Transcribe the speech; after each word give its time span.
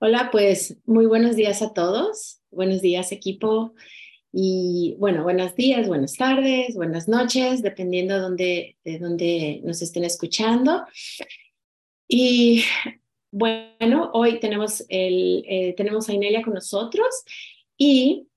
Hola, 0.00 0.28
pues 0.30 0.78
muy 0.86 1.06
buenos 1.06 1.34
días 1.34 1.60
a 1.60 1.72
todos. 1.74 2.40
Buenos 2.52 2.80
días, 2.80 3.10
equipo. 3.10 3.74
Y 4.30 4.94
bueno, 5.00 5.24
buenos 5.24 5.56
días, 5.56 5.88
buenas 5.88 6.14
tardes, 6.14 6.76
buenas 6.76 7.08
noches, 7.08 7.62
dependiendo 7.62 8.14
de 8.14 8.20
dónde, 8.20 8.76
de 8.84 9.60
nos 9.64 9.82
estén 9.82 10.04
escuchando. 10.04 10.84
Y 12.06 12.62
bueno, 13.32 14.12
hoy 14.14 14.38
tenemos, 14.38 14.84
el, 14.88 15.44
eh, 15.48 15.74
tenemos 15.76 16.08
a 16.08 16.12
Inelia 16.12 16.42
con 16.42 16.54
nosotros 16.54 17.24
y 17.76 18.28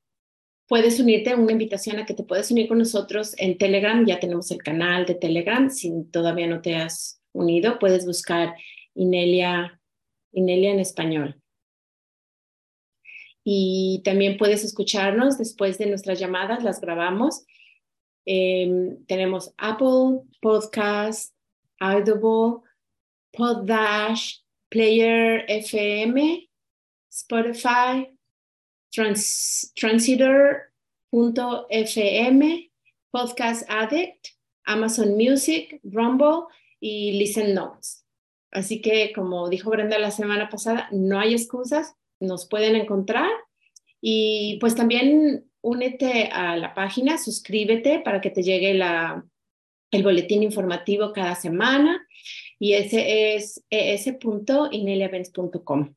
puedes 0.67 0.99
unirte 0.99 1.35
una 1.35 1.51
invitación 1.51 1.99
a 1.99 2.07
que 2.07 2.15
te 2.15 2.23
puedes 2.23 2.49
unir 2.49 2.69
con 2.69 2.79
nosotros 2.79 3.35
en 3.37 3.59
Telegram. 3.59 4.03
Ya 4.03 4.19
tenemos 4.19 4.49
el 4.49 4.63
canal 4.63 5.05
de 5.05 5.13
Telegram. 5.13 5.69
Si 5.69 5.91
todavía 6.11 6.47
no 6.47 6.63
te 6.63 6.75
has 6.77 7.21
unido, 7.33 7.77
puedes 7.77 8.07
buscar 8.07 8.55
Inelia, 8.95 9.79
Inelia 10.31 10.71
en 10.71 10.79
español 10.79 11.40
y 13.43 14.01
también 14.03 14.37
puedes 14.37 14.63
escucharnos 14.63 15.37
después 15.37 15.77
de 15.77 15.87
nuestras 15.87 16.19
llamadas, 16.19 16.63
las 16.63 16.79
grabamos. 16.79 17.45
Em, 18.25 19.03
tenemos 19.05 19.53
Apple 19.57 20.21
Podcast, 20.41 21.33
Audible, 21.79 22.61
Poddash, 23.31 24.41
Player 24.69 25.43
FM, 25.47 26.47
Spotify, 27.09 28.07
Trans 28.91 29.73
Transiter.fm, 29.75 30.71
Podcast 33.09 33.63
Addict, 33.69 34.27
Amazon 34.65 35.17
Music, 35.17 35.79
Rumble 35.83 36.45
y 36.79 37.13
Listen 37.13 37.55
Notes. 37.55 38.05
Así 38.51 38.81
que, 38.81 39.13
como 39.13 39.49
dijo 39.49 39.71
Brenda 39.71 39.97
la 39.97 40.11
semana 40.11 40.49
pasada, 40.49 40.89
no 40.91 41.19
hay 41.19 41.33
excusas 41.33 41.95
nos 42.21 42.47
pueden 42.47 42.77
encontrar. 42.77 43.29
Y 43.99 44.59
pues 44.61 44.75
también 44.75 45.43
únete 45.61 46.29
a 46.31 46.55
la 46.55 46.73
página, 46.73 47.17
suscríbete 47.17 47.99
para 47.99 48.21
que 48.21 48.29
te 48.29 48.43
llegue 48.43 48.73
la, 48.73 49.25
el 49.91 50.03
boletín 50.03 50.43
informativo 50.43 51.11
cada 51.11 51.35
semana. 51.35 52.07
Y 52.57 52.71
ese 52.73 53.35
es 53.35 53.61
es.ineliavents.com. 53.69 55.93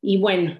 Y 0.00 0.16
bueno, 0.16 0.58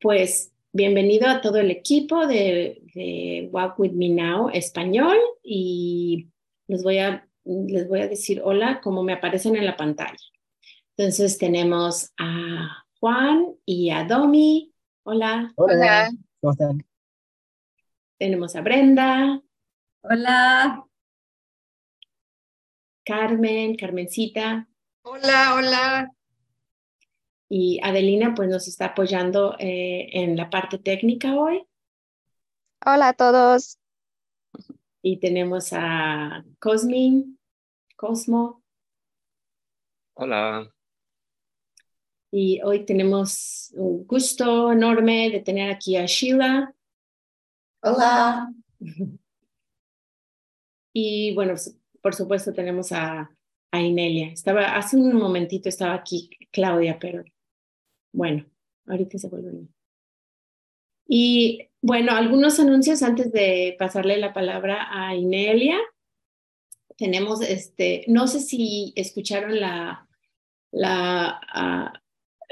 pues 0.00 0.52
bienvenido 0.72 1.28
a 1.28 1.40
todo 1.40 1.58
el 1.58 1.70
equipo 1.70 2.26
de, 2.26 2.82
de 2.94 3.48
Walk 3.50 3.78
With 3.78 3.92
Me 3.92 4.08
Now 4.08 4.48
español 4.50 5.16
y 5.42 6.28
les 6.68 6.82
voy 6.82 6.98
a, 6.98 7.26
les 7.44 7.88
voy 7.88 8.00
a 8.00 8.08
decir 8.08 8.42
hola 8.44 8.80
como 8.82 9.02
me 9.02 9.14
aparecen 9.14 9.56
en 9.56 9.64
la 9.66 9.76
pantalla. 9.76 10.16
Entonces 10.96 11.38
tenemos 11.38 12.12
a 12.18 12.83
Juan 13.04 13.54
y 13.66 13.90
a 13.90 14.04
Domi. 14.04 14.72
Hola. 15.02 15.52
Hola. 15.56 16.10
¿Cómo 16.40 16.52
están? 16.52 16.86
Tenemos 18.16 18.56
a 18.56 18.62
Brenda. 18.62 19.42
Hola. 20.00 20.86
Carmen, 23.04 23.76
Carmencita. 23.76 24.66
Hola, 25.02 25.54
hola. 25.54 26.14
Y 27.50 27.78
Adelina 27.82 28.32
pues 28.34 28.48
nos 28.48 28.68
está 28.68 28.86
apoyando 28.86 29.54
eh, 29.58 30.08
en 30.14 30.38
la 30.38 30.48
parte 30.48 30.78
técnica 30.78 31.34
hoy. 31.34 31.62
Hola 32.86 33.08
a 33.08 33.12
todos. 33.12 33.78
Y 35.02 35.18
tenemos 35.18 35.74
a 35.74 36.42
Cosmin, 36.58 37.38
Cosmo. 37.96 38.62
Hola. 40.14 40.73
Y 42.36 42.60
hoy 42.62 42.84
tenemos 42.84 43.70
un 43.76 44.04
gusto 44.08 44.72
enorme 44.72 45.30
de 45.30 45.38
tener 45.38 45.70
aquí 45.70 45.96
a 45.96 46.04
Sheila. 46.04 46.74
Hola. 47.80 48.52
Y 50.96 51.34
bueno, 51.34 51.54
por 52.00 52.14
supuesto 52.14 52.52
tenemos 52.52 52.92
a, 52.92 53.28
a 53.72 53.82
Inelia. 53.82 54.28
Estaba, 54.28 54.76
hace 54.76 54.96
un 54.96 55.16
momentito 55.16 55.68
estaba 55.68 55.94
aquí 55.94 56.30
Claudia, 56.52 57.00
pero 57.00 57.24
bueno, 58.12 58.46
ahorita 58.86 59.18
se 59.18 59.28
vuelve. 59.28 59.66
Y 61.08 61.68
bueno, 61.82 62.12
algunos 62.12 62.60
anuncios 62.60 63.02
antes 63.02 63.32
de 63.32 63.74
pasarle 63.76 64.18
la 64.18 64.32
palabra 64.32 64.86
a 64.88 65.16
Inelia. 65.16 65.78
Tenemos 66.96 67.40
este, 67.40 68.04
no 68.06 68.28
sé 68.28 68.38
si 68.38 68.92
escucharon 68.94 69.58
la, 69.58 70.08
la 70.70 71.40
ah, 71.52 72.00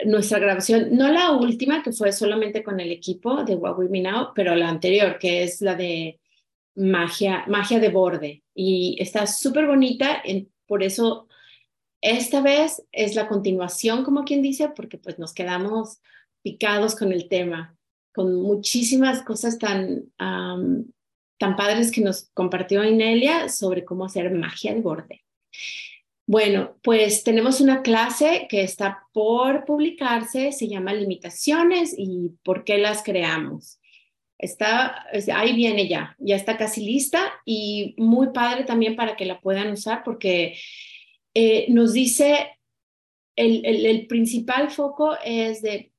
nuestra 0.06 0.38
grabación, 0.38 0.96
no 0.96 1.08
la 1.08 1.32
última, 1.32 1.82
que 1.82 1.92
fue 1.92 2.12
solamente 2.12 2.62
con 2.62 2.80
el 2.80 2.90
equipo 2.90 3.44
de 3.44 3.54
What 3.54 3.78
We 3.78 3.88
Me 3.88 4.00
Now, 4.00 4.28
pero 4.34 4.54
la 4.54 4.68
anterior, 4.68 5.18
que 5.18 5.42
es 5.42 5.60
la 5.60 5.74
de 5.74 6.20
magia, 6.74 7.44
magia 7.48 7.78
de 7.80 7.88
borde. 7.88 8.42
Y 8.54 8.96
está 8.98 9.26
súper 9.26 9.66
bonita, 9.66 10.22
por 10.66 10.82
eso 10.82 11.28
esta 12.00 12.40
vez 12.40 12.82
es 12.92 13.14
la 13.14 13.28
continuación, 13.28 14.04
como 14.04 14.24
quien 14.24 14.42
dice, 14.42 14.70
porque 14.74 14.98
pues 14.98 15.18
nos 15.18 15.32
quedamos 15.32 16.00
picados 16.42 16.96
con 16.96 17.12
el 17.12 17.28
tema, 17.28 17.76
con 18.12 18.34
muchísimas 18.34 19.22
cosas 19.22 19.58
tan, 19.58 20.12
tan 20.16 21.56
padres 21.56 21.92
que 21.92 22.00
nos 22.00 22.28
compartió 22.34 22.84
Inelia 22.84 23.48
sobre 23.48 23.84
cómo 23.84 24.04
hacer 24.04 24.30
magia 24.32 24.74
de 24.74 24.80
borde. 24.80 25.24
Bueno, 26.32 26.78
pues 26.82 27.24
tenemos 27.24 27.60
una 27.60 27.82
clase 27.82 28.46
que 28.48 28.62
está 28.62 29.06
por 29.12 29.66
publicarse, 29.66 30.50
se 30.52 30.66
llama 30.66 30.94
Limitaciones 30.94 31.94
y 31.94 32.30
por 32.42 32.64
qué 32.64 32.78
las 32.78 33.02
creamos. 33.02 33.78
Está, 34.38 35.04
ahí 35.34 35.54
viene 35.54 35.88
ya, 35.88 36.16
ya 36.18 36.36
está 36.36 36.56
casi 36.56 36.86
lista 36.86 37.34
y 37.44 37.94
muy 37.98 38.28
padre 38.32 38.64
también 38.64 38.96
para 38.96 39.14
que 39.14 39.26
la 39.26 39.42
puedan 39.42 39.72
usar 39.72 40.04
porque 40.06 40.56
eh, 41.34 41.66
nos 41.68 41.92
dice, 41.92 42.48
el, 43.36 44.06
principal 44.06 44.70
foco 44.70 45.18
es 45.22 45.60
de, 45.60 45.92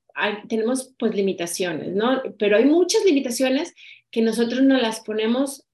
tenemos 0.49 0.95
pues 0.97 1.13
limitaciones, 1.13 1.93
¿no? 1.93 2.23
Pero 2.39 2.57
hay 2.57 2.65
muchas 2.65 3.05
limitaciones 3.05 3.75
que 4.09 4.23
nosotros 4.23 4.63
no 4.63 4.79
las 4.79 5.01
ponemos 5.01 5.67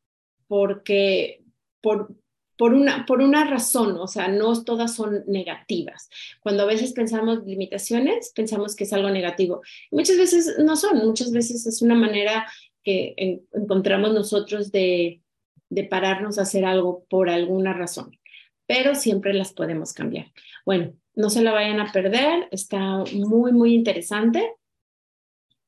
porque, 0.50 1.44
por, 1.80 2.19
por 2.60 2.74
una, 2.74 3.06
por 3.06 3.22
una 3.22 3.46
razón, 3.46 3.98
o 3.98 4.06
sea, 4.06 4.28
no 4.28 4.66
todas 4.66 4.94
son 4.94 5.24
negativas. 5.28 6.10
Cuando 6.42 6.64
a 6.64 6.66
veces 6.66 6.92
pensamos 6.92 7.46
limitaciones, 7.46 8.34
pensamos 8.36 8.76
que 8.76 8.84
es 8.84 8.92
algo 8.92 9.10
negativo. 9.10 9.62
Muchas 9.92 10.18
veces 10.18 10.58
no 10.60 10.76
son, 10.76 10.98
muchas 10.98 11.32
veces 11.32 11.66
es 11.66 11.82
una 11.82 11.96
manera 11.96 12.46
que 12.84 13.16
encontramos 13.54 14.14
nosotros 14.14 14.74
de, 14.74 15.22
de 15.70 15.84
pararnos 15.86 16.38
a 16.38 16.42
hacer 16.42 16.66
algo 16.66 17.06
por 17.10 17.30
alguna 17.30 17.72
razón, 17.72 18.20
pero 18.68 18.94
siempre 18.94 19.34
las 19.34 19.54
podemos 19.54 19.94
cambiar. 19.94 20.26
Bueno, 20.66 20.92
no 21.16 21.30
se 21.30 21.42
la 21.42 21.54
vayan 21.54 21.80
a 21.80 21.94
perder, 21.94 22.50
está 22.52 23.06
muy, 23.14 23.54
muy 23.54 23.74
interesante. 23.74 24.52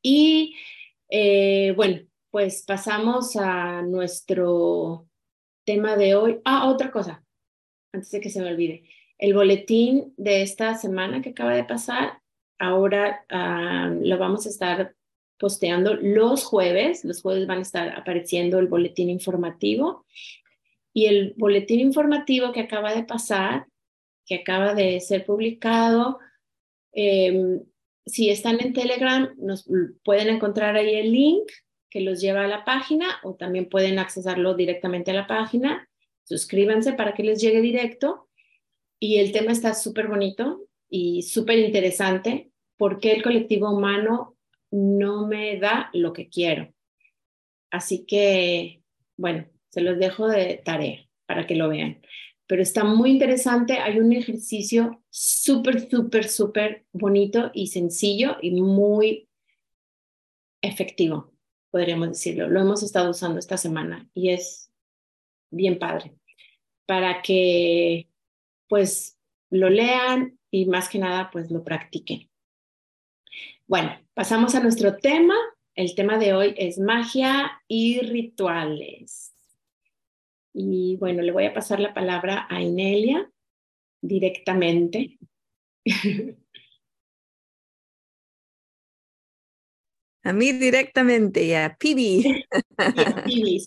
Y 0.02 0.58
eh, 1.08 1.72
bueno, 1.78 2.02
pues 2.32 2.64
pasamos 2.68 3.38
a 3.38 3.82
nuestro 3.82 5.08
tema 5.72 5.96
de 5.96 6.16
hoy. 6.16 6.42
Ah, 6.44 6.70
otra 6.70 6.92
cosa, 6.92 7.24
antes 7.94 8.12
de 8.12 8.20
que 8.20 8.30
se 8.30 8.42
me 8.42 8.50
olvide. 8.50 8.84
El 9.18 9.34
boletín 9.34 10.14
de 10.18 10.42
esta 10.42 10.76
semana 10.76 11.22
que 11.22 11.30
acaba 11.30 11.54
de 11.54 11.64
pasar, 11.64 12.20
ahora 12.60 13.26
ah, 13.30 13.90
lo 14.02 14.18
vamos 14.18 14.46
a 14.46 14.50
estar 14.50 14.94
posteando 15.40 15.94
los 15.96 16.44
jueves. 16.44 17.06
Los 17.06 17.22
jueves 17.22 17.48
van 17.48 17.60
a 17.60 17.62
estar 17.62 17.98
apareciendo 17.98 18.60
el 18.60 18.68
boletín 18.68 19.10
informativo. 19.10 20.06
Y 20.94 21.06
el 21.06 21.36
boletín 21.38 21.80
informativo 21.80 22.52
que 22.52 22.60
acaba 22.60 22.94
de 22.94 23.04
pasar, 23.04 23.68
que 24.26 24.36
acaba 24.36 24.74
de 24.74 25.00
ser 25.00 25.26
publicado, 25.26 26.20
em, 26.92 27.64
si 28.06 28.30
están 28.30 28.60
en 28.60 28.74
Telegram, 28.74 29.34
nos 29.38 29.70
pueden 30.04 30.28
encontrar 30.28 30.76
ahí 30.76 30.96
el 30.96 31.14
link 31.14 31.50
que 31.92 32.02
los 32.02 32.22
lleva 32.22 32.46
a 32.46 32.48
la 32.48 32.64
página 32.64 33.20
o 33.22 33.36
también 33.36 33.68
pueden 33.70 34.00
accesarlo 34.00 34.56
directamente 34.56 35.12
a 35.12 35.14
la 35.14 35.28
página. 35.28 35.90
Suscríbanse 36.24 36.94
para 36.94 37.14
que 37.14 37.24
les 37.24 37.42
llegue 37.42 37.62
directo. 37.62 38.30
Y 38.98 39.18
el 39.18 39.32
tema 39.32 39.52
está 39.52 39.74
súper 39.74 40.08
bonito 40.08 40.68
y 40.90 41.22
súper 41.22 41.60
interesante. 41.60 42.48
porque 42.78 43.12
el 43.12 43.22
colectivo 43.22 43.70
humano 43.70 44.38
no 44.72 45.28
me 45.28 45.60
da 45.60 45.92
lo 45.94 46.14
que 46.14 46.30
quiero? 46.30 46.74
Así 47.70 48.06
que, 48.08 48.82
bueno, 49.18 49.46
se 49.70 49.82
los 49.82 50.00
dejo 50.00 50.28
de 50.28 50.60
tarea 50.66 51.08
para 51.28 51.46
que 51.46 51.54
lo 51.54 51.70
vean. 51.70 52.02
Pero 52.48 52.64
está 52.64 52.84
muy 52.84 53.12
interesante. 53.12 53.74
Hay 53.74 54.00
un 54.00 54.14
ejercicio 54.14 55.04
súper, 55.12 55.92
súper, 55.92 56.28
súper 56.28 56.86
bonito 56.92 57.52
y 57.54 57.68
sencillo 57.68 58.38
y 58.42 58.60
muy 58.62 59.30
efectivo 60.64 61.31
podríamos 61.72 62.10
decirlo. 62.10 62.48
Lo 62.50 62.62
hemos 62.62 62.84
estado 62.84 63.10
usando 63.10 63.40
esta 63.40 63.58
semana 63.58 64.08
y 64.14 64.30
es 64.30 64.72
bien 65.50 65.80
padre 65.80 66.14
para 66.86 67.22
que 67.22 68.10
pues 68.68 69.18
lo 69.50 69.70
lean 69.70 70.38
y 70.50 70.66
más 70.66 70.90
que 70.90 71.00
nada 71.00 71.30
pues 71.32 71.50
lo 71.50 71.64
practiquen. 71.64 72.30
Bueno, 73.68 73.98
pasamos 74.14 74.54
a 74.56 74.62
nuestro 74.62 74.98
tema. 74.98 75.36
El 75.76 75.96
tema 75.96 76.18
de 76.18 76.34
hoy 76.34 76.54
es 76.58 76.78
magia 76.78 77.62
y 77.68 78.02
rituales. 78.02 79.34
Y 80.54 80.98
bueno, 80.98 81.22
le 81.22 81.32
voy 81.32 81.46
a 81.46 81.54
pasar 81.54 81.80
la 81.80 81.94
palabra 81.94 82.48
a 82.50 82.62
Inelia 82.62 83.32
directamente. 84.02 85.18
A 90.24 90.34
mí 90.34 90.52
directamente, 90.52 91.48
ya, 91.48 91.76
Pibi. 91.80 92.46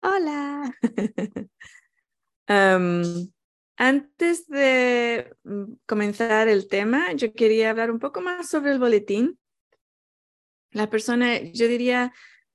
Hola. 0.00 0.72
antes 3.76 4.46
de 4.46 5.36
mm, 5.44 5.72
comenzar 5.86 6.48
el 6.48 6.68
tema, 6.68 7.12
yo 7.12 7.32
quería 7.32 7.70
hablar 7.70 7.90
un 7.90 7.98
poco 7.98 8.20
más 8.20 8.48
sobre 8.48 8.70
el 8.72 8.78
boletín. 8.78 9.38
La 10.70 10.88
persona, 10.88 11.40
yo 11.40 11.66
diría, 11.66 12.12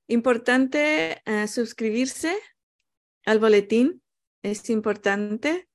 importante 0.08 1.22
eh, 1.26 1.48
suscribirse 1.48 2.34
al 3.26 3.40
boletín. 3.40 4.02
Es 4.42 4.70
importante 4.70 5.68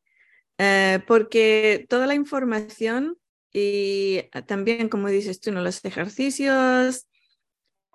eh, 0.59 1.01
porque 1.07 1.87
toda 1.89 2.07
la 2.07 2.15
información 2.15 3.19
y 3.53 4.23
también, 4.47 4.89
como 4.89 5.09
dices 5.09 5.41
tú, 5.41 5.53
¿no? 5.53 5.63
los 5.63 5.85
ejercicios, 5.85 7.09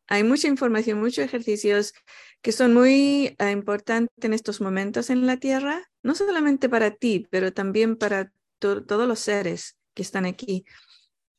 hay 0.08 0.24
mucha 0.24 0.48
información, 0.48 1.00
muchos 1.00 1.26
ejercicios 1.26 1.94
que 2.42 2.52
son 2.52 2.74
muy 2.74 3.36
eh, 3.40 3.52
importantes 3.52 4.14
en 4.22 4.34
estos 4.34 4.62
momentos 4.62 5.10
en 5.10 5.26
la 5.26 5.38
Tierra, 5.38 5.90
no 6.02 6.16
solamente 6.16 6.70
para 6.70 6.92
ti, 6.92 7.28
pero 7.30 7.54
también 7.54 7.96
para 7.96 8.32
todos 8.60 9.08
los 9.08 9.20
seres 9.20 9.78
que 9.94 10.02
están 10.02 10.26
aquí, 10.26 10.66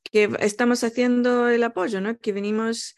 que 0.02 0.31
estamos 0.40 0.84
haciendo 0.84 1.49
el 1.49 1.62
apoyo, 1.62 2.00
¿no? 2.00 2.19
que 2.19 2.32
venimos, 2.32 2.94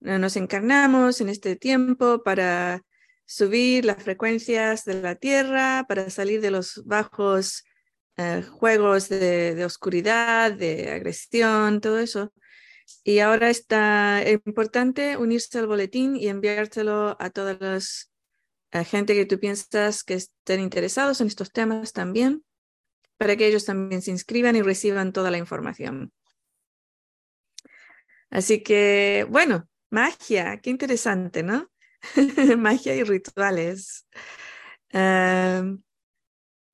nos 0.00 0.36
encarnamos 0.36 1.20
en 1.20 1.28
este 1.28 1.56
tiempo 1.56 2.22
para 2.22 2.82
subir 3.24 3.84
las 3.84 4.02
frecuencias 4.02 4.84
de 4.84 5.00
la 5.00 5.14
Tierra, 5.14 5.84
para 5.88 6.10
salir 6.10 6.40
de 6.40 6.50
los 6.50 6.82
bajos 6.84 7.64
eh, 8.16 8.42
juegos 8.42 9.08
de, 9.08 9.62
oscuridad, 9.64 10.52
de 10.52 10.90
agresión, 10.90 11.80
todo 11.80 11.98
eso. 11.98 12.32
Y 13.04 13.18
ahora 13.18 13.50
está 13.50 14.22
importante 14.30 15.16
unirse 15.16 15.58
al 15.58 15.66
boletín 15.66 16.16
y 16.16 16.28
enviártelo 16.28 17.16
a 17.20 17.30
toda 17.30 17.58
la 18.72 18.84
gente 18.84 19.14
que 19.14 19.26
tú 19.26 19.38
piensas 19.40 20.04
que 20.04 20.14
estén 20.14 20.60
interesados 20.60 21.20
en 21.20 21.26
estos 21.26 21.52
temas 21.52 21.92
también, 21.92 22.44
para 23.16 23.36
que 23.36 23.46
ellos 23.46 23.64
también 23.64 24.02
se 24.02 24.10
inscriban 24.10 24.56
y 24.56 24.62
reciban 24.62 25.12
toda 25.12 25.30
la 25.30 25.38
información. 25.38 26.12
Así 28.30 28.62
que, 28.62 29.26
bueno, 29.30 29.68
magia, 29.90 30.60
qué 30.60 30.70
interesante, 30.70 31.42
¿no? 31.42 31.70
magia 32.58 32.94
y 32.94 33.02
rituales. 33.02 34.06
Em, 34.90 35.82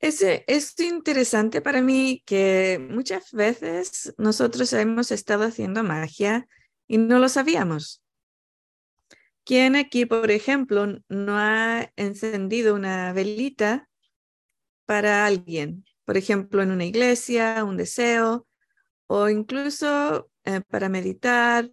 es, 0.02 0.74
interesante 0.80 1.62
para 1.62 1.80
mí 1.80 2.22
que 2.26 2.84
muchas 2.90 3.32
veces 3.32 4.12
nosotros 4.18 4.72
hemos 4.72 5.12
estado 5.12 5.44
haciendo 5.44 5.84
magia 5.84 6.46
y 6.86 6.98
no 6.98 7.18
lo 7.18 7.28
sabíamos. 7.28 8.02
¿Quién 9.44 9.76
aquí, 9.76 10.06
por 10.06 10.30
ejemplo, 10.30 10.86
no 11.08 11.38
ha 11.38 11.90
encendido 11.96 12.74
una 12.74 13.12
velita 13.12 13.88
para 14.86 15.24
alguien? 15.24 15.84
Por 16.04 16.16
ejemplo, 16.16 16.62
en 16.62 16.72
una 16.72 16.84
iglesia, 16.84 17.64
un 17.64 17.76
deseo, 17.76 18.46
o 19.06 19.28
incluso 19.28 20.30
eh, 20.44 20.60
para 20.68 20.88
meditar, 20.88 21.70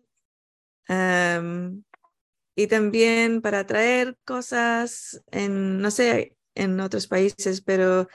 y 2.56 2.68
también 2.68 3.42
para 3.42 3.66
traer 3.68 4.18
cosas 4.26 5.24
en, 5.32 5.80
no 5.80 5.92
sé, 5.92 6.36
en 6.56 6.80
otros 6.80 7.08
países, 7.08 7.62
pero 7.62 8.08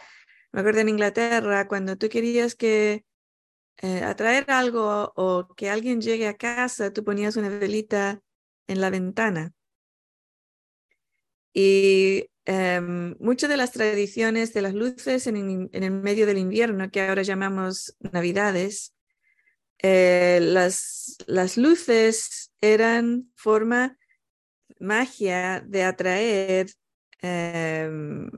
me 0.53 0.61
acuerdo 0.61 0.81
en 0.81 0.89
Inglaterra, 0.89 1.67
cuando 1.67 1.97
tú 1.97 2.09
querías 2.09 2.55
que 2.55 3.05
eh, 3.79 4.03
atraer 4.05 4.51
algo 4.51 5.13
o 5.17 5.49
que 5.57 5.69
alguien 5.69 6.01
llegue 6.01 6.29
a 6.29 6.37
casa, 6.37 6.93
tú 6.93 7.03
ponías 7.03 7.37
una 7.37 7.49
velita 7.49 8.23
en 8.69 8.81
la 8.81 8.91
ventana. 8.91 9.53
Y 11.53 12.31
em, 12.45 13.17
muchas 13.19 13.51
de 13.51 13.57
las 13.57 13.73
tradiciones 13.73 14.53
de 14.55 14.63
las 14.63 14.75
luces 14.75 15.27
en, 15.27 15.71
el 15.73 15.91
medio 15.91 16.27
del 16.27 16.39
invierno, 16.39 16.91
que 16.91 17.01
ahora 17.01 17.23
llamamos 17.23 17.97
Navidades, 17.99 18.95
eh, 19.83 20.39
las, 20.41 21.17
las 21.27 21.57
luces 21.57 22.53
eran 22.61 23.33
forma 23.35 23.99
magia 24.79 25.61
de 25.67 25.83
atraer 25.83 26.69
Em, 27.23 28.31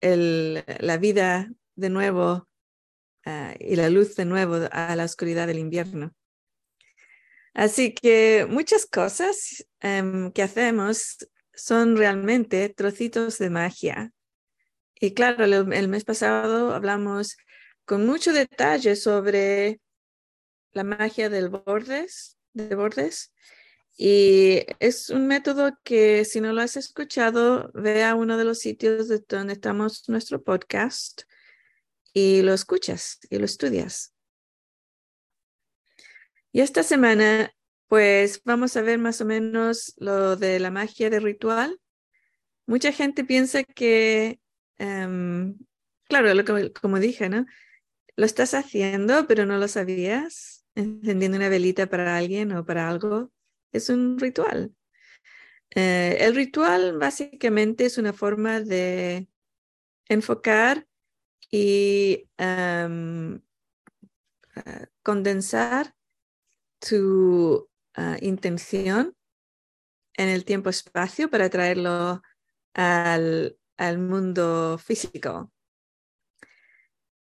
la 0.00 0.96
vida 0.96 1.50
de 1.74 1.90
nuevo 1.90 2.48
ah, 3.24 3.54
y 3.58 3.76
la 3.76 3.90
luz 3.90 4.16
de 4.16 4.24
nuevo 4.24 4.68
a 4.70 4.96
la 4.96 5.04
oscuridad 5.04 5.46
del 5.46 5.58
invierno. 5.58 6.14
Así 7.54 7.94
que 7.94 8.46
muchas 8.48 8.86
cosas 8.86 9.66
em, 9.80 10.30
que 10.32 10.42
hacemos 10.42 11.28
son 11.54 11.96
realmente 11.96 12.68
trocitos 12.68 13.38
de 13.38 13.50
magia. 13.50 14.12
Y 14.94 15.14
claro, 15.14 15.44
el, 15.44 15.88
mes 15.88 16.04
pasado 16.04 16.72
hablamos 16.74 17.36
con 17.84 18.06
mucho 18.06 18.32
detalle 18.32 18.96
sobre 18.96 19.80
la 20.72 20.84
magia 20.84 21.28
del 21.28 21.48
bordes, 21.48 22.38
de 22.52 22.74
bordes 22.74 23.32
y 23.96 24.64
es 24.78 25.10
un 25.10 25.26
método 25.26 25.78
que 25.84 26.24
si 26.24 26.40
no 26.40 26.52
lo 26.52 26.62
has 26.62 26.76
escuchado, 26.76 27.70
ve 27.74 28.02
a 28.04 28.14
uno 28.14 28.36
de 28.38 28.44
los 28.44 28.58
sitios 28.58 29.08
de 29.08 29.22
donde 29.28 29.52
estamos 29.52 30.08
nuestro 30.08 30.42
podcast 30.42 31.22
y 32.12 32.42
lo 32.42 32.54
escuchas 32.54 33.18
y 33.28 33.38
lo 33.38 33.44
estudias. 33.44 34.14
Y 36.52 36.60
esta 36.62 36.82
semana, 36.82 37.52
pues 37.88 38.42
vamos 38.44 38.76
a 38.76 38.82
ver 38.82 38.98
más 38.98 39.20
o 39.20 39.24
menos 39.24 39.94
lo 39.98 40.36
de 40.36 40.58
la 40.60 40.70
magia 40.70 41.10
de 41.10 41.20
ritual. 41.20 41.78
Mucha 42.66 42.92
gente 42.92 43.24
piensa 43.24 43.64
que, 43.64 44.40
em, 44.78 45.58
claro, 46.04 46.32
como 46.80 46.98
dije, 46.98 47.28
¿no? 47.28 47.46
Lo 48.16 48.26
estás 48.26 48.54
haciendo, 48.54 49.26
pero 49.26 49.46
no 49.46 49.58
lo 49.58 49.68
sabías, 49.68 50.64
encendiendo 50.74 51.36
una 51.36 51.48
velita 51.48 51.86
para 51.88 52.16
alguien 52.16 52.52
o 52.52 52.64
para 52.64 52.88
algo 52.88 53.30
es 53.72 53.88
un 53.88 54.18
ritual. 54.18 54.74
Eh, 55.74 56.18
el 56.20 56.34
ritual 56.34 56.98
básicamente 56.98 57.84
es 57.86 57.98
una 57.98 58.12
forma 58.12 58.60
de 58.60 59.28
enfocar 60.08 60.86
y 61.50 62.28
em, 62.38 63.36
eh, 64.56 64.86
condensar 65.02 65.94
tu 66.80 67.68
ah, 67.94 68.16
intención 68.20 69.16
en 70.14 70.28
el 70.28 70.44
tiempo-espacio 70.44 71.30
para 71.30 71.48
traerlo 71.50 72.22
al, 72.74 73.56
al 73.76 73.98
mundo 73.98 74.78
físico. 74.78 75.52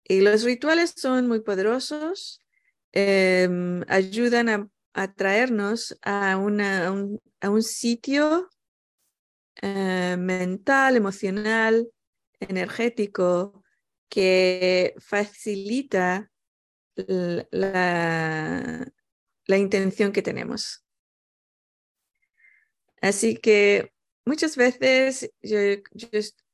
Y 0.04 0.22
los 0.22 0.42
rituales 0.42 0.94
son 0.96 1.28
muy 1.28 1.40
poderosos, 1.40 2.42
em, 2.92 3.82
ayudan 3.88 4.48
a 4.48 4.68
atraernos 4.92 5.98
a, 6.02 6.36
una, 6.36 6.86
a, 7.40 7.50
un, 7.50 7.62
sitio 7.62 8.48
eh, 9.62 10.16
mental, 10.18 10.96
emocional, 10.96 11.88
energético, 12.40 13.62
que 14.08 14.94
facilita 14.98 16.30
la, 16.96 18.86
la 19.46 19.56
intención 19.56 20.12
que 20.12 20.22
tenemos. 20.22 20.84
Así 23.00 23.36
que 23.36 23.92
muchas 24.24 24.56
veces 24.56 25.30
yo, 25.40 25.58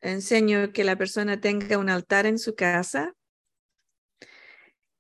enseño 0.00 0.72
que 0.72 0.84
la 0.84 0.96
persona 0.96 1.40
tenga 1.40 1.78
un 1.78 1.88
altar 1.88 2.26
en 2.26 2.38
su 2.38 2.54
casa 2.54 3.14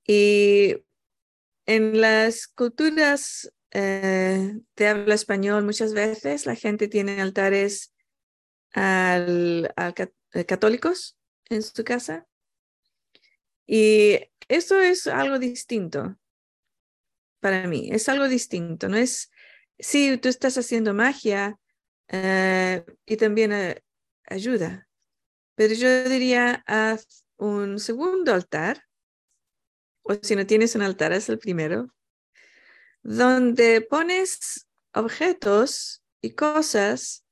y 0.06 0.76
en 1.66 2.00
las 2.00 2.46
culturas 2.46 3.52
eh, 3.70 4.54
de 4.76 4.86
habla 4.86 5.14
español, 5.14 5.64
muchas 5.64 5.94
veces 5.94 6.46
la 6.46 6.54
gente 6.54 6.88
tiene 6.88 7.20
altares 7.20 7.92
al, 8.72 9.72
eh, 10.32 10.44
católicos 10.44 11.16
en 11.46 11.62
su 11.62 11.84
casa. 11.84 12.26
Y 13.66 14.20
eso 14.48 14.78
es 14.80 15.06
algo 15.06 15.38
distinto 15.38 16.16
para 17.40 17.66
mí, 17.66 17.88
es 17.90 18.08
algo 18.08 18.28
distinto. 18.28 18.88
No 18.88 18.96
es, 18.96 19.30
si 19.78 20.16
tú 20.18 20.28
estás 20.28 20.56
haciendo 20.56 20.94
magia 20.94 21.58
eh, 22.08 22.84
y 23.06 23.16
también 23.16 23.52
ayuda, 24.26 24.88
pero 25.54 25.74
yo 25.74 26.08
diría, 26.08 26.62
haz 26.66 27.24
un 27.36 27.78
segundo 27.78 28.32
altar 28.34 28.84
o 30.04 30.14
si 30.22 30.36
no 30.36 30.46
tienes 30.46 30.74
un 30.74 30.82
altar, 30.82 31.12
es 31.12 31.28
el 31.28 31.38
primero, 31.38 31.92
donde 33.02 33.80
pones 33.80 34.66
objetos 34.94 36.02
y 36.22 36.30
cosas 36.30 37.24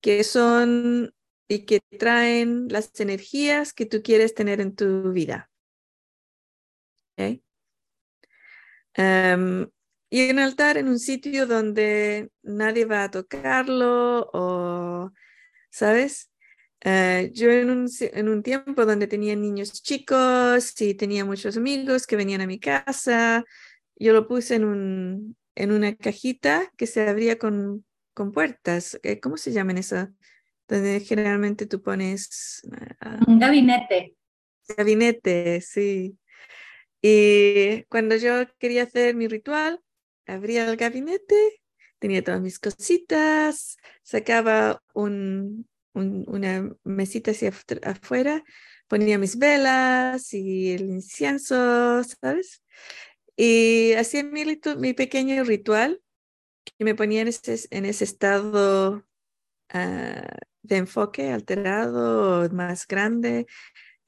que 0.00 0.22
son 0.22 1.14
y 1.48 1.64
que 1.64 1.80
traen 1.98 2.68
las 2.68 2.98
energías 3.00 3.72
que 3.72 3.86
tú 3.86 4.02
quieres 4.02 4.34
tener 4.34 4.60
en 4.60 4.74
tu 4.74 5.12
vida. 5.12 5.50
Em, 8.94 9.68
y 10.10 10.30
un 10.30 10.38
altar 10.38 10.78
en 10.78 10.88
un 10.88 10.98
sitio 10.98 11.46
donde 11.46 12.30
nadie 12.42 12.84
va 12.84 13.04
a 13.04 13.10
tocarlo 13.10 14.30
o, 14.32 15.12
¿sabes? 15.70 16.30
Eh, 16.88 17.32
yo 17.34 17.50
en 17.50 17.68
un, 17.68 17.90
en 18.00 18.28
un, 18.28 18.44
tiempo 18.44 18.86
donde 18.86 19.08
tenía 19.08 19.34
niños 19.34 19.82
chicos 19.82 20.80
y 20.80 20.94
tenía 20.94 21.24
muchos 21.24 21.56
amigos 21.56 22.06
que 22.06 22.14
venían 22.14 22.42
a 22.42 22.46
mi 22.46 22.60
casa, 22.60 23.44
yo 23.96 24.12
lo 24.12 24.28
puse 24.28 24.54
en, 24.54 24.64
un, 24.64 25.36
en 25.56 25.72
una 25.72 25.96
cajita 25.96 26.70
que 26.76 26.86
se 26.86 27.08
abría 27.08 27.40
con, 27.40 27.84
con 28.14 28.30
puertas. 28.30 29.00
Eh, 29.02 29.18
¿Cómo 29.18 29.36
se 29.36 29.50
llaman 29.50 29.78
eso? 29.78 30.06
Donde 30.68 31.00
generalmente 31.00 31.66
tú 31.66 31.82
pones... 31.82 32.62
Ah, 33.00 33.18
un 33.26 33.40
gabinete. 33.40 34.14
Gabinete, 34.68 35.60
sí. 35.62 36.16
Y 37.02 37.82
cuando 37.88 38.14
yo 38.14 38.46
quería 38.60 38.84
hacer 38.84 39.16
mi 39.16 39.26
ritual, 39.26 39.80
abría 40.24 40.70
el 40.70 40.76
gabinete, 40.76 41.60
tenía 41.98 42.22
todas 42.22 42.40
mis 42.40 42.60
cositas, 42.60 43.76
sacaba 44.04 44.84
un, 44.94 45.66
una 45.96 46.70
mesita 46.84 47.30
hacia 47.30 47.52
afuera, 47.82 48.44
ponía 48.88 49.18
mis 49.18 49.38
velas 49.38 50.32
y 50.34 50.72
el 50.72 50.90
incienso, 50.90 52.02
¿sabes? 52.04 52.62
Y 53.36 53.92
hacía 53.94 54.24
mi, 54.24 54.44
mi 54.78 54.94
pequeño 54.94 55.44
ritual 55.44 56.02
que 56.64 56.84
me 56.84 56.94
ponía 56.94 57.22
en 57.22 57.28
ese, 57.28 57.66
en 57.70 57.84
ese 57.86 58.04
estado 58.04 59.04
ah, 59.70 60.36
de 60.62 60.76
enfoque 60.76 61.30
alterado, 61.32 62.48
más 62.50 62.86
grande, 62.86 63.46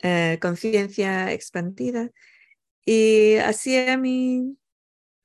eh, 0.03 0.39
conciencia 0.41 1.33
expandida. 1.33 2.11
Y 2.85 3.37
hacía 3.37 3.99
mi, 3.99 4.57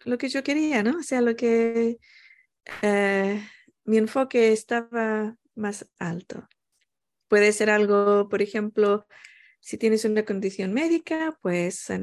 lo 0.06 0.18
que 0.18 0.30
yo 0.30 0.44
quería, 0.44 0.84
¿no? 0.84 1.00
O 1.00 1.04
sea, 1.04 1.22
lo 1.22 1.36
que 1.36 2.00
eh, 2.82 3.44
mi 3.86 3.98
enfoque 3.98 4.52
estaba 4.52 5.38
más 5.56 5.88
alto. 6.00 6.48
Puede 7.28 7.52
ser 7.52 7.70
algo, 7.70 8.30
por 8.30 8.42
ejemplo, 8.42 9.08
si 9.60 9.78
tienes 9.78 10.06
una 10.06 10.26
condición 10.26 10.74
médica, 10.74 11.38
pues 11.42 11.90
eh, 11.90 12.00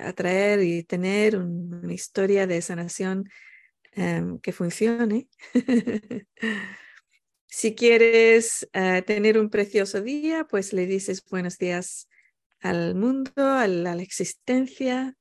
atraer 0.00 0.62
y 0.62 0.82
tener 0.82 1.36
una 1.36 1.92
historia 1.92 2.46
de 2.46 2.62
sanación 2.62 3.28
em, 3.92 4.38
que 4.40 4.52
funcione. 4.52 5.28
si 7.46 7.74
quieres 7.74 8.68
eh, 8.72 9.02
tener 9.06 9.38
un 9.38 9.50
precioso 9.50 10.00
día, 10.00 10.44
pues 10.44 10.72
le 10.72 10.86
dices 10.86 11.22
buenos 11.28 11.58
días 11.58 12.08
al 12.60 12.94
mundo, 12.94 13.32
a 13.36 13.66
la 13.66 13.94
existencia, 13.94 15.16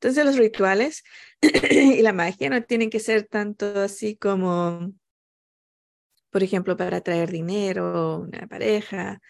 entonces 0.00 0.24
los 0.24 0.38
rituales 0.38 1.04
y 1.70 2.00
la 2.00 2.14
magia 2.14 2.48
no 2.48 2.62
tienen 2.62 2.88
que 2.88 3.00
ser 3.00 3.24
tanto 3.24 3.78
así 3.80 4.16
como, 4.16 4.94
por 6.30 6.42
ejemplo, 6.42 6.76
para 6.76 6.98
atraer 6.98 7.30
dinero, 7.30 8.18
una 8.20 8.46
pareja, 8.46 9.20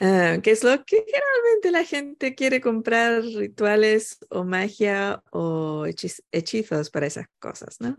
uh, 0.00 0.40
que 0.40 0.50
es 0.50 0.64
lo 0.64 0.84
que 0.84 1.04
generalmente 1.06 1.70
la 1.70 1.84
gente 1.84 2.34
quiere 2.34 2.60
comprar 2.60 3.22
rituales 3.22 4.18
o 4.30 4.44
magia 4.44 5.22
o 5.30 5.86
hechizos 5.86 6.90
para 6.90 7.06
esas 7.06 7.26
cosas, 7.38 7.80
¿no? 7.80 7.98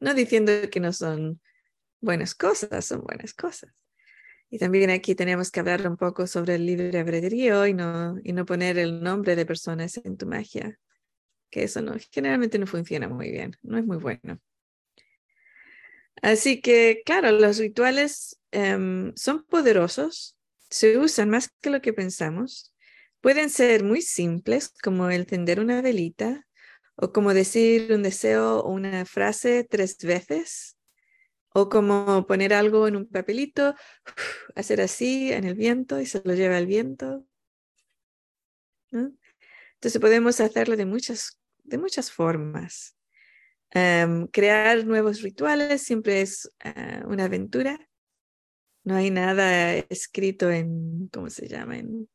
No 0.00 0.14
diciendo 0.14 0.52
que 0.70 0.80
no 0.80 0.92
son 0.92 1.40
buenas 2.00 2.34
cosas, 2.34 2.84
son 2.84 3.02
buenas 3.02 3.34
cosas. 3.34 3.72
Y 4.50 4.58
también 4.58 4.90
aquí 4.90 5.14
tenemos 5.14 5.50
que 5.50 5.60
hablar 5.60 5.88
un 5.88 5.96
poco 5.96 6.26
sobre 6.26 6.56
el 6.56 6.66
libre 6.66 6.98
albedrío 6.98 7.66
y 7.66 7.74
no, 7.74 8.16
y 8.22 8.32
no 8.32 8.44
poner 8.44 8.78
el 8.78 9.02
nombre 9.02 9.36
de 9.36 9.46
personas 9.46 10.00
en 10.04 10.16
tu 10.16 10.26
magia 10.26 10.78
que 11.54 11.62
eso 11.62 11.80
no, 11.80 11.94
generalmente 12.10 12.58
no 12.58 12.66
funciona 12.66 13.08
muy 13.08 13.30
bien, 13.30 13.56
no 13.62 13.78
es 13.78 13.86
muy 13.86 13.98
bueno. 13.98 14.40
Así 16.24 16.62
que, 16.62 17.02
claro, 17.04 17.32
los 17.32 17.58
rituales 17.58 18.40
em, 18.50 19.12
son 19.14 19.44
poderosos, 19.44 20.38
se 20.70 20.96
usan 20.96 21.28
más 21.28 21.50
que 21.60 21.68
lo 21.68 21.82
que 21.82 21.92
pensamos. 21.92 22.74
Pueden 23.20 23.50
ser 23.50 23.84
muy 23.84 24.00
simples, 24.00 24.72
como 24.82 25.10
el 25.10 25.26
una 25.60 25.82
velita 25.82 26.46
o 26.96 27.12
como 27.12 27.34
decir 27.34 27.92
un 27.92 28.02
deseo 28.02 28.60
o 28.60 28.70
una 28.70 29.04
frase 29.04 29.66
tres 29.68 29.98
veces, 29.98 30.78
o 31.50 31.68
como 31.68 32.26
poner 32.26 32.54
algo 32.54 32.88
en 32.88 32.96
un 32.96 33.06
papelito, 33.06 33.74
hacer 34.54 34.80
así 34.80 35.30
en 35.30 35.44
el 35.44 35.54
viento 35.54 36.00
y 36.00 36.06
se 36.06 36.22
lo 36.24 36.32
lleva 36.32 36.56
el 36.56 36.66
viento. 36.66 37.26
Entonces 38.92 40.00
podemos 40.00 40.40
hacerlo 40.40 40.74
de 40.78 40.86
muchas 40.86 41.38
de 41.64 41.76
muchas 41.76 42.10
formas. 42.10 42.93
Em, 43.76 44.28
crear 44.28 44.86
nuevos 44.86 45.20
rituales 45.20 45.82
siempre 45.82 46.20
es 46.20 46.50
eh, 46.62 47.02
una 47.06 47.24
aventura. 47.24 47.88
No 48.84 48.94
hay 48.94 49.10
nada 49.10 49.74
escrito 49.74 50.50
en, 50.50 51.08
¿cómo 51.12 51.28
se 51.28 51.48
llama? 51.48 51.78
En, 51.78 52.08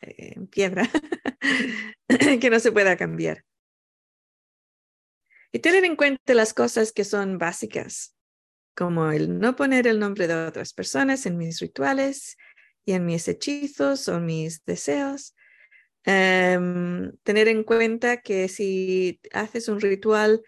en 0.00 0.46
piedra 0.46 0.88
que 2.40 2.50
no 2.50 2.60
se 2.60 2.70
pueda 2.70 2.96
cambiar. 2.98 3.44
Y 5.52 5.60
tener 5.60 5.84
en 5.86 5.96
cuenta 5.96 6.34
las 6.34 6.52
cosas 6.52 6.92
que 6.92 7.04
son 7.04 7.38
básicas, 7.38 8.14
como 8.76 9.10
el 9.10 9.38
no 9.38 9.56
poner 9.56 9.86
el 9.86 9.98
nombre 9.98 10.26
de 10.26 10.34
otras 10.34 10.74
personas 10.74 11.24
en 11.24 11.38
mis 11.38 11.60
rituales 11.60 12.36
y 12.84 12.92
en 12.92 13.06
mis 13.06 13.26
hechizos 13.28 14.08
o 14.08 14.20
mis 14.20 14.62
deseos, 14.66 15.34
Em, 16.10 17.12
tener 17.22 17.48
en 17.48 17.64
cuenta 17.64 18.22
que 18.22 18.48
si 18.48 19.20
haces 19.30 19.68
un 19.68 19.78
ritual 19.78 20.42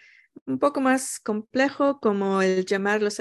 un 0.46 0.58
poco 0.58 0.80
más 0.80 1.20
complejo, 1.20 2.00
como 2.00 2.40
el 2.40 2.64
llamar 2.64 3.02
los, 3.02 3.18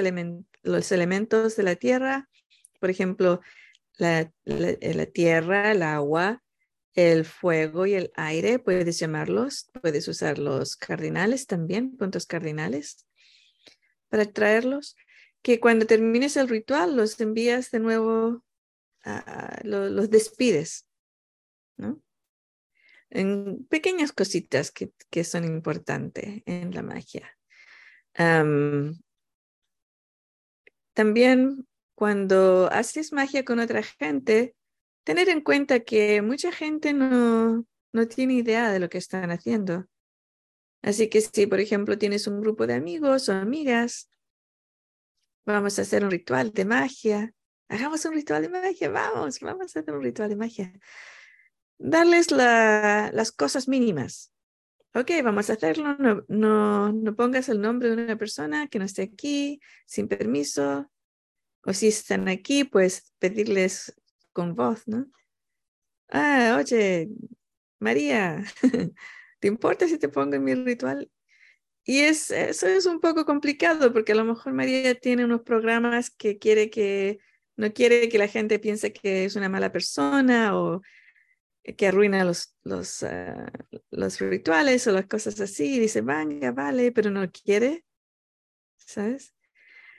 los 0.63 0.91
elementos 0.93 1.57
de 1.57 1.63
la 1.63 1.75
tierra, 1.75 2.29
por 2.79 2.89
ejemplo, 2.89 3.41
la, 3.97 4.31
la, 4.45 5.05
tierra, 5.07 5.73
el 5.73 5.83
agua, 5.83 6.41
el 6.93 7.25
fuego 7.25 7.85
y 7.85 7.95
el 7.95 8.09
aire, 8.15 8.57
puedes 8.57 8.97
llamarlos, 8.99 9.69
puedes 9.81 10.07
usar 10.07 10.39
los 10.39 10.77
cardinales 10.77 11.45
también, 11.45 11.97
puntos 11.97 12.25
cardinales, 12.25 13.05
para 14.07 14.23
traerlos, 14.23 14.95
que 15.41 15.59
cuando 15.59 15.85
termines 15.85 16.37
el 16.37 16.47
ritual 16.47 16.95
los 16.95 17.19
envías 17.19 17.69
de 17.69 17.79
nuevo, 17.81 18.45
los 19.65 20.09
despides, 20.09 20.87
¿no? 21.75 22.01
En 23.09 23.65
pequeñas 23.65 24.11
cositas 24.11 24.71
que, 24.71 24.91
que 25.09 25.23
son 25.23 25.45
importantes 25.45 26.43
en 26.45 26.73
la 26.73 26.83
magia. 26.83 27.35
también 30.93 31.65
cuando 31.95 32.69
haces 32.71 33.13
magia 33.13 33.45
con 33.45 33.59
otra 33.59 33.83
gente, 33.83 34.55
tener 35.03 35.29
en 35.29 35.41
cuenta 35.41 35.81
que 35.81 36.21
mucha 36.21 36.51
gente 36.51 36.93
no, 36.93 37.65
no 37.93 38.07
tiene 38.07 38.33
idea 38.35 38.71
de 38.71 38.79
lo 38.79 38.89
que 38.89 38.97
están 38.97 39.31
haciendo. 39.31 39.85
Así 40.81 41.09
que 41.09 41.21
si, 41.21 41.47
por 41.47 41.59
ejemplo, 41.59 41.97
tienes 41.97 42.27
un 42.27 42.41
grupo 42.41 42.67
de 42.67 42.73
amigos 42.73 43.29
o 43.29 43.33
amigas, 43.33 44.09
vamos 45.45 45.79
a 45.79 45.81
hacer 45.81 46.03
un 46.03 46.11
ritual 46.11 46.51
de 46.51 46.65
magia. 46.65 47.33
Hagamos 47.69 48.03
un 48.05 48.13
ritual 48.13 48.41
de 48.43 48.49
magia, 48.49 48.89
vamos, 48.89 49.39
vamos 49.39 49.75
a 49.75 49.79
hacer 49.79 49.93
un 49.93 50.03
ritual 50.03 50.29
de 50.29 50.35
magia 50.35 50.73
darles 51.79 52.29
las 52.31 53.31
cosas 53.31 53.67
mínimas. 53.67 54.31
Ok, 54.93 55.11
vamos 55.23 55.49
a 55.49 55.53
hacerlo. 55.53 55.95
No, 56.27 56.91
no, 56.91 57.15
pongas 57.15 57.49
el 57.49 57.61
nombre 57.61 57.89
de 57.89 58.03
una 58.03 58.17
persona 58.17 58.67
que 58.67 58.79
no 58.79 58.85
esté 58.85 59.03
aquí 59.03 59.59
sin 59.85 60.07
permiso. 60.07 60.91
O 61.63 61.73
si 61.73 61.87
están 61.87 62.27
aquí, 62.27 62.63
pues 62.63 63.13
pedirles 63.19 63.93
con 64.33 64.55
voz, 64.55 64.87
¿no? 64.87 65.07
Ah, 66.09 66.57
oye, 66.59 67.09
María, 67.79 68.43
¿te 69.39 69.47
importa 69.47 69.87
si 69.87 69.97
te 69.97 70.09
pongo 70.09 70.35
en 70.35 70.43
mi 70.43 70.55
ritual? 70.55 71.11
Y 71.83 71.99
es, 71.99 72.31
eso 72.31 72.67
es 72.67 72.85
un 72.85 72.99
poco 72.99 73.25
complicado 73.25 73.93
porque 73.93 74.13
a 74.13 74.15
lo 74.15 74.25
mejor 74.25 74.53
María 74.53 74.95
tiene 74.95 75.25
unos 75.25 75.41
programas 75.41 76.09
que 76.09 76.37
quiere 76.37 76.69
que, 76.69 77.19
no 77.57 77.73
quiere 77.73 78.09
que 78.09 78.17
la 78.17 78.27
gente 78.27 78.59
piense 78.59 78.93
que 78.93 79.25
es 79.25 79.35
una 79.35 79.49
mala 79.49 79.71
persona 79.71 80.57
o 80.57 80.81
que 81.63 81.87
arruina 81.87 82.23
los, 82.23 82.55
los, 82.63 83.03
ah, 83.03 83.51
los 83.91 84.19
rituales 84.19 84.87
o 84.87 84.91
las 84.91 85.07
cosas 85.07 85.39
así, 85.39 85.75
y 85.75 85.79
dice, 85.79 86.01
venga, 86.01 86.51
vale, 86.51 86.91
pero 86.91 87.11
no 87.11 87.29
quiere, 87.31 87.85
¿sabes? 88.77 89.33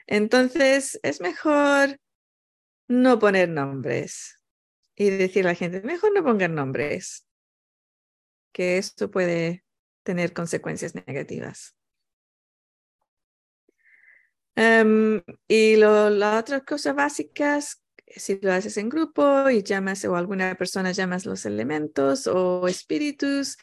Entonces 0.07 0.99
es 1.03 1.21
mejor 1.21 1.99
no 2.87 3.19
poner 3.19 3.49
nombres 3.49 4.41
y 4.95 5.09
decir 5.09 5.45
a 5.45 5.49
la 5.49 5.55
gente, 5.55 5.81
mejor 5.81 6.13
no 6.13 6.23
pongan 6.23 6.55
nombres. 6.55 7.27
que 8.53 8.77
esto 8.77 9.09
puede 9.09 9.63
tener 10.03 10.33
consecuencias 10.33 10.93
negativas. 10.93 11.75
Em, 14.55 15.23
y 15.47 15.77
las 15.77 16.41
otras 16.41 16.63
cosas 16.63 16.95
básicas, 16.95 17.80
si 18.15 18.39
lo 18.41 18.51
haces 18.51 18.77
en 18.77 18.89
grupo 18.89 19.49
y 19.49 19.63
llamas 19.63 20.03
o 20.05 20.15
alguna 20.15 20.55
persona 20.55 20.91
llamas 20.91 21.25
los 21.25 21.45
elementos 21.45 22.27
o 22.27 22.67
espíritus 22.67 23.57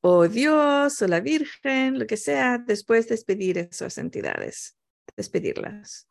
o 0.00 0.28
Dios 0.28 1.02
o 1.02 1.08
la 1.08 1.20
Virgen, 1.20 1.98
lo 1.98 2.06
que 2.06 2.16
sea, 2.16 2.58
después 2.58 3.08
despedir 3.08 3.58
esas 3.58 3.98
entidades, 3.98 4.76
despedirlas. 5.16 6.08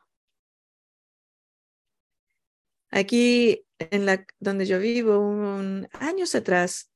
Aquí, 2.90 3.66
en 3.80 4.06
la, 4.06 4.26
donde 4.40 4.66
yo 4.66 4.80
vivo, 4.80 5.20
un, 5.20 5.88
años 5.92 6.36
atrás, 6.36 6.92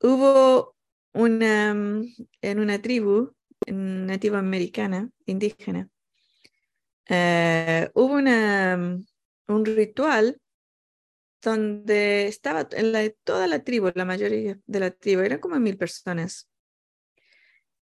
hubo 0.00 0.76
una, 1.12 1.70
en 1.70 2.60
una 2.60 2.82
tribu 2.82 3.34
nativa 3.66 4.38
americana, 4.38 5.10
indígena, 5.26 5.88
eh, 7.08 7.90
hubo 7.94 8.14
una, 8.14 8.98
un 9.50 9.64
ritual 9.64 10.40
donde 11.42 12.26
estaba 12.26 12.68
en 12.72 13.14
toda 13.24 13.46
la 13.46 13.64
tribu, 13.64 13.90
la 13.94 14.04
mayoría 14.04 14.58
de 14.66 14.80
la 14.80 14.90
tribu, 14.90 15.22
eran 15.22 15.38
como 15.38 15.58
mil 15.58 15.76
personas. 15.76 16.48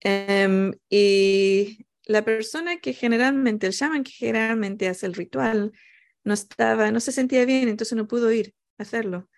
Em, 0.00 0.72
y 0.88 1.86
la 2.04 2.24
persona 2.24 2.78
que 2.78 2.92
generalmente, 2.92 3.66
el 3.66 3.72
shaman 3.72 4.04
que 4.04 4.12
generalmente 4.12 4.88
hace 4.88 5.06
el 5.06 5.14
ritual, 5.14 5.72
no 6.24 6.34
estaba, 6.34 6.90
no 6.90 7.00
se 7.00 7.12
sentía 7.12 7.44
bien, 7.44 7.68
entonces 7.68 7.96
no 7.96 8.08
pudo 8.08 8.32
ir 8.32 8.54
a 8.78 8.82
hacerlo. 8.82 9.28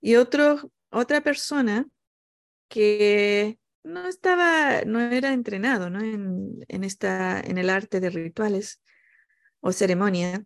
Y 0.00 0.16
otro, 0.16 0.72
otra 0.90 1.22
persona 1.22 1.86
que 2.68 3.58
no 3.84 4.06
estaba, 4.08 4.82
no 4.82 5.00
era 5.00 5.32
entrenado 5.32 5.90
¿no? 5.90 6.00
En, 6.00 6.64
en, 6.68 6.84
esta, 6.84 7.40
en 7.40 7.58
el 7.58 7.70
arte 7.70 8.00
de 8.00 8.10
rituales 8.10 8.82
o 9.60 9.72
ceremonia, 9.72 10.44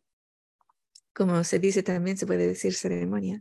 como 1.15 1.45
se 1.45 1.59
dice 1.59 1.83
también, 1.83 2.17
se 2.17 2.27
puede 2.27 2.47
decir 2.47 2.75
ceremonia. 2.75 3.41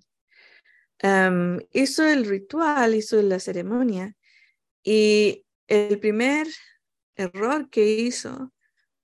hizo 1.71 2.03
el 2.07 2.25
ritual, 2.25 2.95
hizo 2.95 3.21
la 3.21 3.39
ceremonia 3.39 4.15
y 4.83 5.45
el 5.67 5.99
primer 5.99 6.47
error 7.15 7.69
que 7.69 7.85
hizo 7.91 8.53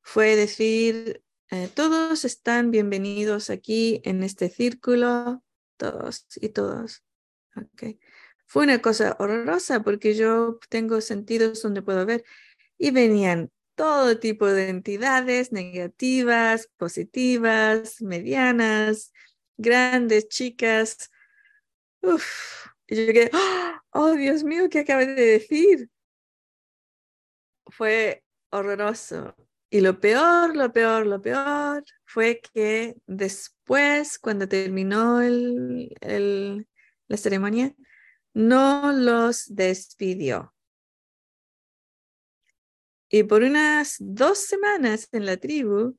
fue 0.01 0.35
decir, 0.35 1.23
eh, 1.51 1.69
todos 1.73 2.25
están 2.25 2.71
bienvenidos 2.71 3.49
aquí 3.49 4.01
en 4.03 4.23
este 4.23 4.49
círculo, 4.49 5.43
todos 5.77 6.25
y 6.35 6.49
todos. 6.49 7.03
Okay. 7.73 7.99
Fue 8.45 8.63
una 8.63 8.81
cosa 8.81 9.15
horrorosa 9.19 9.83
porque 9.83 10.15
yo 10.15 10.59
tengo 10.69 11.01
sentidos 11.01 11.61
donde 11.61 11.81
puedo 11.81 12.05
ver 12.05 12.23
y 12.77 12.91
venían 12.91 13.51
todo 13.75 14.19
tipo 14.19 14.47
de 14.47 14.69
entidades 14.69 15.51
negativas, 15.51 16.69
positivas, 16.77 18.01
medianas, 18.01 19.13
grandes, 19.57 20.27
chicas. 20.29 21.11
Uf, 22.01 22.67
y 22.87 22.95
yo 22.95 23.01
llegué, 23.03 23.31
oh 23.91 24.11
Dios 24.13 24.43
mío, 24.43 24.69
¿qué 24.69 24.79
acabas 24.79 25.07
de 25.07 25.13
decir? 25.13 25.89
Fue 27.67 28.23
horroroso. 28.51 29.35
Y 29.69 29.81
lo 29.81 29.99
peor, 29.99 30.55
lo 30.55 30.71
peor, 30.71 31.05
lo 31.05 31.21
peor 31.21 31.83
fue 32.05 32.39
que 32.53 32.95
después, 33.07 34.17
cuando 34.19 34.47
terminó 34.47 35.19
la 35.21 37.17
ceremonia, 37.17 37.75
no 38.33 38.93
los 38.93 39.53
despidió. 39.53 40.54
Y 43.09 43.23
por 43.23 43.43
unas 43.43 43.97
dos 43.99 44.39
semanas 44.39 45.07
en 45.11 45.25
la 45.25 45.37
tribu 45.37 45.97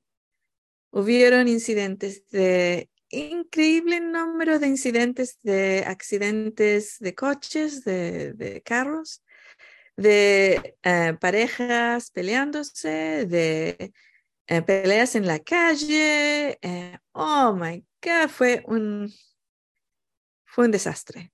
hubieron 0.91 1.49
incidentes 1.49 2.29
de 2.31 2.91
increíble 3.11 4.01
número 4.01 4.59
de 4.59 4.67
incidentes 4.67 5.39
de 5.43 5.85
accidentes 5.87 6.99
de 6.99 7.15
coches, 7.15 7.85
de, 7.85 8.63
carros, 8.65 9.23
de 9.97 10.77
eh, 10.83 11.17
parejas 11.21 12.11
peleándose, 12.11 13.27
de 13.27 13.93
eh, 14.49 14.63
peleas 14.63 15.15
en 15.15 15.27
la 15.27 15.39
calle. 15.39 16.59
Eh, 16.61 16.99
oh 17.13 17.55
my 17.55 17.85
God, 18.03 18.29
fue 18.29 18.65
un, 18.67 19.13
fue 20.45 20.67
un 20.67 20.73
desastre. 20.73 21.33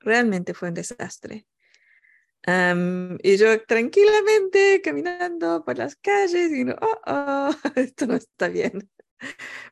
Realmente 0.00 0.54
fue 0.54 0.68
un 0.68 0.74
desastre 0.74 1.46
y 2.44 3.36
yo 3.36 3.62
tranquilamente 3.64 4.80
caminando 4.82 5.64
por 5.64 5.78
las 5.78 5.96
calles 5.96 6.52
y 6.52 6.64
no, 6.64 6.74
oh, 6.80 7.00
oh, 7.06 7.50
esto 7.76 8.06
no 8.06 8.16
está 8.16 8.48
bien. 8.48 8.90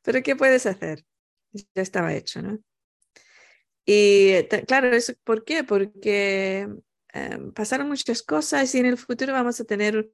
Pero 0.02 0.22
¿qué 0.22 0.36
puedes 0.36 0.66
hacer? 0.66 1.04
Ya 1.52 1.82
estaba 1.82 2.14
hecho, 2.14 2.42
¿no? 2.42 2.58
Y 3.84 4.44
claro, 4.68 4.88
eso, 4.88 5.14
¿por 5.24 5.44
qué? 5.44 5.64
Porque 5.64 6.68
em, 7.12 7.52
pasaron 7.52 7.88
muchas 7.88 8.22
cosas 8.22 8.72
y 8.74 8.78
en 8.78 8.86
el 8.86 8.98
futuro 8.98 9.32
vamos 9.32 9.60
a 9.60 9.64
tener 9.64 10.10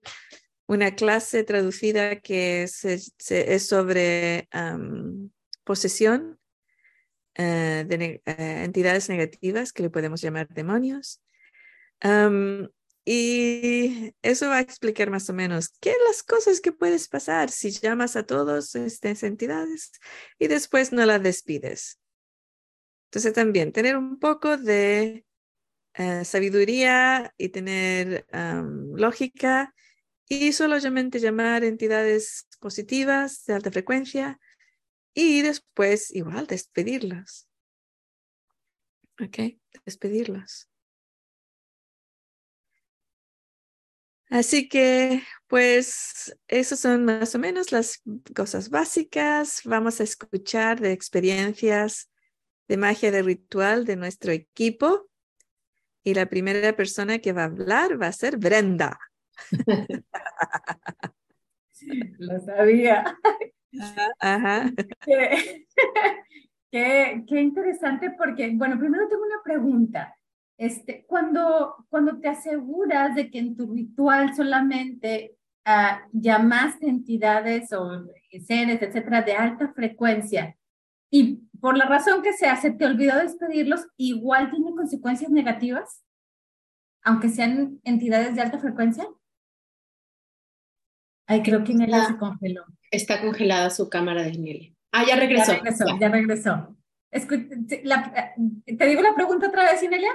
una 0.67 0.95
clase 0.95 1.45
traducida 1.45 2.21
que 2.21 2.63
es 2.63 3.67
sobre 3.67 4.49
posesión 5.65 6.39
eh, 7.35 7.85
de 7.87 8.23
eh, 8.25 8.65
entidades 8.65 9.11
negativas 9.11 9.75
que 9.75 9.83
le 9.83 9.91
podemos 9.91 10.23
llamar 10.23 10.49
demonios 10.49 11.21
y 13.05 14.15
eso 14.23 14.49
va 14.49 14.57
a 14.57 14.61
explicar 14.61 15.11
más 15.11 15.31
o 15.31 15.33
menos 15.33 15.71
qué 15.81 15.95
las 16.09 16.23
cosas 16.23 16.61
que 16.61 16.73
puedes 16.73 17.09
pasar 17.09 17.51
si 17.51 17.71
llamas 17.71 18.17
a 18.17 18.27
todas 18.27 18.75
estas 18.75 19.23
entidades 19.23 19.93
y 20.39 20.49
después 20.49 20.93
no 20.93 21.07
las 21.07 21.23
despides. 21.23 22.01
Entonces 23.07 23.33
también 23.33 23.73
tener 23.73 23.97
un 23.97 24.19
poco 24.19 24.57
de 24.57 25.25
eh, 25.95 26.25
sabiduría 26.25 27.33
y 27.39 27.49
tener 27.51 28.27
lógica 28.95 29.75
y 30.29 30.53
solamente 30.53 31.21
llamar 31.21 31.65
entidades 31.65 32.49
positivas 32.59 33.45
de 33.45 33.55
alta 33.55 33.71
frecuencia 33.71 34.41
y 35.15 35.43
después 35.43 36.15
igual 36.15 36.47
despedirlas. 36.47 37.49
¿Ok? 39.19 39.59
Despedirlas. 39.85 40.69
Así 44.31 44.69
que, 44.69 45.23
pues, 45.47 46.37
esas 46.49 46.81
son 46.81 47.05
más 47.05 47.35
o 47.35 47.39
menos 47.39 47.71
las 47.71 48.03
cosas 48.35 48.71
básicas. 48.71 49.61
Vamos 49.65 50.01
a 50.01 50.05
escuchar 50.05 50.81
de 50.81 50.93
experiencias 50.93 52.11
de 52.69 52.77
magia 52.77 53.11
de 53.13 53.23
ritual 53.23 53.85
de 53.85 53.97
nuestro 53.97 54.33
equipo. 54.33 55.09
Y 56.03 56.15
la 56.15 56.27
primera 56.27 56.75
persona 56.75 57.19
que 57.19 57.33
va 57.33 57.43
a 57.43 57.47
hablar 57.47 58.01
va 58.01 58.09
a 58.09 58.13
ser 58.13 58.37
Brenda. 58.37 58.99
Lo 62.19 62.41
sabía. 62.41 63.19
Ajá. 64.21 64.73
Qué, 65.05 65.67
qué, 66.71 67.25
qué 67.29 67.41
interesante 67.41 68.11
porque, 68.11 68.51
bueno, 68.55 68.79
primero 68.79 69.09
tengo 69.09 69.23
una 69.23 69.43
pregunta. 69.45 70.17
Este, 70.59 71.05
cuando, 71.07 71.87
cuando 71.89 72.19
te 72.19 72.29
aseguras 72.29 73.15
de 73.15 73.31
que 73.31 73.39
en 73.39 73.57
tu 73.57 73.73
ritual 73.73 74.35
solamente 74.35 75.37
uh, 75.67 76.09
llamaste 76.13 76.89
entidades 76.89 77.73
o 77.73 78.07
seres, 78.47 78.81
etcétera, 78.81 79.23
de 79.23 79.35
alta 79.35 79.73
frecuencia, 79.75 80.57
y 81.11 81.43
por 81.61 81.77
la 81.77 81.87
razón 81.87 82.23
que 82.23 82.33
sea, 82.33 82.57
se 82.57 82.71
te 82.71 82.85
olvidó 82.85 83.17
despedirlos, 83.19 83.87
igual 83.97 84.51
tiene 84.51 84.75
consecuencias 84.75 85.31
negativas, 85.31 86.03
aunque 87.03 87.29
sean 87.29 87.81
entidades 87.85 88.35
de 88.35 88.43
alta 88.43 88.59
frecuencia. 88.59 89.07
Ay, 91.29 91.43
creo 91.43 91.65
que 91.65 91.75
Nelia 91.75 92.05
se 92.05 92.17
congeló. 92.17 92.65
Está 92.91 93.21
congelada 93.21 93.71
su 93.71 93.89
cámara 93.89 94.23
de 94.23 94.33
Nelia. 94.39 94.73
Ah, 94.93 95.05
ya 95.07 95.17
regresó. 95.17 95.53
Ya 95.53 95.59
regresó, 95.59 95.99
ya, 95.99 96.09
regresó. 96.09 96.77
¿Te 98.67 98.87
digo 98.87 99.03
la 99.03 99.15
pregunta 99.15 99.49
otra 99.49 99.65
vez, 99.65 99.83
Inelia? 99.83 100.11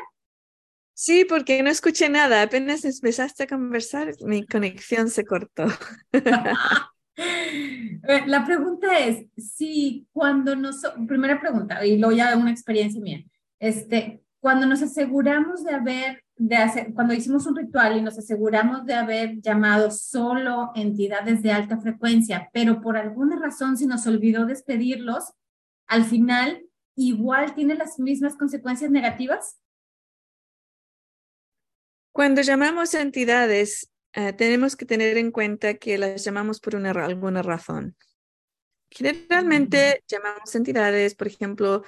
Sí, 0.94 1.26
porque 1.28 1.62
no 1.64 1.70
escuché 1.70 2.10
nada. 2.10 2.42
Apenas 2.42 2.86
empezaste 2.86 3.44
a 3.44 3.48
conversar, 3.48 4.14
mi 4.22 4.46
conexión 4.46 5.10
se 5.10 5.26
cortó. 5.26 5.66
La 8.28 8.46
pregunta 8.46 9.00
es, 9.00 9.26
si 9.38 10.08
cuando 10.12 10.56
nos, 10.56 10.82
primera 11.08 11.40
pregunta, 11.40 11.86
y 11.86 11.98
luego 11.98 12.16
ya 12.16 12.36
una 12.38 12.52
experiencia 12.52 13.02
mía, 13.02 13.24
este, 13.60 14.22
cuando 14.40 14.66
nos 14.66 14.82
aseguramos 14.82 15.64
de 15.64 15.74
haber, 15.74 16.24
de 16.36 16.56
hacer, 16.56 16.94
cuando 16.94 17.14
hicimos 17.14 17.46
un 17.46 17.56
ritual 17.56 17.98
y 17.98 18.02
nos 18.02 18.18
aseguramos 18.18 18.86
de 18.86 18.96
haber 18.96 19.40
llamado 19.40 19.92
solo 19.92 20.72
entidades 20.74 21.44
de 21.44 21.52
alta 21.52 21.80
frecuencia, 21.80 22.50
pero 22.52 22.82
por 22.82 22.98
alguna 22.98 23.40
razón 23.40 23.78
se 23.78 23.86
nos 23.86 24.08
olvidó 24.08 24.46
despedirlos, 24.46 25.34
al 25.88 26.06
final 26.06 26.64
igual 26.96 27.54
tiene 27.54 27.76
las 27.76 28.00
mismas 28.00 28.36
consecuencias 28.36 28.90
negativas? 28.90 29.61
Cuando 32.12 32.42
llamamos 32.42 32.94
entidades, 32.94 33.90
eh, 34.14 34.34
tenemos 34.34 34.76
que 34.76 34.86
tener 34.86 35.18
en 35.18 35.32
cuenta 35.32 35.76
que 35.76 35.98
las 35.98 36.24
llamamos 36.24 36.60
por 36.60 36.76
una, 36.76 36.92
alguna 36.92 37.42
razón. 37.42 37.96
Generalmente 38.90 40.04
llamamos 40.08 40.54
entidades, 40.54 41.16
por 41.16 41.28
ejemplo, 41.28 41.84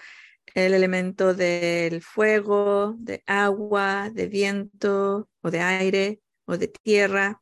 el 0.54 0.74
elemento 0.74 1.34
del 1.34 2.02
fuego, 2.02 2.96
de 2.98 3.24
agua, 3.26 4.10
de 4.14 4.28
viento 4.28 5.30
o 5.42 5.52
de 5.52 5.60
aire 5.60 6.22
o 6.46 6.58
de 6.58 6.70
tierra, 6.70 7.42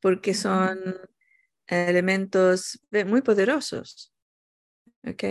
porque 0.00 0.34
son 0.34 0.96
elementos 1.68 2.80
muy 3.06 3.22
poderosos. 3.22 4.12
¿Ok? 5.06 5.24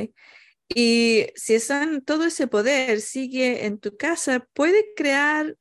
Y 0.70 1.28
si 1.36 1.56
están, 1.56 2.02
todo 2.04 2.26
ese 2.26 2.48
poder 2.48 3.02
sigue 3.02 3.66
en 3.66 3.80
tu 3.80 3.98
casa, 3.98 4.48
puede 4.54 4.94
crear 4.96 5.58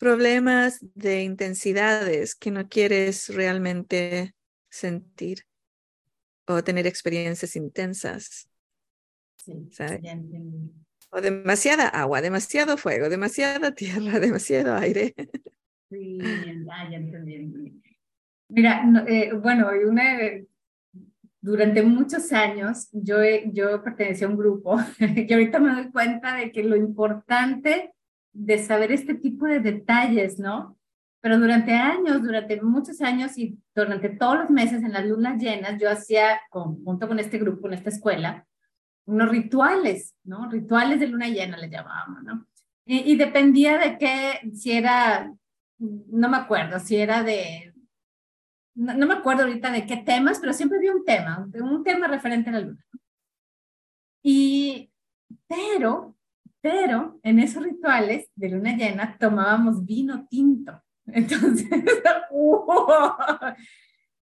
problemas 0.00 0.78
de 0.94 1.22
intensidades 1.22 2.34
que 2.34 2.50
no 2.50 2.68
quieres 2.68 3.28
realmente 3.28 4.34
sentir 4.70 5.44
o 6.46 6.64
tener 6.64 6.86
experiencias 6.86 7.54
intensas. 7.54 8.48
O 11.10 11.20
demasiada 11.20 11.88
agua, 11.88 12.22
demasiado 12.22 12.78
fuego, 12.78 13.10
demasiada 13.10 13.74
tierra, 13.74 14.18
demasiado 14.18 14.74
aire. 14.74 15.14
Sí, 15.90 16.18
ya, 16.18 16.96
entendí. 16.96 17.82
Mira, 18.48 18.82
eh, 19.06 19.34
bueno, 19.34 19.68
una, 19.86 20.18
durante 21.42 21.82
muchos 21.82 22.32
años 22.32 22.88
yo, 22.92 23.16
yo 23.52 23.82
pertenecía 23.82 24.26
a 24.26 24.30
un 24.30 24.38
grupo 24.38 24.78
y 24.98 25.30
ahorita 25.30 25.58
me 25.60 25.74
doy 25.74 25.90
cuenta 25.90 26.36
de 26.36 26.50
que 26.50 26.64
lo 26.64 26.74
importante 26.74 27.92
de 28.32 28.58
saber 28.58 28.92
este 28.92 29.14
tipo 29.14 29.46
de 29.46 29.60
detalles, 29.60 30.38
¿no? 30.38 30.76
Pero 31.20 31.38
durante 31.38 31.72
años, 31.74 32.22
durante 32.22 32.60
muchos 32.62 33.00
años 33.02 33.36
y 33.36 33.58
durante 33.74 34.08
todos 34.10 34.38
los 34.38 34.50
meses 34.50 34.82
en 34.82 34.92
las 34.92 35.04
lunas 35.04 35.40
llenas, 35.40 35.80
yo 35.80 35.90
hacía, 35.90 36.40
junto 36.50 37.06
con 37.06 37.18
este 37.18 37.38
grupo, 37.38 37.68
en 37.68 37.74
esta 37.74 37.90
escuela, 37.90 38.46
unos 39.04 39.28
rituales, 39.28 40.14
¿no? 40.24 40.48
Rituales 40.48 41.00
de 41.00 41.08
luna 41.08 41.28
llena 41.28 41.56
les 41.58 41.70
llamábamos, 41.70 42.22
¿no? 42.22 42.46
Y, 42.86 43.12
y 43.12 43.16
dependía 43.16 43.76
de 43.78 43.98
qué, 43.98 44.40
si 44.54 44.72
era, 44.72 45.32
no 45.78 46.28
me 46.28 46.36
acuerdo, 46.36 46.80
si 46.80 46.96
era 46.96 47.22
de, 47.22 47.70
no, 48.74 48.94
no, 48.94 49.06
me 49.06 49.14
acuerdo 49.14 49.42
ahorita 49.42 49.70
de 49.70 49.86
qué 49.86 49.98
temas, 49.98 50.38
pero 50.38 50.52
siempre 50.52 50.78
había 50.78 50.92
un 50.92 51.04
tema, 51.04 51.48
un 51.54 51.84
tema 51.84 52.06
referente 52.06 52.50
a 52.50 52.54
la 52.54 52.60
luna. 52.60 52.84
Y, 54.22 54.90
pero, 55.46 56.16
pero 56.60 57.18
en 57.22 57.38
esos 57.38 57.62
rituales 57.62 58.28
de 58.34 58.50
luna 58.50 58.76
llena 58.76 59.16
tomábamos 59.18 59.84
vino 59.84 60.26
tinto. 60.28 60.82
Entonces, 61.06 61.68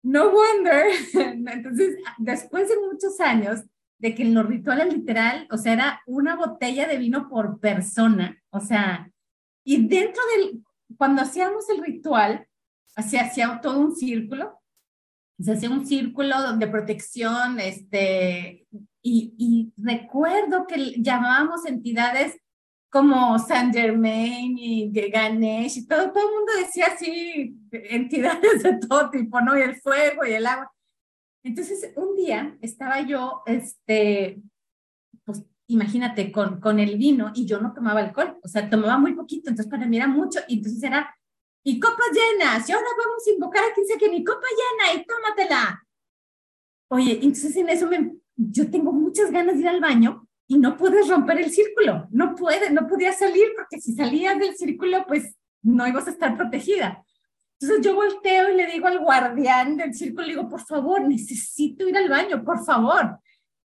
no 0.03 0.31
wonder. 0.31 0.87
Entonces, 1.15 1.97
después 2.19 2.69
de 2.69 2.75
muchos 2.91 3.21
años 3.21 3.65
de 3.99 4.15
que 4.15 4.23
en 4.23 4.35
los 4.35 4.47
rituales 4.47 4.93
literal, 4.93 5.49
o 5.51 5.57
sea, 5.57 5.73
era 5.73 6.03
una 6.07 6.37
botella 6.37 6.87
de 6.87 6.99
vino 6.99 7.29
por 7.29 7.59
persona, 7.59 8.41
o 8.51 8.61
sea, 8.61 9.11
y 9.65 9.89
dentro 9.89 10.23
del, 10.37 10.63
cuando 10.97 11.23
hacíamos 11.23 11.69
el 11.69 11.83
ritual, 11.83 12.47
se 12.97 13.19
hacía 13.19 13.61
todo 13.61 13.81
un 13.81 13.95
círculo, 13.95 14.61
se 15.39 15.53
hacía 15.53 15.71
un 15.71 15.85
círculo 15.85 16.57
de 16.57 16.67
protección, 16.69 17.61
este, 17.61 18.67
y, 19.09 19.35
y 19.39 19.73
recuerdo 19.77 20.67
que 20.67 20.95
llamábamos 21.01 21.67
entidades 21.67 22.39
como 22.91 23.39
Saint 23.39 23.75
Germain 23.75 24.57
y 24.59 24.91
Ganesh 24.91 25.79
y 25.79 25.87
todo, 25.87 26.11
todo 26.11 26.29
el 26.29 26.35
mundo 26.35 26.53
decía 26.59 26.87
así, 26.87 27.57
entidades 27.73 28.63
de 28.63 28.79
todo 28.79 29.11
tipo, 29.11 29.41
¿no? 29.41 29.59
Y 29.59 29.63
el 29.63 29.77
fuego 29.77 30.25
y 30.25 30.33
el 30.33 30.47
agua. 30.47 30.73
Entonces, 31.43 31.93
un 31.97 32.17
día 32.17 32.57
estaba 32.61 33.01
yo, 33.03 33.43
este, 33.47 34.43
pues 35.25 35.45
imagínate, 35.69 36.33
con, 36.33 36.61
con 36.61 36.79
el 36.79 36.97
vino 36.97 37.31
y 37.35 37.47
yo 37.47 37.61
no 37.61 37.73
tomaba 37.73 38.01
alcohol, 38.01 38.39
o 38.43 38.49
sea, 38.49 38.69
tomaba 38.69 38.99
muy 38.99 39.15
poquito, 39.15 39.51
entonces 39.51 39.71
para 39.71 39.87
mí 39.87 39.97
era 39.97 40.09
mucho, 40.09 40.41
y 40.49 40.59
entonces 40.59 40.83
era, 40.83 41.15
y 41.63 41.79
copas 41.79 42.09
llenas, 42.13 42.69
y 42.69 42.73
ahora 42.73 42.87
vamos 42.99 43.27
a 43.27 43.31
invocar 43.31 43.65
a 43.65 43.75
quien 43.75 43.87
sea 43.87 43.99
que 43.99 44.11
mi 44.11 44.25
copa 44.25 44.47
llena 44.51 45.01
y 45.01 45.07
tómatela. 45.07 45.85
Oye, 46.91 47.13
entonces 47.23 47.55
en 47.57 47.69
eso 47.69 47.87
me, 47.87 48.17
yo 48.39 48.71
tengo 48.71 48.93
muchas 48.93 49.33
ganas 49.33 49.57
de 49.57 49.63
ir 49.63 49.69
al 49.69 49.81
baño 49.81 50.27
y 50.47 50.59
no 50.59 50.77
puedes 50.77 51.09
romper 51.09 51.39
el 51.39 51.51
círculo, 51.51 52.07
no 52.11 52.35
puedes, 52.35 52.73
no 52.73 52.87
podía 52.87 53.13
salir 53.13 53.49
porque 53.57 53.81
si 53.81 53.93
salías 53.93 54.39
del 54.39 54.55
círculo, 54.55 55.05
pues 55.07 55.37
no 55.63 55.87
ibas 55.87 56.07
a 56.07 56.11
estar 56.11 56.37
protegida. 56.37 57.05
Entonces 57.61 57.85
yo 57.85 57.97
volteo 57.97 58.51
y 58.51 58.57
le 58.57 58.67
digo 58.69 58.87
al 58.87 59.01
guardián 59.01 59.77
del 59.77 59.93
círculo, 59.93 60.27
digo, 60.27 60.49
por 60.49 60.61
favor, 60.61 61.01
necesito 61.03 61.89
ir 61.89 61.97
al 61.97 62.09
baño, 62.09 62.45
por 62.45 62.65
favor. 62.65 63.19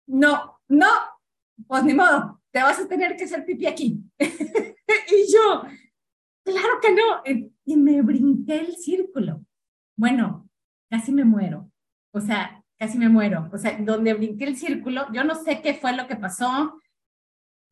No, 0.06 0.60
no, 0.68 0.90
pues 1.66 1.82
ni 1.84 1.94
modo, 1.94 2.42
te 2.52 2.62
vas 2.62 2.78
a 2.78 2.86
tener 2.86 3.16
que 3.16 3.24
hacer 3.24 3.44
pipí 3.46 3.66
aquí. 3.66 3.98
y 4.18 5.32
yo, 5.32 5.62
claro 6.44 6.80
que 6.82 6.94
no. 6.94 7.48
Y 7.64 7.76
me 7.76 8.02
brinqué 8.02 8.60
el 8.60 8.76
círculo. 8.76 9.42
Bueno, 9.96 10.48
casi 10.90 11.12
me 11.12 11.24
muero. 11.24 11.70
O 12.12 12.20
sea, 12.20 12.59
casi 12.80 12.96
me 12.96 13.10
muero. 13.10 13.50
O 13.52 13.58
sea, 13.58 13.76
donde 13.78 14.14
brinqué 14.14 14.46
el 14.46 14.56
círculo, 14.56 15.06
yo 15.12 15.22
no 15.22 15.34
sé 15.34 15.60
qué 15.60 15.74
fue 15.74 15.94
lo 15.94 16.08
que 16.08 16.16
pasó. 16.16 16.80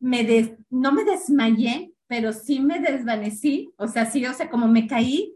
Me 0.00 0.58
no 0.68 0.92
me 0.92 1.02
desmayé, 1.04 1.92
pero 2.06 2.32
sí 2.34 2.60
me 2.60 2.78
desvanecí. 2.78 3.72
O 3.78 3.88
sea, 3.88 4.04
sí, 4.04 4.24
o 4.26 4.34
sea, 4.34 4.50
como 4.50 4.68
me 4.68 4.86
caí, 4.86 5.34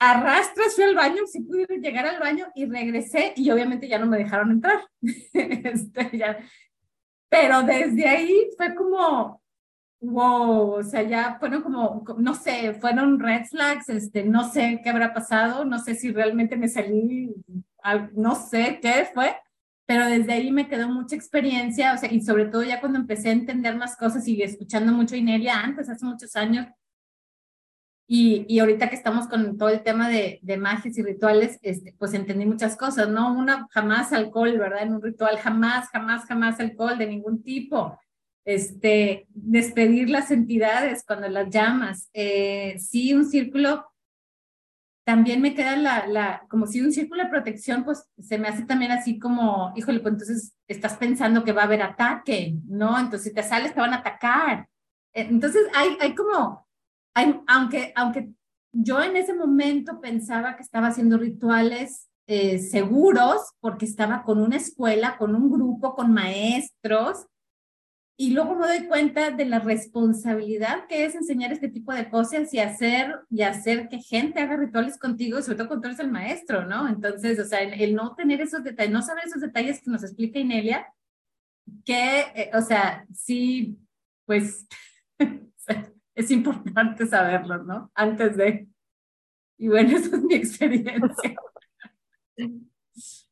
arrastras 0.00 0.74
fui 0.74 0.84
al 0.84 0.96
baño, 0.96 1.22
sí 1.26 1.40
pude 1.40 1.66
llegar 1.80 2.06
al 2.06 2.18
baño 2.18 2.46
y 2.56 2.66
regresé 2.66 3.32
y 3.36 3.48
obviamente 3.50 3.88
ya 3.88 4.00
no 4.00 4.06
me 4.06 4.18
dejaron 4.18 4.50
entrar. 4.50 4.80
este, 5.32 6.18
ya. 6.18 6.38
Pero 7.28 7.62
desde 7.62 8.08
ahí 8.08 8.48
fue 8.56 8.74
como, 8.74 9.40
wow, 10.00 10.72
o 10.72 10.82
sea, 10.82 11.02
ya 11.02 11.36
fueron 11.38 11.62
como, 11.62 12.04
no 12.18 12.34
sé, 12.34 12.74
fueron 12.74 13.20
red 13.20 13.44
flags, 13.44 13.88
este, 13.88 14.24
no 14.24 14.50
sé 14.50 14.80
qué 14.82 14.90
habrá 14.90 15.14
pasado, 15.14 15.64
no 15.64 15.78
sé 15.78 15.94
si 15.94 16.10
realmente 16.10 16.56
me 16.56 16.68
salí 16.68 17.32
no 18.14 18.34
sé 18.34 18.78
qué 18.82 19.08
fue, 19.12 19.36
pero 19.86 20.06
desde 20.06 20.32
ahí 20.32 20.50
me 20.50 20.68
quedó 20.68 20.88
mucha 20.88 21.16
experiencia, 21.16 21.94
o 21.94 21.98
sea, 21.98 22.12
y 22.12 22.20
sobre 22.20 22.46
todo 22.46 22.62
ya 22.62 22.80
cuando 22.80 22.98
empecé 22.98 23.30
a 23.30 23.32
entender 23.32 23.76
más 23.76 23.96
cosas 23.96 24.26
y 24.28 24.42
escuchando 24.42 24.92
mucho 24.92 25.14
a 25.14 25.18
Inelia 25.18 25.60
antes, 25.60 25.88
hace 25.88 26.04
muchos 26.04 26.36
años, 26.36 26.66
y, 28.10 28.46
y 28.48 28.58
ahorita 28.58 28.88
que 28.88 28.96
estamos 28.96 29.28
con 29.28 29.58
todo 29.58 29.68
el 29.68 29.82
tema 29.82 30.08
de, 30.08 30.38
de 30.42 30.56
magias 30.56 30.96
y 30.96 31.02
rituales, 31.02 31.58
este, 31.60 31.94
pues 31.98 32.14
entendí 32.14 32.46
muchas 32.46 32.74
cosas, 32.74 33.10
¿no? 33.10 33.34
Una, 33.34 33.68
jamás 33.70 34.14
alcohol, 34.14 34.58
¿verdad? 34.58 34.82
En 34.82 34.94
un 34.94 35.02
ritual, 35.02 35.36
jamás, 35.38 35.90
jamás, 35.90 36.24
jamás 36.24 36.58
alcohol 36.58 36.96
de 36.96 37.06
ningún 37.06 37.42
tipo. 37.42 37.98
Este, 38.46 39.26
despedir 39.28 40.08
las 40.08 40.30
entidades 40.30 41.04
cuando 41.06 41.28
las 41.28 41.50
llamas. 41.50 42.08
Eh, 42.14 42.78
sí, 42.78 43.12
un 43.12 43.26
círculo 43.26 43.84
también 45.08 45.40
me 45.40 45.54
queda 45.54 45.74
la, 45.74 46.06
la, 46.06 46.44
como 46.50 46.66
si 46.66 46.82
un 46.82 46.92
círculo 46.92 47.24
de 47.24 47.30
protección, 47.30 47.82
pues 47.82 48.04
se 48.18 48.36
me 48.36 48.46
hace 48.46 48.66
también 48.66 48.90
así 48.92 49.18
como, 49.18 49.72
híjole, 49.74 50.00
pues 50.00 50.12
entonces 50.12 50.54
estás 50.66 50.98
pensando 50.98 51.44
que 51.44 51.52
va 51.52 51.62
a 51.62 51.64
haber 51.64 51.80
ataque, 51.80 52.58
¿no? 52.66 52.98
Entonces 52.98 53.22
si 53.22 53.34
te 53.34 53.42
sales 53.42 53.72
te 53.72 53.80
van 53.80 53.94
a 53.94 54.00
atacar. 54.00 54.68
Eh, 55.14 55.26
entonces 55.30 55.62
hay, 55.74 55.96
hay 55.98 56.14
como, 56.14 56.68
hay, 57.14 57.40
aunque, 57.46 57.90
aunque 57.96 58.28
yo 58.70 59.02
en 59.02 59.16
ese 59.16 59.32
momento 59.32 59.98
pensaba 59.98 60.56
que 60.56 60.62
estaba 60.62 60.88
haciendo 60.88 61.16
rituales 61.16 62.10
eh, 62.26 62.58
seguros 62.58 63.54
porque 63.60 63.86
estaba 63.86 64.24
con 64.24 64.42
una 64.42 64.56
escuela, 64.56 65.16
con 65.16 65.34
un 65.34 65.50
grupo, 65.50 65.94
con 65.94 66.12
maestros, 66.12 67.24
y 68.20 68.32
luego 68.32 68.56
me 68.56 68.66
doy 68.66 68.88
cuenta 68.88 69.30
de 69.30 69.44
la 69.44 69.60
responsabilidad 69.60 70.88
que 70.88 71.04
es 71.04 71.14
enseñar 71.14 71.52
este 71.52 71.68
tipo 71.68 71.92
de 71.92 72.10
cosas 72.10 72.52
y 72.52 72.58
hacer, 72.58 73.14
y 73.30 73.42
hacer 73.42 73.88
que 73.88 74.00
gente 74.00 74.40
haga 74.40 74.56
rituales 74.56 74.98
contigo, 74.98 75.40
sobre 75.40 75.56
todo 75.56 75.68
cuando 75.68 75.86
eres 75.86 76.00
el 76.00 76.10
maestro, 76.10 76.66
¿no? 76.66 76.88
Entonces, 76.88 77.38
o 77.38 77.44
sea, 77.44 77.60
el, 77.60 77.94
no 77.94 78.16
tener 78.16 78.40
esos 78.40 78.64
detalles, 78.64 78.92
no 78.92 79.02
saber 79.02 79.26
esos 79.26 79.40
detalles 79.40 79.80
que 79.80 79.92
nos 79.92 80.02
explica 80.02 80.40
Inelia, 80.40 80.92
que, 81.84 82.22
eh, 82.34 82.50
o 82.54 82.60
sea, 82.60 83.06
sí, 83.14 83.78
pues 84.26 84.66
es 86.16 86.30
importante 86.32 87.06
saberlo, 87.06 87.62
¿no? 87.62 87.92
Antes 87.94 88.36
de... 88.36 88.66
Y 89.58 89.68
bueno, 89.68 89.90
esa 89.96 90.16
es 90.16 90.22
mi 90.24 90.34
experiencia. 90.34 91.36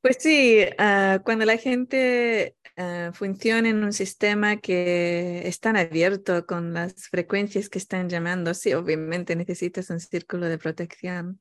Pues 0.00 0.16
sí, 0.20 0.60
uh, 0.78 1.20
cuando 1.24 1.44
la 1.44 1.56
gente 1.56 2.55
uh, 2.76 3.12
funciona 3.12 3.68
en 3.68 3.82
un 3.84 3.92
sistema 3.92 4.56
que 4.56 5.46
es 5.46 5.60
tan 5.60 5.76
abierto 5.76 6.46
con 6.46 6.72
las 6.74 7.08
frecuencias 7.08 7.68
que 7.68 7.78
están 7.78 8.08
llamando, 8.08 8.54
sí, 8.54 8.74
obviamente 8.74 9.36
necesitas 9.36 9.90
un 9.90 10.00
círculo 10.00 10.46
de 10.46 10.58
protección. 10.58 11.40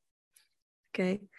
Okay. 0.90 1.30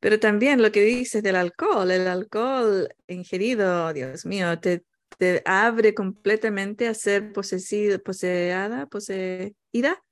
Pero 0.00 0.18
también 0.20 0.62
lo 0.62 0.72
que 0.72 0.82
dices 0.82 1.22
del 1.22 1.36
alcohol, 1.36 1.90
el 1.90 2.08
alcohol 2.08 2.88
ingerido, 3.06 3.92
Dios 3.92 4.26
mío, 4.26 4.58
te, 4.58 4.84
te 5.18 5.42
abre 5.44 5.94
completamente 5.94 6.88
a 6.88 6.94
ser 6.94 7.32
posesido, 7.32 8.02
poseada, 8.02 8.86
poseída 8.86 10.02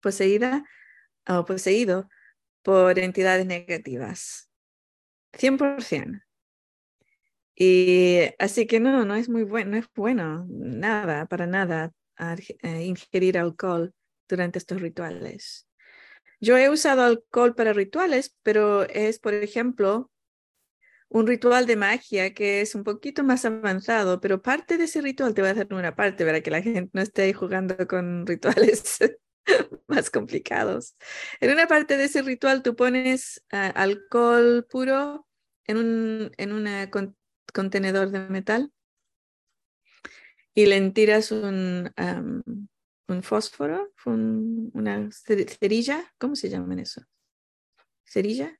poseída 0.00 0.64
o 1.28 1.44
poseído 1.44 2.08
por 2.62 2.98
entidades 2.98 3.46
negativas. 3.46 4.50
100%. 5.32 6.22
Y 7.62 8.20
así 8.38 8.66
que 8.66 8.80
no, 8.80 9.04
no 9.04 9.14
es 9.16 9.28
muy 9.28 9.42
bueno, 9.42 9.72
no 9.72 9.76
es 9.76 9.84
bueno, 9.94 10.46
nada, 10.48 11.26
para 11.26 11.46
nada, 11.46 11.92
eh, 12.62 12.84
ingerir 12.84 13.36
alcohol 13.36 13.92
durante 14.26 14.58
estos 14.58 14.80
rituales. 14.80 15.68
Yo 16.40 16.56
he 16.56 16.70
usado 16.70 17.02
alcohol 17.02 17.54
para 17.54 17.74
rituales, 17.74 18.34
pero 18.42 18.84
es, 18.84 19.18
por 19.18 19.34
ejemplo, 19.34 20.10
un 21.10 21.26
ritual 21.26 21.66
de 21.66 21.76
magia 21.76 22.32
que 22.32 22.62
es 22.62 22.74
un 22.74 22.82
poquito 22.82 23.24
más 23.24 23.44
avanzado, 23.44 24.22
pero 24.22 24.40
parte 24.40 24.78
de 24.78 24.84
ese 24.84 25.02
ritual 25.02 25.34
te 25.34 25.42
va 25.42 25.48
a 25.48 25.52
hacer 25.52 25.66
una 25.74 25.94
parte 25.94 26.24
para 26.24 26.40
que 26.40 26.50
la 26.50 26.62
gente 26.62 26.88
no 26.94 27.02
esté 27.02 27.34
jugando 27.34 27.76
con 27.86 28.26
rituales 28.26 29.00
más 29.86 30.08
complicados. 30.08 30.96
En 31.40 31.50
una 31.50 31.66
parte 31.66 31.98
de 31.98 32.04
ese 32.04 32.22
ritual 32.22 32.62
tú 32.62 32.74
pones 32.74 33.44
ah, 33.52 33.66
alcohol 33.68 34.66
puro 34.70 35.26
en 35.66 35.76
un 35.76 36.32
en 36.38 36.52
una 36.52 36.90
contenedor 37.52 38.10
de 38.10 38.20
metal 38.28 38.72
y 40.54 40.66
le 40.66 40.90
tiras 40.90 41.32
un, 41.32 41.92
un 43.08 43.22
fósforo, 43.22 43.92
una 44.04 45.10
cerilla, 45.12 46.12
¿cómo 46.18 46.36
se 46.36 46.48
llama 46.48 46.80
eso? 46.80 47.02
¿Cerilla? 48.04 48.58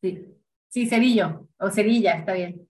Sí. 0.00 0.38
Sí, 0.68 0.86
cerillo 0.86 1.48
o 1.58 1.70
cerilla, 1.70 2.12
está 2.12 2.34
bien. 2.34 2.68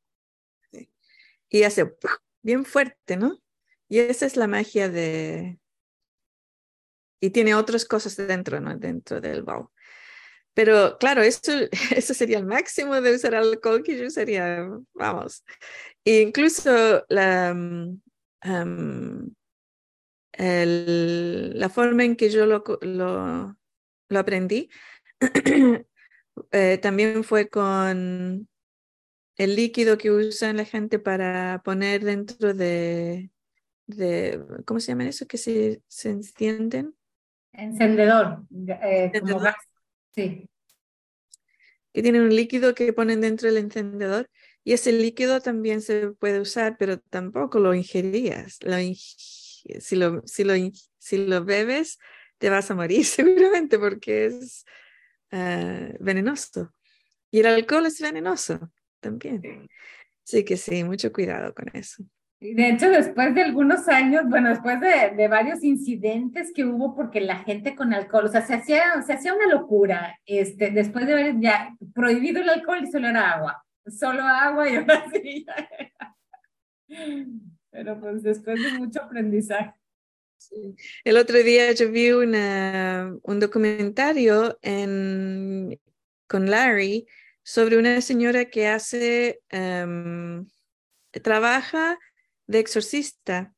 Y 1.49 1.63
hace 1.65 1.97
bien 2.43 2.65
fuerte, 2.65 3.17
¿no? 3.17 3.43
Y 3.89 3.99
esa 3.99 4.27
es 4.27 4.37
la 4.37 4.47
magia 4.47 4.89
de... 4.89 5.59
Y 7.21 7.31
tiene 7.31 7.57
otras 7.57 7.85
cosas 7.85 8.17
dentro, 8.17 8.61
¿no? 8.61 8.77
Dentro 8.77 9.21
del 9.21 9.43
bowl. 9.43 9.71
Pero 10.59 10.99
claro, 10.99 11.23
eso, 11.23 11.53
eso 11.97 12.15
sería 12.15 12.39
el 12.39 12.45
máximo 12.45 13.01
de 13.01 13.15
usar 13.15 13.37
alcohol 13.37 13.85
que 13.85 13.97
yo 13.97 14.09
usaría, 14.09 14.69
vamos. 14.93 15.45
E 16.05 16.23
incluso 16.23 17.05
la, 17.09 17.55
mm, 17.55 18.01
la 20.37 21.69
forma 21.69 22.03
en 22.03 22.17
que 22.17 22.31
yo 22.31 22.45
lo, 22.45 22.65
lo, 22.81 23.57
lo 24.09 24.19
aprendí 24.19 24.69
Eh, 26.53 26.79
también 26.79 27.25
fue 27.25 27.49
con 27.49 28.49
el 29.37 29.57
líquido 29.57 29.99
que 29.99 30.13
usan 30.13 30.57
la 30.57 30.65
gente 30.65 31.01
para 31.01 31.61
poner 31.65 32.05
dentro 32.05 32.55
de, 32.55 33.31
de 33.89 34.41
¿cómo 34.65 34.79
se 34.79 34.93
llama 34.93 35.09
eso? 35.09 35.27
Que 35.27 35.37
se, 35.37 35.83
se 35.89 36.11
encienden. 36.11 36.95
Encendedor, 37.53 38.45
eh, 38.83 39.11
como 39.21 39.41
gas. 39.41 39.57
Sí. 40.15 40.49
Que 41.93 42.03
tienen 42.03 42.23
un 42.23 42.35
líquido 42.35 42.75
que 42.75 42.93
ponen 42.93 43.21
dentro 43.21 43.49
del 43.49 43.59
encendedor 43.59 44.31
y 44.65 44.73
ese 44.75 44.93
líquido 44.93 45.41
también 45.41 45.81
se 45.81 46.11
puede 46.11 46.41
usar, 46.41 46.77
pero 46.79 46.99
tampoco 46.99 47.59
lo 47.59 47.75
ingerías. 47.75 48.59
Lo 48.63 48.77
si, 48.77 49.97
lo, 49.97 50.23
si, 50.27 50.45
lo, 50.45 50.55
si 50.99 51.27
lo 51.27 51.45
bebes, 51.45 51.99
te 52.39 52.51
vas 52.51 52.71
a 52.71 52.75
morir 52.75 53.05
seguramente 53.05 53.79
porque 53.79 54.27
es 54.27 54.65
uh, 55.33 55.95
venenoso. 56.01 56.75
Y 57.31 57.41
el 57.41 57.47
alcohol 57.47 57.87
es 57.87 58.01
venenoso 58.01 58.71
también. 59.01 59.69
Sí 60.25 60.45
que 60.45 60.57
sí, 60.57 60.85
mucho 60.85 61.13
cuidado 61.13 61.55
con 61.55 61.75
eso. 61.75 62.05
De 62.41 62.69
hecho, 62.69 62.89
después 62.89 63.35
de 63.35 63.43
algunos 63.43 63.89
años, 63.89 64.23
bueno, 64.29 64.51
después 64.51 64.81
de, 64.81 65.11
de, 65.17 65.27
varios 65.27 65.65
incidentes 65.65 66.53
que 66.55 66.65
hubo 66.65 66.95
porque 66.95 67.21
la 67.21 67.39
gente 67.39 67.75
con 67.75 67.93
alcohol, 67.93 68.27
o 68.27 68.29
sea, 68.29 68.47
se 68.47 68.55
hacía, 68.55 69.03
se 69.03 69.13
hacía 69.13 69.35
una 69.35 69.49
locura, 69.49 70.17
este, 70.25 70.71
después 70.71 71.07
de 71.07 71.15
haber 71.15 71.41
ya 71.41 71.77
prohibido 71.93 72.41
el 72.41 72.49
alcohol 72.49 72.85
y 72.85 72.93
solo 72.93 73.09
era 73.09 73.33
agua, 73.33 73.65
solo 73.87 74.23
agua 74.23 74.71
y 74.71 74.77
ahora 74.77 75.05
sí. 75.13 75.47
Pero 77.71 77.99
pues 77.99 78.23
después 78.23 78.63
de 78.63 78.79
mucho 78.79 79.03
aprendizaje. 79.03 79.75
El 81.03 81.17
otro 81.17 81.39
día 81.39 81.73
yo 81.73 81.91
vi 81.91 82.13
una, 82.13 83.17
un 83.23 83.41
documentario 83.41 84.57
en, 84.63 85.77
con 86.29 86.49
Larry 86.49 87.09
sobre 87.43 87.79
una 87.79 88.01
señora 88.01 88.45
que 88.45 88.69
hace, 88.69 89.41
um, 89.53 90.47
trabaja 91.23 91.99
de 92.49 92.59
exorcista 92.59 93.55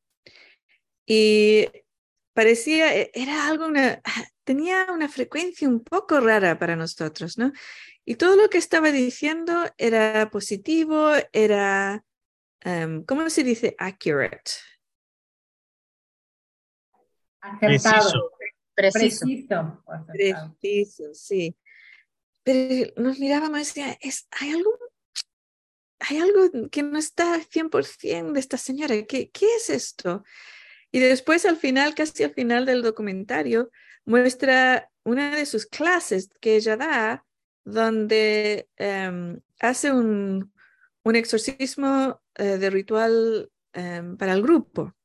y 1.05 1.67
parecía, 2.33 2.95
e, 2.95 3.11
era 3.13 3.47
algo, 3.47 3.65
una, 3.65 4.01
tenía 4.43 4.87
una 4.91 5.09
frecuencia 5.09 5.67
un 5.67 5.83
poco 5.83 6.19
rara 6.19 6.59
para 6.59 6.75
nosotros, 6.75 7.37
¿no? 7.37 7.51
Y 8.05 8.15
todo 8.15 8.35
lo 8.35 8.49
que 8.49 8.57
estaba 8.57 8.91
diciendo 8.91 9.53
era 9.77 10.29
positivo, 10.29 11.11
era, 11.31 12.03
um, 12.65 13.03
¿cómo 13.05 13.29
se 13.29 13.43
dice? 13.43 13.75
Accurate. 13.77 14.51
Acertado. 17.41 18.31
Preciso. 18.73 19.83
Preciso. 20.07 21.13
sí. 21.13 21.55
Pero 22.43 22.91
nos 22.97 23.19
mirábamos 23.19 23.59
y 23.59 23.63
decía, 23.63 23.97
es, 24.01 24.27
hay 24.31 24.51
algo 24.51 24.71
hay 26.01 26.17
algo 26.17 26.69
que 26.69 26.83
no 26.83 26.97
está 26.97 27.39
100% 27.39 28.33
de 28.33 28.39
esta 28.39 28.57
señora. 28.57 28.95
¿Qué, 29.03 29.29
¿Qué 29.29 29.55
es 29.55 29.69
esto? 29.69 30.23
Y 30.91 30.99
después 30.99 31.45
al 31.45 31.57
final, 31.57 31.95
casi 31.95 32.23
al 32.23 32.33
final 32.33 32.65
del 32.65 32.81
documentario, 32.81 33.71
muestra 34.05 34.89
una 35.03 35.35
de 35.35 35.45
sus 35.45 35.65
clases 35.65 36.29
que 36.41 36.55
ella 36.55 36.75
da, 36.75 37.25
donde 37.63 38.67
em, 38.77 39.39
hace 39.59 39.91
un, 39.91 40.51
un 41.03 41.15
exorcismo 41.15 42.21
eh, 42.35 42.57
de 42.57 42.69
ritual 42.69 43.51
em, 43.73 44.17
para 44.17 44.33
el 44.33 44.41
grupo. 44.41 44.95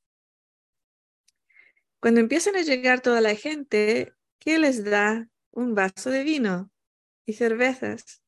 Cuando 2.01 2.21
empiezan 2.21 2.57
a 2.57 2.63
llegar 2.63 3.01
toda 3.01 3.21
la 3.21 3.35
gente, 3.35 4.15
¿qué 4.39 4.59
les 4.59 4.85
da? 4.85 5.29
Un 5.51 5.75
vaso 5.75 6.11
de 6.11 6.23
vino 6.23 6.71
y 7.25 7.33
cervezas. 7.33 8.23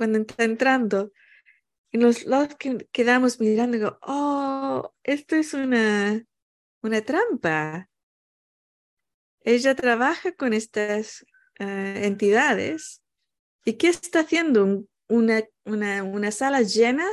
Cuando 0.00 0.18
está 0.18 0.44
entrando, 0.44 1.12
y 1.92 1.98
los, 1.98 2.24
los 2.24 2.54
que 2.54 2.88
quedamos 2.90 3.38
mirando, 3.38 3.76
digo, 3.76 3.98
oh, 4.00 4.94
esto 5.02 5.36
es 5.36 5.52
una, 5.52 6.24
una 6.80 7.02
trampa. 7.02 7.90
Ella 9.42 9.74
trabaja 9.74 10.32
con 10.32 10.54
estas 10.54 11.26
eh, 11.58 12.00
entidades. 12.04 13.02
¿Y 13.66 13.74
qué 13.74 13.88
está 13.88 14.20
haciendo? 14.20 14.86
una, 15.10 15.42
una, 15.66 16.02
una, 16.02 16.30
sala 16.30 16.62
llena 16.62 17.06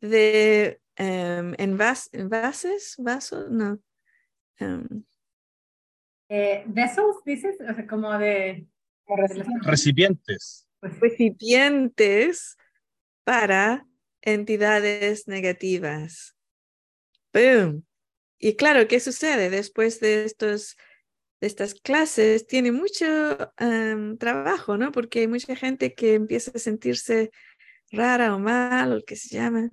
de 0.00 0.80
um, 0.98 1.54
envases, 1.58 2.96
vasos, 2.98 3.48
no, 3.50 3.80
Um, 4.62 5.04
eh, 6.28 6.64
vessels, 6.66 7.24
dices, 7.24 7.56
o 7.60 7.74
sea, 7.74 7.86
como 7.86 8.18
de... 8.18 8.66
Recipientes. 9.62 10.66
Pues 10.66 10.69
recipientes 10.82 12.56
para 13.24 13.86
entidades 14.22 15.28
negativas. 15.28 16.36
¡Boom! 17.32 17.86
Y 18.38 18.56
claro, 18.56 18.88
¿qué 18.88 19.00
sucede 19.00 19.50
después 19.50 20.00
de 20.00 20.24
estos 20.24 20.76
de 21.40 21.46
estas 21.46 21.74
clases? 21.74 22.46
Tiene 22.46 22.72
mucho 22.72 23.06
um, 23.60 24.18
trabajo, 24.18 24.76
¿no? 24.76 24.92
Porque 24.92 25.20
hay 25.20 25.28
mucha 25.28 25.56
gente 25.56 25.94
que 25.94 26.14
empieza 26.14 26.52
a 26.54 26.58
sentirse 26.58 27.30
rara 27.90 28.34
o 28.34 28.38
mal, 28.38 28.92
o 28.92 28.94
lo 28.96 29.02
que 29.02 29.16
se 29.16 29.28
llama. 29.28 29.70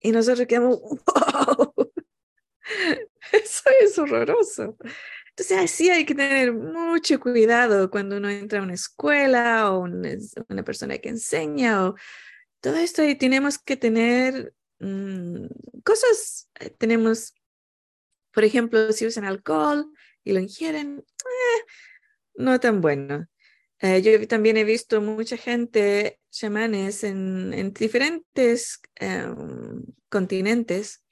Y 0.00 0.10
nosotros 0.10 0.46
quedamos, 0.46 0.80
wow, 0.80 1.92
Eso 3.32 3.70
es 3.80 3.98
horroroso. 3.98 4.76
Entonces, 5.34 5.58
así 5.58 5.88
hay 5.88 6.04
que 6.04 6.14
tener 6.14 6.52
mucho 6.52 7.18
cuidado 7.18 7.90
cuando 7.90 8.18
uno 8.18 8.28
entra 8.28 8.60
a 8.60 8.62
una 8.62 8.74
escuela 8.74 9.70
o 9.70 9.80
una, 9.80 10.62
persona 10.62 10.98
que 10.98 11.08
enseña 11.08 11.86
o 11.86 11.94
todo 12.60 12.76
esto 12.76 13.02
y 13.02 13.14
tenemos 13.16 13.58
que 13.58 13.76
tener 13.78 14.54
mm, 14.80 15.46
cosas, 15.84 16.50
eh, 16.60 16.70
tenemos, 16.70 17.34
por 18.32 18.44
ejemplo, 18.44 18.92
si 18.92 19.06
usan 19.06 19.24
alcohol 19.24 19.90
y 20.22 20.32
lo 20.32 20.40
ingieren, 20.40 20.98
eh, 20.98 21.64
no 22.34 22.60
tan 22.60 22.82
bueno. 22.82 23.26
Eh, 23.80 24.02
yo 24.02 24.28
también 24.28 24.58
he 24.58 24.64
visto 24.64 25.00
mucha 25.00 25.36
gente, 25.38 26.20
chamanes, 26.30 27.04
en, 27.04 27.54
en 27.54 27.72
diferentes 27.72 28.80
em, 28.96 29.82
continentes 30.10 31.02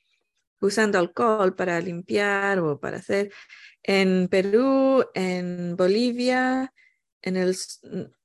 usando 0.60 0.98
alcohol 0.98 1.54
para 1.54 1.80
limpiar 1.80 2.58
o 2.60 2.78
para 2.78 2.98
hacer. 2.98 3.32
En 3.82 4.28
Perú, 4.28 5.04
en 5.14 5.76
Bolivia, 5.76 6.72
en 7.22 7.36
el 7.36 7.56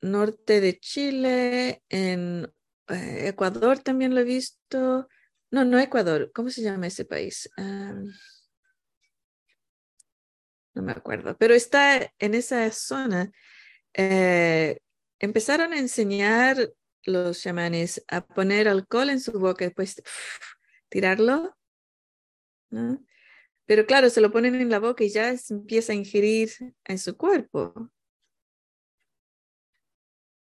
norte 0.01 0.61
de 0.61 0.79
Chile, 0.79 1.83
en 1.89 2.51
eh, 2.87 3.27
Ecuador 3.29 3.79
también 3.79 4.13
lo 4.13 4.21
he 4.21 4.25
visto. 4.25 5.07
No, 5.51 5.65
no 5.65 5.79
Ecuador. 5.79 6.31
¿Cómo 6.33 6.49
se 6.49 6.61
llama 6.61 6.87
ese 6.87 7.05
país? 7.05 7.49
no 10.75 10.81
me 10.81 10.91
acuerdo, 10.91 11.37
pero 11.37 11.53
está 11.53 12.13
en 12.19 12.35
esa 12.35 12.69
zona. 12.71 13.31
Eh, 13.93 14.77
empezaron 15.19 15.71
a 15.71 15.79
enseñar 15.79 16.57
los 17.03 17.41
chamanes 17.41 18.03
a 18.09 18.25
poner 18.25 18.67
alcohol 18.67 19.09
en 19.09 19.21
su 19.21 19.39
boca 19.39 19.63
y 19.63 19.67
después 19.67 20.01
tirarlo. 20.89 21.55
Pero 23.65 23.85
claro, 23.85 24.09
se 24.09 24.21
lo 24.21 24.31
ponen 24.31 24.55
en 24.55 24.69
la 24.69 24.79
boca 24.79 25.03
y 25.03 25.09
ya 25.09 25.33
empieza 25.49 25.93
a 25.93 25.95
ingerir 25.95 26.51
en 26.85 26.99
su 26.99 27.17
cuerpo. 27.17 27.91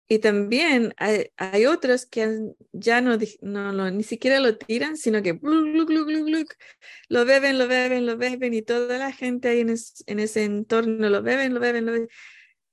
Y 0.07 0.19
también 0.19 0.93
hay, 0.99 1.31
hay 1.39 1.65
otros 1.65 2.05
que 2.05 2.53
ya 2.73 3.01
no, 3.01 3.17
no, 3.41 3.91
ni 3.91 4.03
siquiera 4.03 4.39
lo 4.39 4.59
tiran, 4.59 4.99
sino 4.99 5.23
que 5.23 5.41
lo 5.41 7.25
beben, 7.25 7.59
lo 7.59 7.67
beben, 7.67 8.05
lo 8.05 8.17
beben 8.19 8.53
y 8.53 8.61
toda 8.61 8.99
la 8.99 9.13
gente 9.13 9.49
ahí 9.49 9.61
en, 9.61 9.75
en 10.07 10.19
ese 10.19 10.45
entorno 10.45 11.09
lo 11.09 11.23
beben, 11.23 11.55
lo 11.55 11.61
beben, 11.61 11.87
lo 11.87 11.93
beben. 11.93 12.09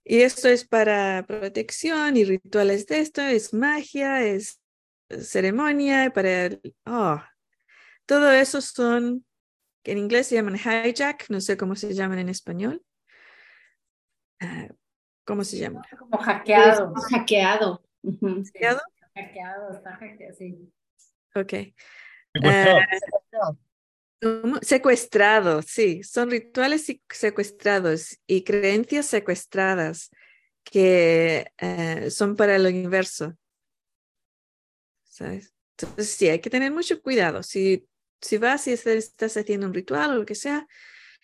Y 0.03 0.21
esto 0.21 0.49
es 0.49 0.65
para 0.67 1.25
protección 1.25 2.17
y 2.17 2.25
rituales 2.25 2.87
de 2.87 2.99
esto, 2.99 3.21
es 3.21 3.53
magia, 3.53 4.25
es 4.25 4.59
ceremonia, 5.09 6.11
para... 6.13 6.49
Oh, 6.85 7.21
todo 8.05 8.31
eso 8.31 8.59
son, 8.61 9.25
que 9.83 9.91
en 9.91 9.97
inglés 9.97 10.27
se 10.27 10.35
llaman 10.35 10.55
hijack, 10.55 11.29
no 11.29 11.41
sé 11.41 11.57
cómo 11.57 11.75
se 11.75 11.93
llaman 11.93 12.19
en 12.19 12.29
español. 12.29 12.83
Ah, 14.39 14.67
¿Cómo 15.25 15.43
se 15.43 15.57
llama? 15.57 15.81
Como 15.97 16.17
hackeado. 16.17 16.93
hackeado. 17.09 17.83
¿Hackeado? 18.03 18.81
Hackeado, 19.15 19.71
está 19.71 19.95
hackeado, 19.95 20.35
sí. 20.35 20.73
Ok. 21.35 21.53
Secuestrado. 22.33 23.59
Uh, 24.23 24.57
secuestrado, 24.61 25.61
sí, 25.63 26.03
son 26.03 26.29
rituales 26.29 26.85
secuestrados 27.09 28.19
y 28.27 28.43
creencias 28.43 29.07
secuestradas 29.07 30.11
que 30.63 31.51
uh, 31.59 32.09
son 32.11 32.35
para 32.35 32.55
el 32.55 32.67
universo. 32.67 33.35
¿Sabes? 35.05 35.53
Entonces, 35.77 36.11
sí, 36.11 36.29
hay 36.29 36.39
que 36.39 36.49
tener 36.51 36.71
mucho 36.71 37.01
cuidado. 37.01 37.41
Si, 37.41 37.87
si 38.21 38.37
vas 38.37 38.67
y 38.67 38.71
estás 38.71 39.37
haciendo 39.37 39.67
un 39.67 39.73
ritual 39.73 40.11
o 40.11 40.15
lo 40.15 40.25
que 40.25 40.35
sea, 40.35 40.67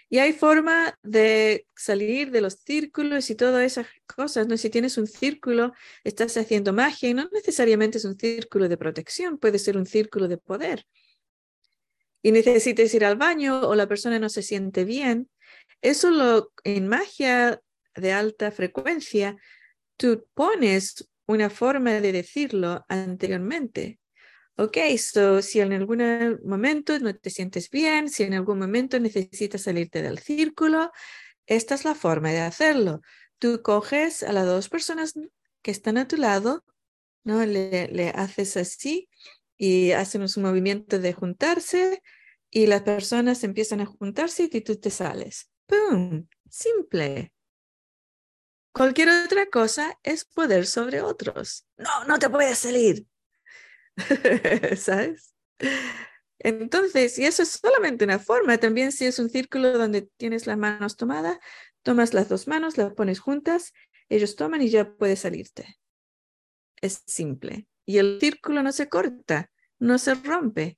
y 0.09 0.19
hay 0.19 0.31
forma 0.31 0.97
de 1.03 1.67
salir 1.75 2.31
de 2.31 2.39
los 2.39 2.53
círculos 2.65 3.29
y 3.29 3.35
todas 3.35 3.63
esas 3.65 3.87
cosas, 4.05 4.47
¿no? 4.47 4.55
Si 4.55 4.69
tienes 4.69 4.97
un 4.97 5.05
círculo, 5.05 5.73
estás 6.03 6.37
haciendo 6.37 6.71
magia 6.71 7.09
y 7.09 7.13
no 7.13 7.29
necesariamente 7.33 7.97
es 7.97 8.05
un 8.05 8.17
círculo 8.17 8.69
de 8.69 8.77
protección, 8.77 9.37
puede 9.37 9.59
ser 9.59 9.75
un 9.77 9.85
círculo 9.85 10.29
de 10.29 10.37
poder. 10.37 10.85
Y 12.23 12.31
necesites 12.31 12.93
ir 12.93 13.03
al 13.03 13.17
baño 13.17 13.61
o 13.67 13.75
la 13.75 13.87
persona 13.87 14.17
no 14.17 14.29
se 14.29 14.43
siente 14.43 14.85
bien. 14.85 15.29
Eso 15.81 16.09
lo, 16.09 16.53
en 16.63 16.87
magia 16.87 17.61
de 17.95 18.13
alta 18.13 18.51
frecuencia, 18.51 19.35
tú 19.97 20.25
pones 20.33 21.09
una 21.25 21.49
forma 21.49 21.99
de 21.99 22.13
decirlo 22.13 22.85
anteriormente 22.87 23.99
ok, 24.57 24.77
so, 24.97 25.41
si 25.41 25.59
en 25.59 25.73
algún 25.73 26.39
momento 26.43 26.99
no 26.99 27.15
te 27.15 27.29
sientes 27.29 27.69
bien, 27.69 28.09
si 28.09 28.23
en 28.23 28.33
algún 28.33 28.59
momento 28.59 28.99
necesitas 28.99 29.61
salirte 29.63 30.01
del 30.01 30.19
círculo, 30.19 30.91
esta 31.45 31.75
es 31.75 31.85
la 31.85 31.95
forma 31.95 32.31
de 32.31 32.41
hacerlo. 32.41 33.01
Tú 33.39 33.61
coges 33.61 34.23
a 34.23 34.33
las 34.33 34.45
dos 34.45 34.69
personas 34.69 35.13
que 35.61 35.71
están 35.71 35.97
a 35.97 36.07
tu 36.07 36.17
lado, 36.17 36.65
¿no? 37.23 37.45
Le, 37.45 37.87
le 37.87 38.09
haces 38.09 38.57
así 38.57 39.09
y 39.57 39.91
hacen 39.91 40.23
un 40.23 40.43
movimiento 40.43 40.99
de 40.99 41.13
juntarse 41.13 42.01
y 42.49 42.67
las 42.67 42.81
personas 42.81 43.43
empiezan 43.43 43.81
a 43.81 43.85
juntarse 43.85 44.49
y 44.51 44.61
tú 44.61 44.75
te 44.75 44.89
sales. 44.89 45.49
¡Pum! 45.65 46.27
Simple. 46.49 47.31
Cualquier 48.71 49.09
otra 49.25 49.47
cosa 49.47 49.97
es 50.03 50.25
poder 50.25 50.65
sobre 50.65 51.01
otros. 51.01 51.65
No, 51.77 52.05
no 52.05 52.19
te 52.19 52.29
puedes 52.29 52.59
salir. 52.59 53.05
¿sabes? 54.77 55.33
Entonces, 56.39 57.17
y 57.17 57.25
eso 57.25 57.43
es 57.43 57.59
solamente 57.61 58.05
una 58.05 58.19
forma, 58.19 58.57
también 58.57 58.91
si 58.91 59.05
es 59.05 59.19
un 59.19 59.29
círculo 59.29 59.77
donde 59.77 60.03
tienes 60.17 60.45
las 60.45 60.57
manos 60.57 60.95
tomadas, 60.95 61.39
tomas 61.83 62.13
las 62.13 62.29
dos 62.29 62.47
manos, 62.47 62.77
las 62.77 62.93
pones 62.93 63.19
juntas, 63.19 63.73
ellos 64.09 64.35
toman 64.35 64.61
y 64.61 64.69
ya 64.69 64.93
puedes 64.95 65.19
salirte. 65.21 65.79
Es 66.81 67.03
simple. 67.07 67.67
Y 67.85 67.97
el 67.97 68.19
círculo 68.19 68.61
no 68.61 68.71
se 68.71 68.87
corta, 68.87 69.51
no 69.79 69.97
se 69.97 70.13
rompe. 70.13 70.77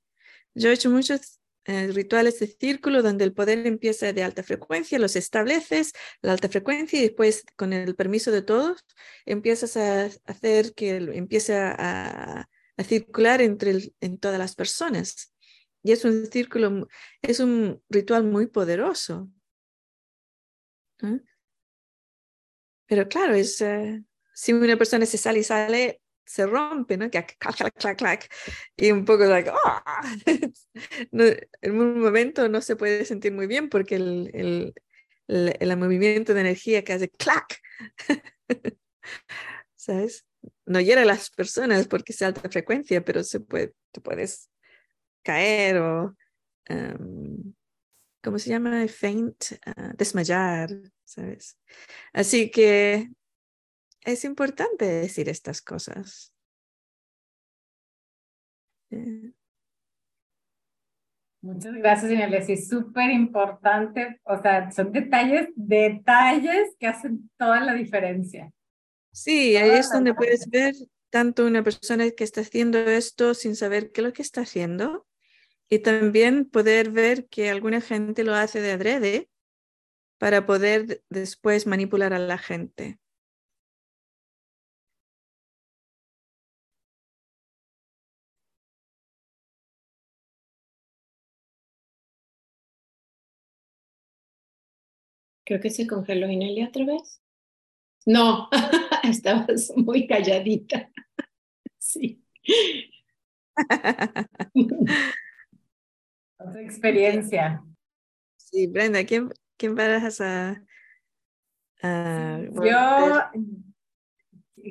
Yo 0.53 0.69
he 0.69 0.73
hecho 0.73 0.89
muchos 0.89 1.39
eh, 1.65 1.87
rituales 1.87 2.39
de 2.39 2.47
círculo 2.47 3.03
donde 3.03 3.25
el 3.25 3.33
poder 3.33 3.67
empieza 3.67 4.11
de 4.13 4.23
alta 4.23 4.43
frecuencia, 4.43 4.97
los 4.97 5.15
estableces, 5.15 5.93
la 6.21 6.31
alta 6.31 6.49
frecuencia 6.49 6.99
y 6.99 7.03
después 7.03 7.43
con 7.55 7.73
el 7.73 7.95
permiso 7.95 8.31
de 8.31 8.41
todos 8.41 8.83
empiezas 9.25 9.77
a 9.77 10.09
hacer 10.25 10.73
que 10.73 10.97
empiece 10.97 11.55
a, 11.55 12.49
a 12.79 12.83
circular 12.85 13.41
entre 13.41 13.93
en 13.99 14.17
todas 14.17 14.39
las 14.39 14.55
personas. 14.55 15.33
Y 15.83 15.91
es 15.91 16.05
un 16.05 16.25
círculo, 16.27 16.87
es 17.21 17.41
un 17.41 17.83
ritual 17.89 18.23
muy 18.23 18.47
poderoso. 18.47 19.29
Pero 22.87 23.07
claro, 23.09 23.33
es, 23.33 23.59
eh, 23.59 24.01
si 24.33 24.53
una 24.53 24.77
persona 24.77 25.05
se 25.05 25.17
sale 25.17 25.39
y 25.39 25.43
sale, 25.43 26.01
se 26.25 26.45
rompe, 26.45 26.95
¿no? 26.95 27.09
Clac, 27.09 27.37
clac, 27.37 27.73
clac, 27.77 27.97
clac, 27.97 28.33
y 28.77 28.91
un 28.91 29.03
poco 29.03 29.25
like, 29.25 29.51
¡ah! 29.65 30.01
en 31.11 31.81
un 31.81 31.99
momento 31.99 32.47
no 32.47 32.61
se 32.61 32.77
puede 32.77 33.03
sentir 33.03 33.33
muy 33.33 33.47
bien 33.47 33.67
porque 33.67 33.95
el, 33.95 34.31
el, 34.33 34.73
el, 35.27 35.57
el 35.59 35.77
movimiento 35.77 36.33
de 36.33 36.41
energía 36.41 36.85
que 36.85 36.93
hace 36.93 37.09
clac, 37.09 37.59
¿sabes? 39.75 40.28
No 40.69 40.79
hiera 40.79 41.01
a 41.01 41.05
las 41.05 41.31
personas 41.31 41.87
porque 41.87 42.13
es 42.13 42.21
alta 42.21 42.47
frecuencia, 42.47 43.03
pero 43.03 43.23
se 43.23 43.39
puede, 43.39 43.73
te 43.91 44.01
puedes 44.01 44.51
caer 45.23 45.77
o, 45.77 46.15
um, 46.69 47.53
¿cómo 48.23 48.37
se 48.37 48.51
llama? 48.51 48.87
Faint, 48.87 49.53
uh, 49.65 49.95
desmayar, 49.97 50.69
¿sabes? 51.03 51.57
Así 52.13 52.51
que 52.51 53.09
es 54.01 54.23
importante 54.23 54.85
decir 54.85 55.27
estas 55.27 55.61
cosas. 55.61 56.31
Muchas 61.41 61.73
gracias, 61.73 62.11
señor 62.11 62.29
Leslie. 62.29 62.57
Súper 62.57 63.09
importante. 63.09 64.19
O 64.23 64.39
sea, 64.39 64.69
son 64.71 64.91
detalles, 64.91 65.49
detalles 65.55 66.75
que 66.79 66.85
hacen 66.85 67.31
toda 67.37 67.59
la 67.61 67.73
diferencia. 67.73 68.51
Sí, 69.11 69.55
ahí 69.57 69.71
es 69.71 69.91
donde 69.91 70.13
puedes 70.13 70.49
ver 70.49 70.75
tanto 71.09 71.45
una 71.45 71.63
persona 71.63 72.09
que 72.11 72.23
está 72.23 72.41
haciendo 72.41 72.77
esto 72.77 73.33
sin 73.33 73.55
saber 73.55 73.91
qué 73.91 74.01
es 74.01 74.07
lo 74.07 74.13
que 74.13 74.21
está 74.21 74.41
haciendo 74.41 75.07
y 75.69 75.79
también 75.79 76.45
poder 76.49 76.91
ver 76.91 77.27
que 77.27 77.49
alguna 77.49 77.81
gente 77.81 78.23
lo 78.23 78.35
hace 78.35 78.61
de 78.61 78.71
adrede 78.71 79.29
para 80.17 80.45
poder 80.45 81.03
después 81.09 81.67
manipular 81.67 82.13
a 82.13 82.19
la 82.19 82.37
gente. 82.37 82.99
Creo 95.45 95.59
que 95.59 95.71
se 95.71 95.87
congeló 95.87 96.29
Inelia 96.29 96.67
otra 96.67 96.85
vez. 96.85 97.21
No, 98.05 98.49
estabas 99.09 99.71
muy 99.75 100.07
calladita. 100.07 100.89
Sí. 101.81 102.21
Otra 106.37 106.61
experiencia. 106.61 107.63
Sí, 108.35 108.67
Brenda, 108.67 109.03
¿quién, 109.05 109.29
quién 109.57 109.73
vas 109.75 110.21
a, 110.21 110.61
Yo 111.81 113.31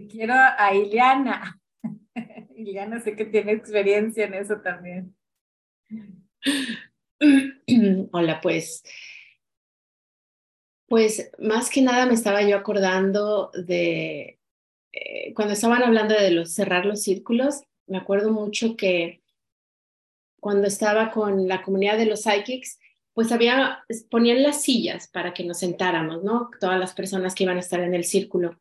quiero 0.09 0.35
a 0.35 0.75
Iliana. 0.75 1.61
Iliana 2.55 3.01
sé 3.01 3.17
que 3.17 3.25
tiene 3.25 3.53
experiencia 3.53 4.27
en 4.27 4.35
eso 4.35 4.61
también. 4.61 5.17
Hola, 8.13 8.41
pues 8.41 8.83
pues 10.89 11.31
más 11.39 11.71
que 11.71 11.83
nada 11.83 12.07
me 12.07 12.15
estaba 12.15 12.43
yo 12.43 12.57
acordando 12.57 13.51
de 13.53 14.39
eh, 14.93 15.35
cuando 15.35 15.53
estaban 15.55 15.83
hablando 15.83 16.15
de 16.15 16.31
los 16.31 16.53
cerrar 16.53 16.87
los 16.87 17.03
círculos, 17.03 17.63
me 17.87 17.99
acuerdo 17.99 18.33
mucho 18.33 18.77
que 18.77 19.23
cuando 20.41 20.67
estaba 20.67 21.11
con 21.11 21.47
la 21.47 21.63
comunidad 21.63 21.99
de 21.99 22.07
los 22.07 22.23
psychics, 22.23 22.79
pues 23.13 23.33
había, 23.33 23.85
ponían 24.11 24.43
las 24.43 24.63
sillas 24.63 25.09
para 25.09 25.35
que 25.35 25.45
nos 25.45 25.59
sentáramos, 25.59 26.23
¿no? 26.23 26.51
Todas 26.61 26.79
las 26.79 26.95
personas 26.95 27.35
que 27.35 27.45
iban 27.45 27.57
a 27.57 27.61
estar 27.61 27.81
en 27.81 27.95
el 27.95 28.05
círculo. 28.05 28.61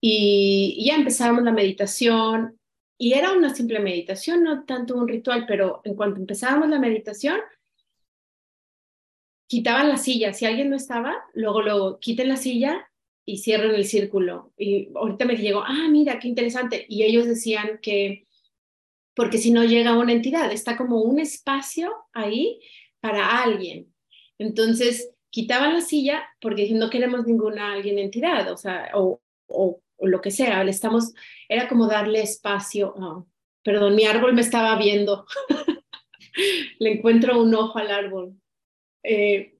Y, 0.00 0.76
y 0.78 0.86
ya 0.86 0.94
empezábamos 0.94 1.42
la 1.42 1.52
meditación 1.52 2.58
y 2.96 3.14
era 3.14 3.32
una 3.32 3.54
simple 3.54 3.80
meditación, 3.80 4.44
no 4.44 4.64
tanto 4.64 4.96
un 4.96 5.08
ritual, 5.08 5.44
pero 5.46 5.80
en 5.84 5.94
cuanto 5.94 6.20
empezábamos 6.20 6.68
la 6.68 6.78
meditación, 6.78 7.40
quitaban 9.48 9.88
la 9.88 9.96
silla. 9.96 10.32
Si 10.32 10.46
alguien 10.46 10.70
no 10.70 10.76
estaba, 10.76 11.16
luego, 11.34 11.62
luego 11.62 11.98
quiten 11.98 12.28
la 12.28 12.36
silla 12.36 12.88
y 13.24 13.38
cierren 13.38 13.74
el 13.74 13.84
círculo. 13.84 14.52
Y 14.56 14.90
ahorita 14.94 15.24
me 15.24 15.36
llegó, 15.36 15.62
ah, 15.66 15.88
mira, 15.90 16.20
qué 16.20 16.28
interesante. 16.28 16.86
Y 16.88 17.02
ellos 17.02 17.26
decían 17.26 17.80
que, 17.82 18.26
porque 19.14 19.38
si 19.38 19.50
no 19.50 19.64
llega 19.64 19.98
una 19.98 20.12
entidad, 20.12 20.52
está 20.52 20.76
como 20.76 21.00
un 21.02 21.18
espacio 21.18 21.92
ahí 22.12 22.60
para 23.00 23.42
alguien. 23.42 23.92
Entonces, 24.38 25.10
quitaban 25.30 25.74
la 25.74 25.80
silla 25.80 26.24
porque 26.40 26.70
no 26.72 26.90
queremos 26.90 27.26
ninguna 27.26 27.72
alguien 27.72 27.98
entidad, 27.98 28.50
o 28.52 28.56
sea, 28.56 28.90
o, 28.94 29.20
o, 29.46 29.80
lo 30.00 30.20
que 30.20 30.30
sea, 30.30 30.62
le 30.62 30.70
estamos, 30.70 31.12
era 31.48 31.68
como 31.68 31.88
darle 31.88 32.22
espacio, 32.22 32.94
perdón, 33.64 33.96
mi 33.96 34.04
árbol 34.04 34.32
me 34.32 34.42
estaba 34.42 34.78
viendo, 34.78 35.26
le 36.78 36.92
encuentro 36.92 37.42
un 37.42 37.54
ojo 37.54 37.78
al 37.78 37.90
árbol. 37.90 38.34
Eh, 39.10 39.54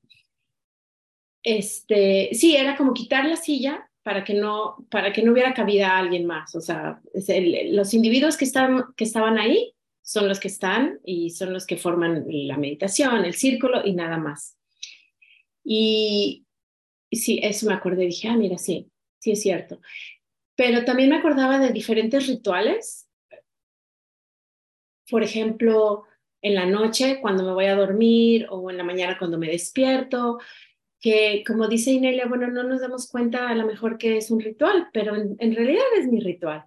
este, 1.43 2.29
sí, 2.35 2.55
era 2.55 2.77
como 2.77 2.93
quitar 2.93 3.25
la 3.25 3.37
silla 3.37 3.89
para 4.03 4.23
que 4.23 4.35
no, 4.35 4.87
para 4.91 5.11
que 5.11 5.23
no 5.23 5.33
hubiera 5.33 5.55
cabida 5.55 5.91
a 5.91 5.99
alguien 5.99 6.27
más. 6.27 6.55
O 6.55 6.61
sea, 6.61 7.01
los 7.15 7.95
individuos 7.95 8.37
que, 8.37 8.45
están, 8.45 8.85
que 8.95 9.05
estaban 9.05 9.39
ahí 9.39 9.75
son 10.03 10.29
los 10.29 10.39
que 10.39 10.49
están 10.49 11.01
y 11.03 11.31
son 11.31 11.55
los 11.55 11.67
que 11.67 11.79
forman 11.79 12.25
la 12.27 12.59
meditación, 12.59 13.25
el 13.25 13.35
círculo 13.35 13.87
y 13.87 13.95
nada 13.95 14.19
más. 14.19 14.59
Y 15.65 16.47
sí, 17.11 17.41
eso 17.43 17.67
me 17.67 17.75
acordé, 17.75 18.05
dije, 18.05 18.29
ah, 18.29 18.37
mira, 18.37 18.59
sí, 18.59 18.91
sí 19.19 19.31
es 19.31 19.41
cierto. 19.41 19.81
Pero 20.57 20.85
también 20.85 21.09
me 21.09 21.17
acordaba 21.17 21.59
de 21.59 21.73
diferentes 21.73 22.27
rituales. 22.27 23.09
Por 25.11 25.23
ejemplo, 25.23 26.08
en 26.43 26.55
la 26.55 26.67
noche 26.67 27.19
cuando 27.21 27.45
me 27.45 27.53
voy 27.53 27.67
a 27.67 27.77
dormir 27.77 28.47
o 28.51 28.71
en 28.71 28.77
la 28.77 28.85
mañana 28.85 29.19
cuando 29.19 29.39
me 29.39 29.49
despierto, 29.49 30.39
que 31.01 31.45
como 31.47 31.69
dice 31.69 31.93
Inelia, 31.93 32.27
bueno, 32.27 32.49
no 32.49 32.65
nos 32.65 32.81
damos 32.81 33.09
cuenta 33.09 33.49
a 33.49 33.55
lo 33.55 33.67
mejor 33.67 33.99
que 33.99 34.17
es 34.17 34.31
un 34.31 34.41
ritual, 34.41 34.89
pero 34.93 35.15
en, 35.15 35.55
realidad 35.55 35.85
es 35.99 36.07
mi 36.09 36.21
ritual. 36.21 36.65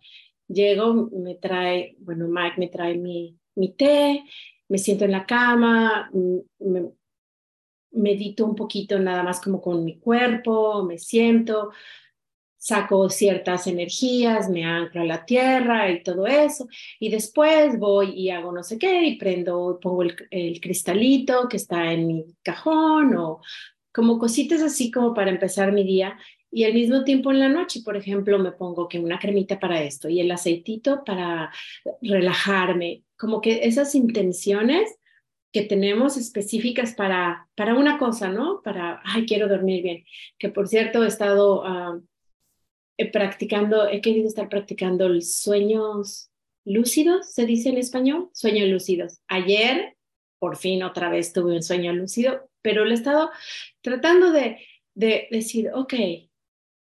Llego, 0.47 1.09
me 1.11 1.35
trae, 1.35 1.95
bueno, 1.99 2.27
Mike 2.27 2.55
me 2.57 2.67
trae 2.67 2.97
mi, 2.97 3.37
mi 3.55 3.73
té, 3.73 4.23
me 4.69 4.77
siento 4.77 5.05
en 5.05 5.11
la 5.11 5.25
cama, 5.25 6.09
me, 6.59 6.91
medito 7.91 8.45
un 8.45 8.55
poquito 8.55 8.99
nada 8.99 9.23
más 9.23 9.41
como 9.41 9.61
con 9.61 9.83
mi 9.83 9.99
cuerpo, 9.99 10.83
me 10.83 10.97
siento, 10.97 11.71
saco 12.61 13.09
ciertas 13.09 13.65
energías, 13.65 14.47
me 14.47 14.63
anclo 14.63 15.01
a 15.01 15.05
la 15.05 15.25
tierra 15.25 15.89
y 15.89 16.03
todo 16.03 16.27
eso, 16.27 16.67
y 16.99 17.09
después 17.09 17.79
voy 17.79 18.11
y 18.11 18.29
hago 18.29 18.51
no 18.51 18.61
sé 18.61 18.77
qué 18.77 19.03
y 19.07 19.17
prendo, 19.17 19.79
pongo 19.81 20.03
el, 20.03 20.61
cristalito 20.61 21.49
que 21.49 21.57
está 21.57 21.91
en 21.91 22.05
mi 22.05 22.25
cajón 22.43 23.15
o 23.15 23.41
como 23.91 24.19
cositas 24.19 24.61
así 24.61 24.91
como 24.91 25.15
para 25.15 25.31
empezar 25.31 25.71
mi 25.71 25.83
día 25.83 26.15
y 26.51 26.65
al 26.65 26.75
mismo 26.75 27.03
tiempo 27.03 27.31
en 27.31 27.39
la 27.39 27.49
noche, 27.49 27.81
por 27.83 27.97
ejemplo, 27.97 28.37
me 28.37 28.51
pongo 28.51 28.87
que 28.87 28.99
una 28.99 29.17
cremita 29.17 29.59
para 29.59 29.81
esto 29.81 30.07
y 30.07 30.19
el 30.19 30.29
aceitito 30.29 31.03
para 31.03 31.51
relajarme, 32.01 33.03
como 33.17 33.41
que 33.41 33.61
esas 33.63 33.95
intenciones 33.95 34.99
que 35.51 35.63
tenemos 35.63 36.15
específicas 36.15 36.93
para, 36.93 37.49
para 37.55 37.73
una 37.73 37.97
cosa, 37.97 38.29
¿no? 38.29 38.61
Para, 38.63 39.01
ay, 39.03 39.25
quiero 39.25 39.47
dormir 39.47 39.81
bien. 39.81 40.05
Que 40.37 40.49
por 40.49 40.67
cierto, 40.67 41.03
he 41.03 41.07
estado 41.07 41.65
ah, 41.65 41.99
practicando, 43.05 43.87
he 43.87 44.01
querido 44.01 44.27
estar 44.27 44.49
practicando 44.49 45.09
sueños 45.21 46.29
lúcidos, 46.65 47.33
se 47.33 47.45
dice 47.45 47.69
en 47.69 47.77
español, 47.77 48.29
sueños 48.33 48.69
lúcidos. 48.69 49.19
Ayer, 49.27 49.95
por 50.39 50.57
fin, 50.57 50.83
otra 50.83 51.09
vez 51.09 51.33
tuve 51.33 51.55
un 51.55 51.63
sueño 51.63 51.93
lúcido, 51.93 52.49
pero 52.61 52.85
le 52.85 52.91
he 52.91 52.95
estado 52.95 53.31
tratando 53.81 54.31
de, 54.31 54.59
de 54.93 55.27
decir, 55.31 55.69
ok, 55.73 55.93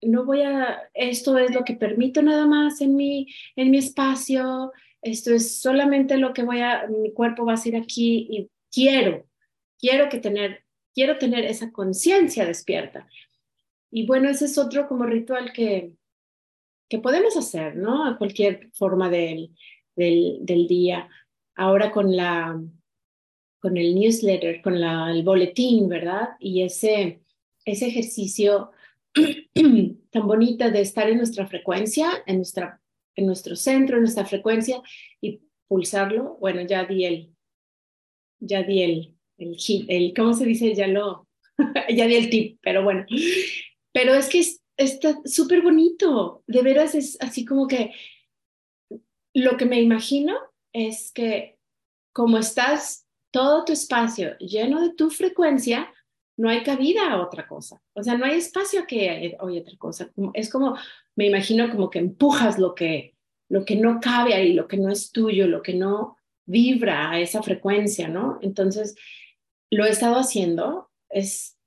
no 0.02 0.26
voy 0.26 0.42
a, 0.42 0.90
esto 0.94 1.38
es 1.38 1.54
lo 1.54 1.64
que 1.64 1.76
permito 1.76 2.22
nada 2.22 2.48
más 2.48 2.82
en 2.82 2.96
mi, 2.96 3.28
en 3.56 3.70
mi 3.70 3.78
espacio, 3.78 4.72
esto 5.02 5.34
es 5.34 5.62
solamente 5.62 6.18
lo 6.18 6.34
que 6.34 6.44
voy 6.44 6.62
a, 6.62 6.88
mi 6.88 7.12
cuerpo 7.14 7.46
va 7.46 7.54
a 7.54 7.58
ser 7.58 7.76
aquí 7.76 8.28
y 8.30 8.50
quiero, 8.72 9.28
quiero 9.80 10.10
que 10.10 10.20
tener, 10.20 10.64
quiero 10.94 11.18
tener 11.18 11.46
esa 11.46 11.72
conciencia 11.72 12.46
despierta. 12.46 13.08
Y 13.92 14.06
bueno, 14.06 14.30
ese 14.30 14.46
es 14.46 14.58
otro 14.58 14.88
como 14.88 15.06
ritual 15.06 15.52
que, 15.52 15.94
que 16.90 17.00
podemos 17.00 17.36
hacer, 17.36 17.76
¿no? 17.76 18.06
A 18.06 18.18
cualquier 18.18 18.72
forma 18.74 19.10
del, 19.10 19.54
del, 19.96 20.68
día. 20.68 21.10
Ahora 21.56 21.92
con 21.92 22.16
la 22.16 22.60
con 23.60 23.78
el 23.78 23.94
newsletter, 23.94 24.62
con 24.62 24.76
el 24.76 25.24
boletín, 25.24 25.88
¿verdad? 25.88 26.30
Y 26.40 26.64
ese, 26.64 27.22
ese 27.64 27.88
ejercicio 27.88 28.72
tan 30.12 30.28
bonito 30.28 30.72
de 30.72 30.82
estar 30.82 31.08
en 31.08 31.18
nuestra 31.18 31.46
frecuencia, 31.46 32.10
en, 32.26 32.38
nuestra, 32.38 32.82
en 33.16 33.28
nuestro 33.28 33.56
centro, 33.56 33.98
en 33.98 34.04
nuestra 34.04 34.26
frecuencia 34.26 34.82
y 35.22 35.42
pulsarlo. 35.68 36.38
Bueno, 36.40 36.62
ya 36.62 36.86
di 36.86 37.06
el, 37.06 37.36
ya 38.40 38.64
di 38.64 38.82
el, 38.82 39.16
el, 39.38 39.58
el 39.90 40.14
¿cómo 40.16 40.34
se 40.34 40.46
dice? 40.46 40.74
Ya 40.74 40.88
lo, 40.88 41.28
ya 41.96 42.08
di 42.08 42.16
el 42.16 42.30
tip, 42.32 42.60
pero 42.64 42.84
bueno. 42.84 43.06
Pero 43.94 44.14
es 44.14 44.30
que 44.30 44.44
está 44.78 45.20
súper 45.26 45.62
bonito, 45.62 46.44
de 46.48 46.62
veras 46.62 46.96
es 46.96 47.18
así 47.22 47.46
como 47.46 47.68
que 47.68 47.92
lo 49.34 49.58
que 49.58 49.66
me 49.66 49.82
imagino 49.82 50.38
es 50.74 51.12
que 51.14 51.58
como 52.14 52.38
estás 52.38 53.06
todo 53.32 53.64
tu 53.64 53.74
espacio 53.74 54.38
lleno 54.40 54.82
de 54.82 54.94
tu 54.94 55.10
frecuencia, 55.10 55.92
no 56.38 56.50
hay 56.50 56.64
cabida 56.64 57.12
a 57.12 57.22
otra 57.22 57.48
cosa. 57.48 57.82
O 57.94 58.04
sea, 58.04 58.18
no 58.18 58.26
hay 58.26 58.38
espacio 58.38 58.86
que 58.88 59.38
oye 59.40 59.62
otra 59.62 59.78
cosa. 59.78 60.12
Es 60.34 60.50
como, 60.50 60.76
me 61.16 61.28
imagino 61.28 61.70
como 61.70 61.90
que 61.90 62.00
empujas 62.00 62.58
lo 62.58 62.74
que, 62.74 63.16
lo 63.50 63.64
que 63.64 63.76
no 63.76 64.00
cabe 64.02 64.34
ahí, 64.34 64.54
lo 64.54 64.68
que 64.68 64.78
no 64.78 64.92
es 64.92 65.12
tuyo, 65.12 65.48
lo 65.48 65.62
que 65.62 65.74
no 65.74 66.18
vibra 66.46 67.12
a 67.12 67.20
esa 67.20 67.44
frecuencia, 67.44 68.08
¿no? 68.08 68.40
Entonces, 68.42 68.96
lo 69.70 69.86
he 69.86 69.90
estado 69.90 70.16
haciendo, 70.16 70.90
es 71.10 71.58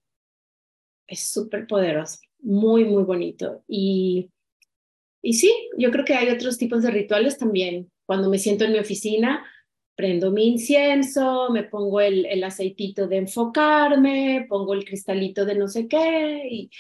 es 1.07 1.21
súper 1.33 1.67
poderoso, 1.67 2.19
muy, 2.41 2.85
muy 2.85 3.05
bonito. 3.05 3.63
Y, 3.69 4.31
y 5.23 5.35
sí, 5.35 5.53
yo 5.79 5.91
creo 5.91 6.05
que 6.05 6.15
hay 6.15 6.29
otros 6.29 6.59
tipos 6.59 6.83
de 6.83 6.91
rituales 6.91 7.39
también. 7.39 7.91
Cuando 8.07 8.29
me 8.29 8.39
siento 8.39 8.65
en 8.65 8.73
mi 8.73 8.79
oficina, 8.79 9.45
prendo 9.97 10.31
mi 10.31 10.49
incienso, 10.49 11.51
me 11.51 11.63
pongo 11.63 12.01
el, 12.01 12.27
el 12.27 12.45
aceitito 12.45 13.07
de 13.07 13.19
enfocarme, 13.19 14.47
pongo 14.49 14.75
el 14.75 14.85
cristalito 14.85 15.45
de 15.45 15.55
no 15.55 15.69
sé 15.69 15.89
qué, 15.89 16.47
y, 16.51 16.71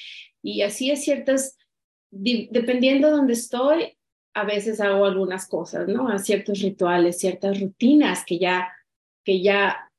y 0.43 0.62
así 0.62 0.91
es 0.91 1.05
ciertas, 1.05 1.57
dependiendo 2.11 3.09
de 3.09 3.14
dónde 3.14 3.33
estoy, 3.35 3.97
a 4.35 4.45
veces 4.45 4.81
hago 4.81 5.05
algunas 5.05 5.47
cosas, 5.47 5.87
¿no? 5.89 6.09
A 6.09 6.18
ciertos 6.18 6.61
rituales, 6.61 7.18
ciertas 7.18 7.61
rutinas 7.61 8.25
que 8.25 8.39
ya, 8.39 8.72
que 9.25 9.41
ya 9.41 9.91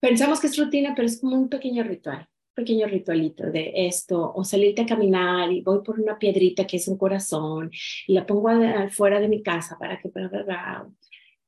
pensamos 0.00 0.40
que 0.40 0.46
es 0.46 0.56
rutina, 0.56 0.94
pero 0.94 1.06
es 1.06 1.20
como 1.20 1.36
un 1.36 1.48
pequeño 1.48 1.82
ritual, 1.82 2.28
pequeño 2.58 2.88
ritualito 2.88 3.44
de 3.52 3.70
esto, 3.72 4.32
o 4.34 4.42
salirte 4.42 4.82
a 4.82 4.86
caminar 4.86 5.52
y 5.52 5.60
voy 5.60 5.80
por 5.84 6.00
una 6.00 6.18
piedrita 6.18 6.66
que 6.66 6.78
es 6.78 6.88
un 6.88 6.98
corazón 6.98 7.70
y 8.08 8.14
la 8.14 8.26
pongo 8.26 8.48
afuera 8.48 9.20
de 9.20 9.28
mi 9.28 9.44
casa 9.44 9.78
para 9.78 10.00
que, 10.00 10.10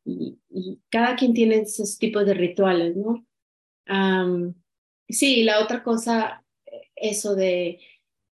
y, 0.04 0.38
cada 0.88 1.16
quien 1.16 1.34
tiene 1.34 1.56
esos 1.56 1.98
tipos 1.98 2.24
de 2.24 2.34
rituales, 2.34 2.96
¿no? 2.96 3.26
sí, 5.08 5.42
la 5.42 5.64
otra 5.64 5.82
cosa, 5.82 6.44
eso 6.94 7.34
de, 7.34 7.80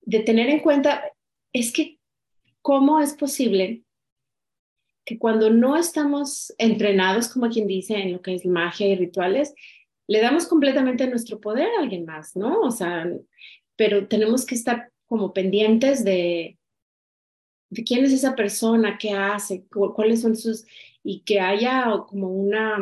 de 0.01 0.21
tener 0.21 0.49
en 0.49 0.61
cuenta, 0.61 1.13
es 1.53 1.73
que 1.75 1.99
cómo 2.63 3.01
es 3.01 3.13
posible 3.13 3.83
que 5.05 5.19
cuando 5.19 5.51
no 5.51 5.77
estamos 5.77 6.55
entrenados, 6.57 7.29
como 7.29 7.51
quien 7.51 7.67
dice, 7.67 7.97
en 7.97 8.13
lo 8.13 8.23
que 8.23 8.35
es 8.35 8.47
magia 8.47 8.87
y 8.87 8.97
rituales, 8.97 9.53
le 10.13 10.21
damos 10.21 10.47
completamente 10.47 11.07
nuestro 11.07 11.41
poder 11.41 11.69
a 11.69 11.81
alguien 11.81 12.05
más, 12.05 12.37
¿no? 12.37 12.61
O 12.61 12.71
sea, 12.71 13.11
pero 13.77 14.09
tenemos 14.09 14.45
que 14.45 14.55
estar 14.55 14.93
como 15.07 15.33
pendientes 15.33 16.05
de, 16.05 16.59
quién 17.87 18.05
es 18.05 18.13
esa 18.13 18.37
persona, 18.37 18.99
qué 18.99 19.13
hace, 19.13 19.65
cuáles 19.71 20.21
son 20.21 20.37
sus 20.37 20.67
y 21.03 21.21
que 21.21 21.41
haya 21.41 21.87
como 22.07 22.29
una, 22.29 22.77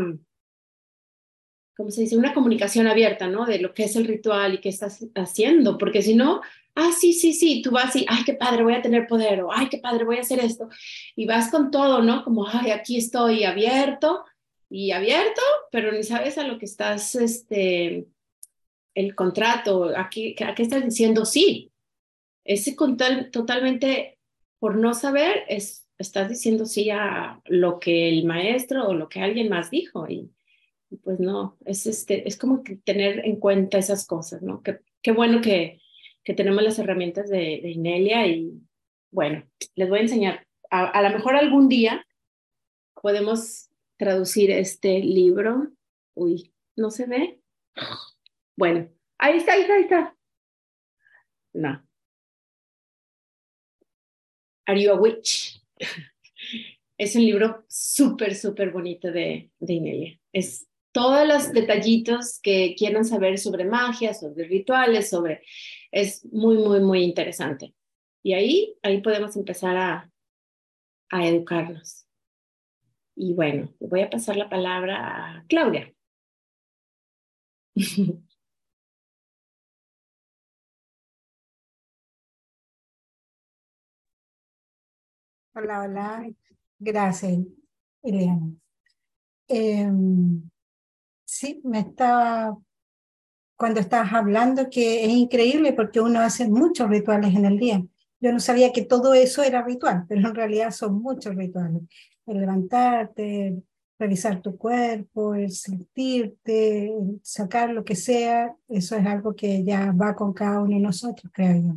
¿cómo 1.77 1.93
se 1.93 2.01
dice? 2.01 2.17
Una 2.17 2.35
comunicación 2.35 2.89
abierta, 2.89 3.29
¿no? 3.29 3.47
De 3.47 3.61
lo 3.61 3.75
que 3.75 3.85
es 3.85 3.95
el 3.95 4.09
ritual 4.09 4.55
y 4.55 4.61
qué 4.61 4.69
estás 4.69 5.07
haciendo, 5.15 5.79
porque 5.79 6.03
si 6.03 6.17
no, 6.17 6.41
ah, 6.75 6.91
sí, 6.91 7.13
sí, 7.13 7.33
sí, 7.33 7.63
tú 7.63 7.71
vas 7.71 7.95
y, 7.95 8.07
ay, 8.09 8.25
qué 8.27 8.35
padre, 8.35 8.65
voy 8.65 8.75
a 8.75 8.83
tener 8.83 9.07
poder, 9.07 9.43
o 9.43 9.53
ay, 9.53 9.69
qué 9.69 9.79
padre, 9.79 10.05
voy 10.05 10.17
a 10.17 10.23
hacer 10.23 10.41
esto, 10.41 10.69
y 11.15 11.27
vas 11.27 11.49
con 11.49 11.71
todo, 11.71 12.03
¿no? 12.03 12.25
Como, 12.25 12.49
ay, 12.49 12.73
aquí 12.73 12.97
estoy 12.97 13.45
abierto 13.45 14.25
y 14.71 14.93
abierto, 14.93 15.43
pero 15.73 15.93
ni 15.93 16.05
sabes 16.05 16.39
a 16.39 16.47
lo 16.47 16.59
que 16.59 16.65
estás, 16.65 17.17
este, 17.17 18.07
el 18.95 19.15
contrato, 19.15 19.93
aquí, 19.97 20.37
¿a 20.43 20.55
qué 20.55 20.63
estás 20.63 20.85
diciendo 20.85 21.25
sí? 21.25 21.73
Ese 22.45 22.77
totalmente, 23.31 24.19
por 24.59 24.77
no 24.77 24.95
saber, 24.95 25.45
es 25.49 25.89
estás 25.99 26.31
diciendo 26.31 26.65
sí 26.65 26.89
a 26.91 27.43
lo 27.45 27.79
que 27.79 28.09
el 28.09 28.25
maestro 28.25 28.89
o 28.89 28.95
lo 28.95 29.09
que 29.09 29.21
alguien 29.21 29.51
más 29.51 29.71
dijo 29.71 30.09
y, 30.09 30.33
pues 31.05 31.21
no, 31.21 31.59
es, 31.65 31.87
este, 31.87 32.27
es 32.27 32.37
como 32.39 32.65
que 32.65 32.77
tener 32.77 33.25
en 33.27 33.37
cuenta 33.37 33.79
esas 33.79 34.07
cosas, 34.07 34.41
¿no? 34.43 34.63
Que, 34.63 34.81
qué 35.03 35.13
bueno 35.13 35.41
que, 35.41 35.81
que 36.25 36.35
tenemos 36.35 36.63
las 36.63 36.79
herramientas 36.79 37.29
de, 37.29 37.61
de 37.63 37.71
Inelia 37.71 38.27
y 38.27 38.53
bueno, 39.11 39.45
les 39.75 39.89
voy 39.89 39.99
a 39.99 40.03
enseñar. 40.03 40.47
A, 40.71 40.87
a 40.87 41.03
lo 41.03 41.11
mejor 41.11 41.37
algún 41.37 41.69
día 41.69 42.07
podemos 42.95 43.70
traducir 44.01 44.51
este 44.51 44.99
libro. 45.01 45.73
Uy, 46.15 46.55
¿no 46.75 46.91
se 46.91 47.05
ve? 47.05 47.43
Bueno, 48.57 48.89
ahí 49.19 49.37
está, 49.37 49.53
ahí 49.53 49.61
está, 49.61 49.75
ahí 49.75 49.83
está. 49.83 50.17
No. 51.53 51.87
Are 54.67 54.83
You 54.83 54.93
a 54.93 55.01
Witch? 55.01 55.63
Es 56.97 57.17
un 57.17 57.23
libro 57.23 57.65
súper, 57.67 58.35
súper 58.35 58.73
bonito 58.73 59.11
de, 59.11 59.51
de 59.59 59.73
Inelia. 59.73 60.21
Es 60.35 60.69
todos 60.93 61.27
los 61.27 61.51
detallitos 61.51 62.39
que 62.43 62.75
quieran 62.77 63.07
saber 63.07 63.39
sobre 63.39 63.65
magia, 63.65 64.13
sobre 64.13 64.45
rituales, 64.45 65.09
sobre... 65.09 65.43
Es 65.91 66.27
muy, 66.27 66.59
muy, 66.59 66.81
muy 66.81 67.03
interesante. 67.03 67.75
Y 68.23 68.35
ahí, 68.35 68.77
ahí 68.83 69.01
podemos 69.01 69.35
empezar 69.37 69.79
a, 69.79 70.11
a 71.09 71.27
educarnos. 71.27 72.07
Y 73.15 73.35
bueno, 73.35 73.73
le 73.79 73.87
voy 73.89 74.01
a 74.03 74.11
pasar 74.11 74.37
la 74.37 74.49
palabra 74.49 75.37
a 75.39 75.45
Claudia. 75.49 75.93
Hola, 85.55 85.83
hola. 85.83 86.31
Gracias, 86.79 87.39
Eliana. 88.03 88.53
Eh, 89.49 89.91
sí, 91.25 91.61
me 91.65 91.81
estaba, 91.81 92.57
cuando 93.57 93.81
estabas 93.81 94.13
hablando, 94.13 94.71
que 94.71 95.05
es 95.05 95.11
increíble 95.11 95.73
porque 95.73 96.01
uno 96.01 96.21
hace 96.21 96.49
muchos 96.49 96.89
rituales 96.89 97.35
en 97.35 97.45
el 97.45 97.59
día. 97.59 97.83
Yo 98.21 98.33
no 98.33 98.41
sabía 98.41 98.73
que 98.73 98.85
todo 98.85 99.15
eso 99.15 99.43
era 99.43 99.63
ritual, 99.63 100.05
pero 100.09 100.29
en 100.29 100.35
realidad 100.35 100.71
son 100.71 101.01
muchos 101.03 101.35
rituales. 101.37 101.83
El 102.31 102.41
levantarte, 102.41 103.61
revisar 103.99 104.41
tu 104.41 104.57
cuerpo, 104.57 105.35
el 105.35 105.51
sentirte, 105.51 106.87
el 106.87 107.21
sacar 107.23 107.71
lo 107.71 107.85
que 107.85 107.97
sea, 107.97 108.57
eso 108.69 108.97
es 108.97 109.05
algo 109.05 109.35
que 109.35 109.65
ya 109.65 109.93
va 109.93 110.15
con 110.15 110.33
cada 110.33 110.61
uno 110.61 110.77
de 110.77 110.81
nosotros, 110.81 111.31
creo 111.35 111.61
yo. 111.61 111.75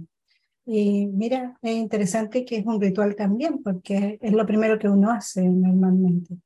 Y 0.66 1.08
mira, 1.08 1.58
es 1.62 1.76
interesante 1.76 2.46
que 2.46 2.58
es 2.58 2.66
un 2.66 2.80
ritual 2.80 3.16
también, 3.16 3.64
porque 3.64 4.20
es 4.22 4.32
lo 4.32 4.46
primero 4.46 4.78
que 4.78 4.88
uno 4.88 5.12
hace 5.12 5.42
normalmente. 5.44 6.38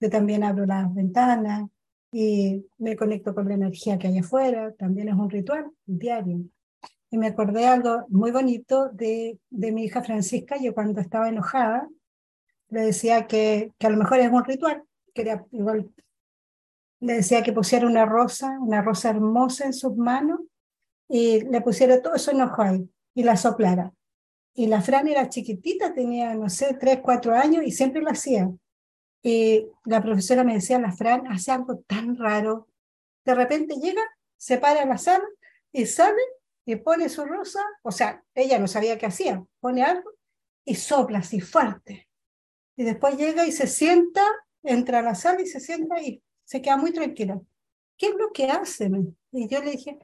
Yo 0.00 0.10
también 0.10 0.44
abro 0.44 0.64
las 0.64 0.94
ventanas 0.94 1.68
y 2.12 2.64
me 2.78 2.94
conecto 2.94 3.34
con 3.34 3.48
la 3.48 3.54
energía 3.54 3.98
que 3.98 4.06
hay 4.06 4.18
afuera, 4.18 4.72
también 4.78 5.08
es 5.08 5.16
un 5.16 5.28
ritual 5.28 5.66
diario. 5.84 6.40
Y 7.10 7.18
me 7.18 7.26
acordé 7.26 7.66
algo 7.66 8.06
muy 8.10 8.30
bonito 8.30 8.90
de, 8.90 9.40
de 9.50 9.72
mi 9.72 9.84
hija 9.84 10.02
Francisca, 10.04 10.56
yo 10.56 10.72
cuando 10.72 11.00
estaba 11.00 11.28
enojada, 11.28 11.88
le 12.68 12.82
decía 12.82 13.26
que, 13.26 13.72
que 13.78 13.86
a 13.86 13.90
lo 13.90 13.96
mejor 13.96 14.18
es 14.20 14.30
un 14.30 14.44
ritual, 14.44 14.82
quería 15.14 15.44
igual, 15.52 15.90
le 17.00 17.14
decía 17.14 17.42
que 17.42 17.52
pusiera 17.52 17.86
una 17.86 18.06
rosa, 18.06 18.58
una 18.60 18.82
rosa 18.82 19.10
hermosa 19.10 19.66
en 19.66 19.72
sus 19.72 19.96
manos 19.96 20.40
y 21.08 21.42
le 21.42 21.60
pusiera 21.60 22.02
todo 22.02 22.18
su 22.18 22.30
enojo 22.30 22.62
ahí 22.62 22.88
y 23.14 23.22
la 23.22 23.36
soplara. 23.36 23.92
Y 24.54 24.68
la 24.68 24.80
Fran 24.80 25.06
era 25.06 25.28
chiquitita, 25.28 25.92
tenía, 25.92 26.34
no 26.34 26.48
sé, 26.48 26.74
tres, 26.80 27.00
cuatro 27.02 27.34
años 27.34 27.62
y 27.64 27.72
siempre 27.72 28.00
lo 28.00 28.10
hacía. 28.10 28.50
Y 29.22 29.66
la 29.84 30.02
profesora 30.02 30.44
me 30.44 30.54
decía, 30.54 30.78
la 30.78 30.92
Fran 30.92 31.26
hace 31.26 31.52
algo 31.52 31.78
tan 31.86 32.16
raro. 32.16 32.68
De 33.24 33.34
repente 33.34 33.74
llega, 33.74 34.02
se 34.36 34.56
para 34.56 34.82
en 34.82 34.88
la 34.88 34.98
sala 34.98 35.24
y 35.72 35.84
sale 35.84 36.22
y 36.64 36.76
pone 36.76 37.08
su 37.08 37.24
rosa, 37.24 37.60
o 37.82 37.92
sea, 37.92 38.24
ella 38.34 38.58
no 38.58 38.66
sabía 38.66 38.98
qué 38.98 39.06
hacía, 39.06 39.44
pone 39.60 39.82
algo 39.84 40.10
y 40.64 40.74
sopla 40.74 41.18
así 41.18 41.40
fuerte. 41.40 42.08
Y 42.76 42.84
después 42.84 43.16
llega 43.16 43.46
y 43.46 43.52
se 43.52 43.66
sienta, 43.66 44.22
entra 44.62 44.98
a 44.98 45.02
la 45.02 45.14
sala 45.14 45.40
y 45.40 45.46
se 45.46 45.60
sienta 45.60 46.00
y 46.00 46.22
se 46.44 46.60
queda 46.60 46.76
muy 46.76 46.92
tranquila. 46.92 47.40
¿Qué 47.96 48.08
es 48.08 48.14
lo 48.16 48.30
que 48.32 48.50
hace? 48.50 48.90
Y 49.32 49.48
yo 49.48 49.62
le 49.62 49.72
dije, 49.72 49.98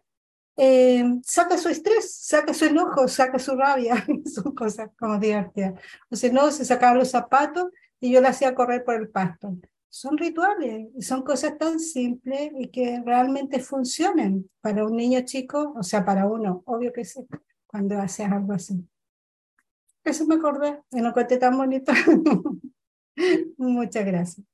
eh, 0.57 1.05
saca 1.25 1.57
su 1.57 1.69
estrés, 1.69 2.15
saca 2.15 2.53
su 2.53 2.67
enojo, 2.67 3.09
saca 3.09 3.39
su 3.39 3.55
rabia, 3.57 4.05
son 4.27 4.55
cosas 4.55 4.91
como 4.99 5.19
divertidas. 5.19 5.81
O 6.11 6.17
sea, 6.17 6.33
no, 6.33 6.51
se 6.51 6.65
sacaba 6.65 6.95
los 6.95 7.11
zapatos 7.11 7.67
y 8.01 8.13
yo 8.13 8.21
la 8.21 8.31
hacía 8.31 8.55
correr 8.55 8.85
por 8.85 8.95
el 8.95 9.09
pasto. 9.09 9.57
Son 9.89 10.17
rituales, 10.17 10.89
son 11.07 11.23
cosas 11.23 11.59
tan 11.59 11.79
simples 11.79 12.51
y 12.59 12.69
que 12.69 13.03
realmente 13.05 13.61
funcionan 13.61 14.49
para 14.63 14.87
un 14.87 14.97
niño 14.97 15.21
chico, 15.25 15.75
o 15.77 15.83
sea, 15.83 16.05
para 16.05 16.27
uno, 16.27 16.63
obvio 16.65 16.93
que 16.93 17.05
sí, 17.05 17.21
cuando 17.67 17.99
haces 17.99 18.31
algo 18.31 18.55
así. 18.55 18.87
Eso 20.05 20.27
me 20.27 20.35
acordé, 20.37 20.83
y 20.91 21.01
no 21.01 21.13
conté 21.13 21.37
tan 21.37 21.57
bonito. 21.57 21.93
Muchas 23.57 24.05
gracias. 24.07 24.47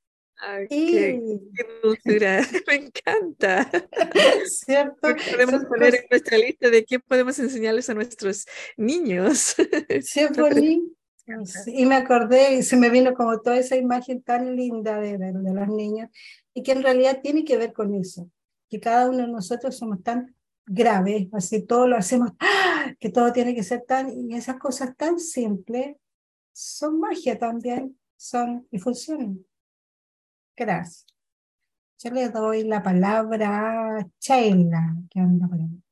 qué, 0.68 1.20
dulzura, 1.82 2.40
me 2.66 2.74
encanta. 2.74 3.70
¿Cierto? 4.46 5.08
Podemos 5.30 5.64
poner 5.64 5.94
en 5.94 6.04
nuestra 6.10 6.38
lista 6.38 6.70
de 6.70 6.84
qué 6.84 6.98
podemos 7.00 7.38
enseñarles 7.38 7.88
a 7.90 7.94
nuestros 7.94 8.46
niños. 8.76 9.56
Sí, 10.02 10.26
bonito. 10.36 10.94
Y 11.66 11.84
me 11.84 11.96
acordé 11.96 12.54
y 12.54 12.62
se 12.62 12.76
me 12.76 12.88
vino 12.88 13.12
como 13.12 13.40
toda 13.40 13.58
esa 13.58 13.76
imagen 13.76 14.22
tan 14.22 14.56
linda 14.56 14.98
de, 14.98 15.18
de, 15.18 15.32
de, 15.32 15.54
los 15.54 15.68
niños 15.68 16.08
y 16.54 16.62
que 16.62 16.72
en 16.72 16.82
realidad 16.82 17.20
tiene 17.22 17.44
que 17.44 17.58
ver 17.58 17.74
con 17.74 17.94
eso, 17.94 18.30
que 18.70 18.80
cada 18.80 19.10
uno 19.10 19.18
de 19.18 19.28
nosotros 19.28 19.76
somos 19.76 20.02
tan 20.02 20.34
graves, 20.64 21.28
así 21.32 21.66
todo 21.66 21.86
lo 21.86 21.96
hacemos, 21.96 22.32
¡ah! 22.40 22.94
que 22.98 23.10
todo 23.10 23.32
tiene 23.32 23.54
que 23.54 23.62
ser 23.62 23.82
tan, 23.82 24.10
y 24.10 24.34
esas 24.34 24.58
cosas 24.58 24.96
tan 24.96 25.18
simples 25.18 25.96
son 26.52 26.98
magia 26.98 27.38
también, 27.38 27.97
son 28.18 28.66
y 28.70 28.78
funcionan. 28.78 29.44
Gracias. 30.56 31.06
Yo 32.00 32.10
le 32.10 32.28
doy 32.28 32.64
la 32.64 32.82
palabra 32.82 33.98
a 33.98 34.08
Sheila, 34.20 34.96
que 35.10 35.20
anda 35.20 35.48
por 35.48 35.58
ahí. 35.58 35.82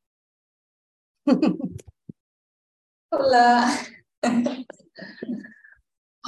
Hola. 3.11 3.70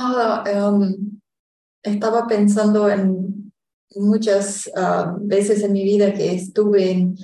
Ah, 0.00 0.44
um, 0.70 1.20
estaba 1.82 2.28
pensando 2.28 2.88
en 2.88 3.52
muchas 3.96 4.68
uh, 4.76 5.18
veces 5.26 5.64
en 5.64 5.72
mi 5.72 5.82
vida 5.82 6.14
que 6.14 6.36
estuve 6.36 6.92
en 6.92 7.16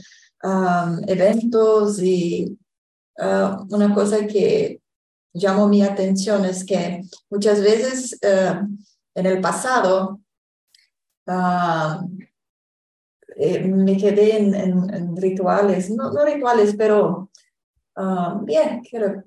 um, 0.42 0.98
eventos 1.06 2.02
y 2.02 2.58
una 3.16 3.94
cosa 3.94 4.26
que 4.26 4.82
llamó 5.34 5.68
mi 5.68 5.82
atención 5.82 6.44
es 6.44 6.64
que 6.64 7.02
muchas 7.28 7.60
veces 7.60 8.18
uh, 8.22 8.66
en 9.14 9.26
el 9.26 9.40
pasado 9.40 10.20
eh, 13.36 13.60
me 13.60 13.96
quedé 13.96 14.36
en, 14.36 14.54
en, 14.54 14.94
en, 14.94 15.16
rituales, 15.16 15.90
no, 15.90 16.12
no 16.12 16.24
rituales, 16.24 16.74
pero 16.76 17.30
bien, 18.44 18.82
quiero 18.88 19.22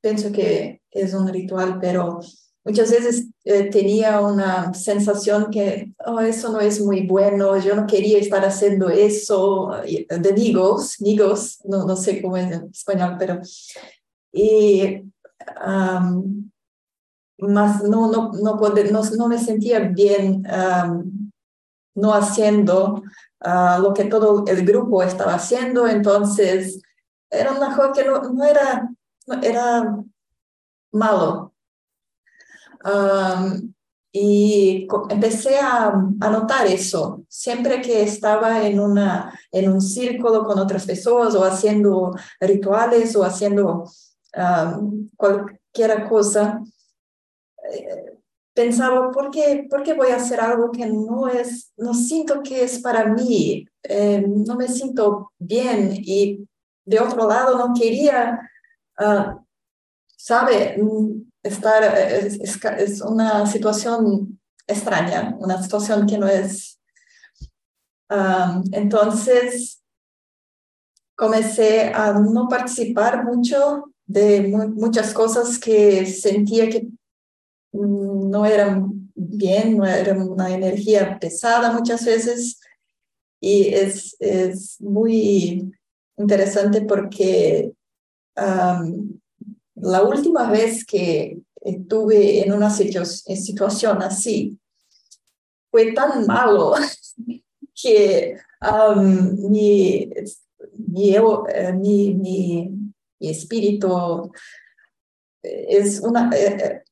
pienso 0.00 0.30
que 0.32 0.82
es 0.90 1.14
un 1.14 1.28
ritual, 1.28 1.78
pero 1.80 2.20
muchas 2.64 2.90
veces 2.90 3.26
eh, 3.44 3.64
tenía 3.70 4.20
una 4.20 4.72
sensación 4.74 5.50
que 5.50 5.92
oh, 6.06 6.20
eso 6.20 6.52
no 6.52 6.60
es 6.60 6.80
muy 6.80 7.06
bueno, 7.06 7.58
yo 7.58 7.74
no 7.74 7.86
quería 7.86 8.18
estar 8.18 8.44
haciendo 8.44 8.88
eso, 8.88 9.72
de 9.84 10.32
nigos, 10.32 11.00
nigos, 11.00 11.60
no, 11.64 11.84
no 11.84 11.96
sé 11.96 12.22
cómo 12.22 12.36
es 12.36 12.52
en 12.52 12.70
español, 12.70 13.16
pero... 13.18 13.40
Y 14.30 15.02
um, 15.64 16.50
más 17.38 17.82
no, 17.84 18.10
no, 18.10 18.32
no, 18.32 18.56
poder, 18.58 18.90
no, 18.92 19.02
no, 19.16 19.28
me 19.28 19.38
sentía 19.38 19.80
bien 19.80 20.44
um, 20.46 21.30
no 21.94 22.14
haciendo 22.14 23.02
uh, 23.44 23.80
lo 23.80 23.94
que 23.94 24.04
todo 24.04 24.44
el 24.46 24.64
grupo 24.64 25.02
estaba 25.02 25.34
haciendo, 25.34 25.86
entonces 25.86 26.82
era 27.30 27.52
una 27.52 27.92
que 27.92 28.04
no, 28.04 28.22
no 28.22 28.44
era 28.44 28.88
era 29.42 30.02
malo. 30.92 31.54
Um, 32.84 33.74
y 34.10 34.88
empecé 35.10 35.58
a, 35.58 35.88
a, 35.88 36.30
notar 36.30 36.66
eso. 36.66 37.24
Siempre 37.28 37.82
que 37.82 38.02
estaba 38.02 38.66
en, 38.66 38.80
una, 38.80 39.38
en 39.52 39.70
un 39.70 39.80
círculo 39.80 40.44
con 40.44 40.58
otras 40.58 40.86
personas 40.86 41.34
o 41.34 41.44
haciendo 41.44 42.14
rituales 42.40 43.14
o 43.16 43.24
haciendo 43.24 43.84
um, 44.36 45.08
cualquier 45.16 46.08
cosa, 46.08 46.62
eh, 47.72 48.18
pensaba, 48.54 49.10
¿por 49.10 49.30
qué, 49.30 49.66
¿por 49.70 49.82
qué 49.82 49.94
voy 49.94 50.10
a 50.10 50.16
hacer 50.16 50.40
algo 50.40 50.70
que 50.70 50.86
no 50.86 51.28
es, 51.28 51.72
no 51.76 51.94
siento 51.94 52.42
que 52.42 52.64
es 52.64 52.80
para 52.80 53.06
mí? 53.06 53.66
Eh, 53.82 54.24
no 54.26 54.56
me 54.56 54.68
siento 54.68 55.32
bien 55.38 55.92
y 55.92 56.46
de 56.84 57.00
otro 57.00 57.28
lado 57.28 57.56
no 57.58 57.74
quería 57.74 58.40
uh, 58.98 59.38
sabe, 60.16 60.76
mm, 60.76 61.30
estar, 61.42 61.82
es, 61.84 63.00
una 63.00 63.46
situación 63.46 64.40
extraña, 64.66 65.36
una 65.38 65.62
situación 65.62 66.06
que 66.06 66.18
no 66.18 66.26
es, 66.26 66.78
entonces, 68.72 69.82
comencé 71.14 71.92
a 71.92 72.12
no 72.12 72.48
participar 72.48 73.24
mucho 73.24 73.92
de 74.08 74.48
muchas 74.48 75.12
cosas 75.12 75.58
que 75.58 76.04
sentía 76.06 76.68
que 76.68 76.88
no 77.72 78.44
eran 78.44 79.10
bien, 79.14 79.76
no 79.76 79.86
era 79.86 80.14
una 80.14 80.52
energía 80.52 81.18
pesada 81.20 81.70
muchas 81.72 82.04
veces. 82.04 82.58
Y 83.40 83.68
es, 83.68 84.16
es 84.18 84.80
muy 84.80 85.70
interesante 86.16 86.82
porque 86.82 87.72
la 88.34 90.02
última 90.02 90.50
vez 90.50 90.84
que 90.84 91.38
estuve 91.60 92.44
en 92.44 92.52
una 92.52 92.70
situación 92.70 94.02
así, 94.02 94.58
fue 95.70 95.92
tan 95.92 96.26
malo 96.26 96.74
que 97.74 98.36
eh, 101.54 101.72
mi, 101.74 102.14
mi, 102.14 102.70
mi, 103.20 103.30
espíritu 103.30 104.30
es 105.42 106.00
una... 106.00 106.30
Eh, 106.34 106.82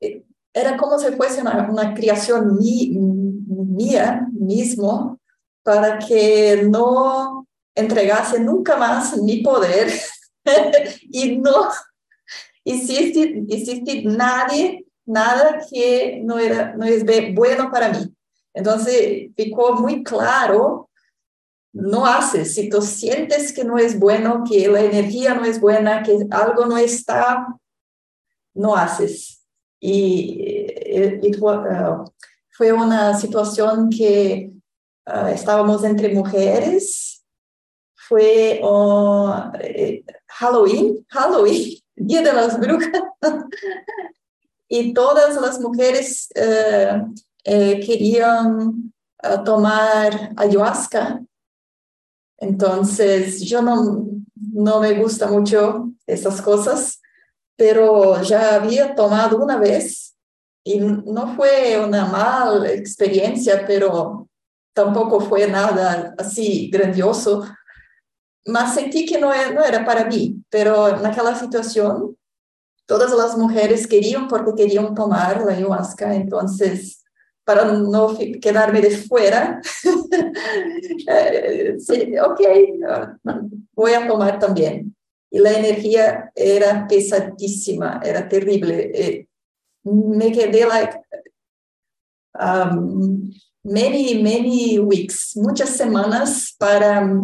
eh, 0.00 0.24
era 0.54 0.76
como 0.76 0.98
si 0.98 1.12
fuese 1.12 1.40
una, 1.40 1.94
creación 1.94 2.58
mía 2.58 4.28
mismo 4.32 5.18
para 5.62 5.98
que 5.98 6.64
no 6.68 7.46
entregase 7.74 8.38
nunca 8.38 8.76
más 8.76 9.16
mi 9.16 9.42
poder 9.42 9.90
y 11.10 11.38
no 11.38 11.70
hiciste 12.64 14.02
nadie, 14.04 14.86
nada 15.06 15.60
que 15.70 16.20
no, 16.22 16.38
era, 16.38 16.74
no 16.76 16.84
es 16.84 17.04
bueno 17.34 17.70
para 17.70 17.88
mí. 17.88 18.14
Entonces, 18.54 19.30
ficou 19.34 19.80
muy 19.80 20.02
claro, 20.02 20.90
no 21.72 22.06
haces, 22.06 22.54
si 22.54 22.68
tú 22.68 22.82
sientes 22.82 23.52
que 23.52 23.64
no 23.64 23.78
es 23.78 23.98
bueno, 23.98 24.44
que 24.48 24.68
la 24.68 24.82
energía 24.82 25.34
no 25.34 25.44
es 25.44 25.60
buena, 25.60 26.02
que 26.02 26.26
algo 26.30 26.66
no 26.66 26.76
está, 26.76 27.46
no 28.54 28.76
haces. 28.76 29.42
Y, 29.80 30.66
y 31.22 31.36
uh, 31.40 32.04
fue 32.50 32.72
una 32.72 33.18
situación 33.18 33.88
que 33.88 34.52
uh, 35.06 35.26
estábamos 35.28 35.82
entre 35.84 36.14
mujeres, 36.14 37.24
fue 37.94 38.60
uh, 38.62 39.50
Halloween, 40.28 41.04
Halloween, 41.08 41.78
Día 41.94 42.22
de 42.22 42.32
las 42.32 42.58
Brujas, 42.58 43.02
y 44.68 44.92
todas 44.92 45.40
las 45.40 45.60
mujeres 45.60 46.28
eh, 47.44 47.80
querían 47.84 48.92
eh, 49.22 49.36
tomar 49.44 50.32
ayahuasca. 50.36 51.20
Entonces, 52.42 53.40
yo 53.42 53.62
no, 53.62 54.08
no 54.34 54.80
me 54.80 54.94
gusta 54.94 55.28
mucho 55.28 55.92
esas 56.08 56.42
cosas, 56.42 57.00
pero 57.56 58.20
ya 58.20 58.56
había 58.56 58.96
tomado 58.96 59.38
una 59.38 59.58
vez 59.58 60.16
y 60.64 60.80
no 60.80 61.36
fue 61.36 61.80
una 61.80 62.04
mala 62.04 62.72
experiencia, 62.72 63.64
pero 63.64 64.28
tampoco 64.74 65.20
fue 65.20 65.46
nada 65.46 66.16
así 66.18 66.68
grandioso. 66.68 67.44
Mas 68.44 68.74
sentí 68.74 69.06
que 69.06 69.20
no, 69.20 69.28
no 69.54 69.64
era 69.64 69.84
para 69.84 70.06
mí, 70.06 70.42
pero 70.50 70.88
en 70.88 71.06
aquella 71.06 71.36
situación 71.36 72.16
todas 72.86 73.12
las 73.12 73.38
mujeres 73.38 73.86
querían 73.86 74.26
porque 74.26 74.64
querían 74.64 74.96
tomar 74.96 75.44
la 75.44 75.52
ayahuasca, 75.52 76.12
entonces 76.12 77.01
para 77.44 77.64
no 77.64 78.16
quedarme 78.40 78.80
de 78.80 78.96
fuera. 78.96 79.60
Eh, 81.08 81.74
sí, 81.78 82.14
ok, 82.18 82.40
voy 83.72 83.92
a 83.92 84.06
tomar 84.06 84.38
también. 84.38 84.94
Y 85.30 85.38
la 85.38 85.52
energía 85.52 86.30
era 86.34 86.86
pesadísima, 86.86 88.00
era 88.04 88.28
terrible. 88.28 88.90
Eh, 88.94 89.28
me 89.84 90.30
quedé 90.30 90.66
like 90.66 91.00
um, 92.38 93.32
many, 93.64 94.22
many 94.22 94.78
weeks, 94.78 95.36
muchas 95.36 95.70
semanas 95.70 96.54
para 96.58 97.20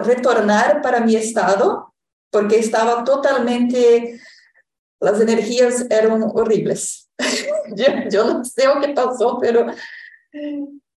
retornar 0.00 0.82
para 0.82 1.00
mi 1.00 1.16
estado, 1.16 1.94
porque 2.30 2.58
estaba 2.58 3.04
totalmente, 3.04 4.20
las 5.00 5.20
energías 5.20 5.86
eran 5.90 6.22
horribles. 6.22 7.07
yo, 7.76 7.84
yo, 8.10 8.24
no 8.24 8.44
sé 8.44 8.66
lo 8.66 8.80
que 8.80 8.88
pasó, 8.94 9.38
pero... 9.40 9.66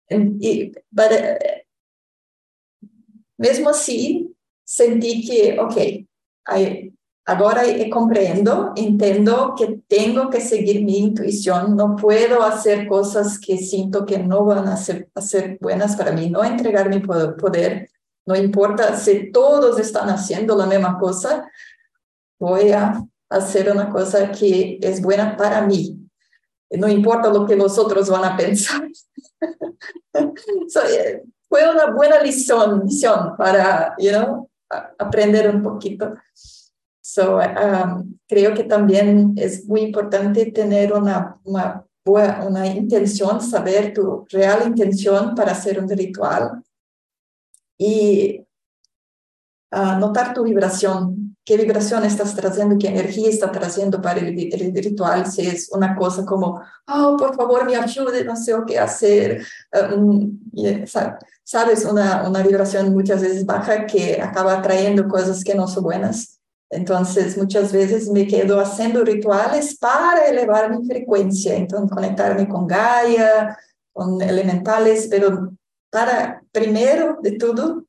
Y, 0.09 0.71
eh, 1.11 1.65
mesmo 3.37 3.69
así, 3.69 4.35
sentí 4.63 5.25
que, 5.25 5.59
ok, 5.59 5.77
ahora 7.25 7.61
comprendo, 7.91 8.73
entiendo 8.75 9.53
que 9.57 9.81
tengo 9.87 10.29
que 10.29 10.41
seguir 10.41 10.83
mi 10.83 10.97
intuición, 10.97 11.75
no 11.75 11.95
puedo 11.95 12.41
hacer 12.43 12.87
cosas 12.87 13.39
que 13.39 13.57
siento 13.57 14.05
que 14.05 14.17
van 14.17 14.67
a 14.67 14.77
ser, 14.77 15.09
a 15.13 15.21
ser 15.21 15.57
buenas 15.61 15.95
para 15.95 16.11
mí, 16.11 16.29
no 16.29 16.43
entregar 16.43 16.89
mi 16.89 16.99
poder, 16.99 17.89
no 18.25 18.35
importa 18.35 18.97
si 18.97 19.31
todos 19.31 19.79
están 19.79 20.09
haciendo 20.09 20.55
la 20.55 20.65
misma 20.65 20.97
cosa, 20.97 21.49
voy 22.39 22.71
a 22.71 23.03
hacer 23.29 23.71
una 23.71 23.89
cosa 23.89 24.31
que 24.31 24.79
es 24.81 25.01
buena 25.01 25.37
para 25.37 25.61
mí, 25.61 25.98
no 26.71 26.87
importa 26.87 27.29
lo 27.29 27.45
que 27.45 27.55
los 27.55 27.77
otros 27.77 28.09
van 28.09 28.25
a 28.25 28.37
pensar. 28.37 28.87
so, 30.67 30.83
eh, 30.83 31.23
fue 31.47 31.69
una 31.69 31.91
buena 31.91 32.21
lección, 32.21 32.85
para 33.37 33.95
you 33.97 34.11
know, 34.11 34.49
aprender 34.99 35.49
un 35.49 35.63
poquito. 35.63 36.13
So, 37.01 37.37
um, 37.39 38.19
creo 38.27 38.53
que 38.53 38.63
también 38.63 39.33
es 39.35 39.65
muy 39.65 39.81
importante 39.81 40.51
tener 40.51 40.93
una, 40.93 41.39
una, 41.43 41.83
una 42.05 42.67
intención, 42.67 43.41
saber 43.41 43.93
tu 43.93 44.25
real 44.29 44.67
intención 44.67 45.33
para 45.33 45.53
hacer 45.53 45.79
un 45.79 45.89
ritual 45.89 46.61
y 47.79 48.45
uh, 49.71 49.99
notar 49.99 50.35
tu 50.35 50.43
vibración, 50.43 51.18
qué 51.45 51.57
vibración 51.57 52.03
estás 52.05 52.35
trayendo, 52.35 52.77
qué 52.77 52.89
energía 52.89 53.29
está 53.29 53.51
trayendo 53.51 54.01
para 54.01 54.19
el, 54.19 54.35
ritual, 54.75 55.25
si 55.25 55.47
es 55.47 55.69
una 55.71 55.95
cosa 55.95 56.25
como, 56.25 56.61
oh, 56.87 57.17
por 57.17 57.35
favor, 57.35 57.65
me 57.65 57.75
ayude, 57.75 58.23
no 58.23 58.35
sé 58.35 58.53
qué 58.67 58.77
hacer, 58.77 59.45
um, 59.95 60.39
sabes, 61.43 61.85
una, 61.85 62.27
una 62.29 62.43
vibración 62.43 62.93
muchas 62.93 63.21
veces 63.21 63.45
baja 63.45 63.85
que 63.85 64.21
acaba 64.21 64.61
trayendo 64.61 65.07
cosas 65.07 65.43
que 65.43 65.55
no 65.55 65.67
son 65.67 65.83
buenas. 65.83 66.39
Entonces, 66.71 67.35
muchas 67.35 67.71
veces 67.71 68.09
me 68.09 68.27
quedo 68.27 68.59
haciendo 68.59 69.03
rituales 69.03 69.75
para 69.79 70.27
elevar 70.27 70.69
mi 70.69 70.85
frecuencia, 70.85 71.55
entonces 71.55 71.89
conectarme 71.89 72.47
con 72.47 72.67
Gaia, 72.67 73.57
con 73.91 74.21
elementales, 74.21 75.07
pero 75.09 75.51
para, 75.89 76.43
primero 76.51 77.17
de 77.23 77.31
todo, 77.33 77.85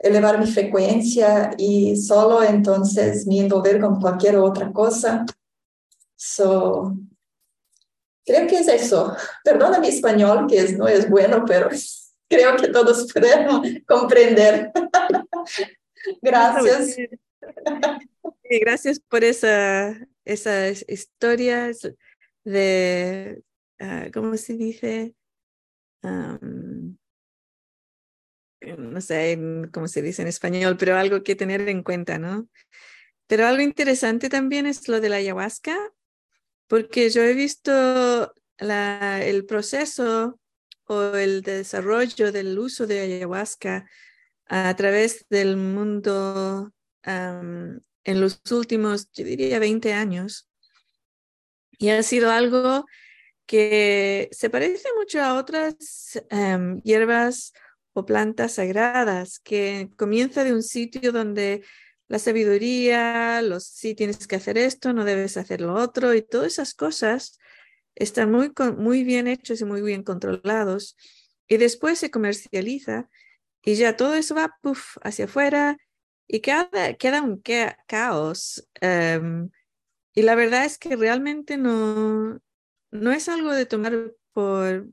elevar 0.00 0.40
mi 0.40 0.46
frecuencia 0.46 1.50
y 1.58 1.96
solo 1.96 2.42
entonces 2.42 3.26
me 3.26 3.40
envolver 3.40 3.80
con 3.80 4.00
cualquier 4.00 4.38
otra 4.38 4.72
cosa. 4.72 5.26
So, 6.16 6.96
creo 8.24 8.46
que 8.46 8.58
es 8.58 8.68
eso. 8.68 9.14
Perdona 9.44 9.78
mi 9.78 9.88
español, 9.88 10.46
que 10.48 10.72
no 10.72 10.88
es 10.88 11.08
bueno, 11.08 11.44
pero 11.46 11.68
creo 12.28 12.56
que 12.56 12.68
todos 12.68 13.12
pueden 13.12 13.84
comprender. 13.84 14.72
Gracias. 16.22 16.96
Gracias 18.44 19.00
por 19.00 19.22
esa, 19.22 19.96
esas 20.24 20.84
historias 20.88 21.92
de, 22.44 23.42
ah, 23.78 24.06
¿cómo 24.12 24.36
se 24.38 24.54
dice? 24.54 25.14
Eh, 26.02 26.38
no 28.78 29.00
sé 29.00 29.38
cómo 29.72 29.88
se 29.88 30.02
dice 30.02 30.22
en 30.22 30.28
español, 30.28 30.76
pero 30.76 30.96
algo 30.96 31.22
que 31.22 31.36
tener 31.36 31.68
en 31.68 31.82
cuenta, 31.82 32.18
¿no? 32.18 32.48
Pero 33.26 33.46
algo 33.46 33.62
interesante 33.62 34.28
también 34.28 34.66
es 34.66 34.88
lo 34.88 35.00
de 35.00 35.08
la 35.08 35.16
ayahuasca, 35.16 35.76
porque 36.66 37.10
yo 37.10 37.22
he 37.22 37.34
visto 37.34 38.32
la, 38.58 39.24
el 39.24 39.46
proceso 39.46 40.38
o 40.86 41.16
el 41.16 41.42
desarrollo 41.42 42.32
del 42.32 42.58
uso 42.58 42.86
de 42.86 43.00
ayahuasca 43.00 43.88
a 44.46 44.74
través 44.74 45.26
del 45.30 45.56
mundo 45.56 46.72
en 47.02 48.20
los 48.20 48.40
últimos, 48.50 49.10
yo 49.12 49.24
diría, 49.24 49.58
20 49.58 49.92
años. 49.92 50.48
Y 51.78 51.90
ha 51.90 52.02
sido 52.02 52.30
algo 52.30 52.84
que 53.46 54.28
se 54.32 54.50
parece 54.50 54.88
mucho 54.96 55.22
a 55.22 55.34
otras 55.34 56.20
em, 56.28 56.80
hierbas 56.82 57.52
o 57.92 58.06
plantas 58.06 58.54
sagradas, 58.54 59.40
que 59.40 59.90
comienza 59.96 60.44
de 60.44 60.52
un 60.54 60.62
sitio 60.62 61.12
donde 61.12 61.62
la 62.08 62.18
sabiduría, 62.18 63.42
los 63.42 63.64
sí 63.66 63.94
tienes 63.94 64.26
que 64.26 64.36
hacer 64.36 64.58
esto, 64.58 64.92
no 64.92 65.04
debes 65.04 65.36
hacer 65.36 65.60
lo 65.60 65.74
otro, 65.74 66.14
y 66.14 66.22
todas 66.22 66.54
esas 66.54 66.74
cosas 66.74 67.38
están 67.94 68.30
muy, 68.32 68.52
muy 68.78 69.04
bien 69.04 69.28
hechos 69.28 69.60
y 69.60 69.64
muy 69.64 69.82
bien 69.82 70.02
controlados. 70.02 70.96
y 71.48 71.56
después 71.56 71.98
se 71.98 72.10
comercializa 72.12 73.08
y 73.62 73.74
ya 73.74 73.96
todo 73.96 74.14
eso 74.14 74.34
va 74.36 74.56
puff, 74.62 74.96
hacia 75.02 75.24
afuera 75.26 75.76
y 76.28 76.40
queda, 76.40 76.68
queda 76.98 77.22
un 77.22 77.42
caos. 77.86 78.68
Em, 78.80 79.50
y 80.14 80.22
la 80.22 80.34
verdad 80.36 80.64
es 80.64 80.78
que 80.78 80.96
realmente 80.96 81.56
no, 81.56 82.40
no 82.90 83.12
es 83.12 83.28
algo 83.28 83.52
de 83.52 83.66
tomar 83.66 84.14
por 84.32 84.88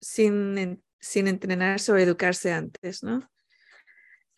sin, 0.00 0.82
sin 1.00 1.28
entrenarse 1.28 1.92
o 1.92 1.96
educarse 1.96 2.52
antes, 2.52 3.02
¿no? 3.02 3.28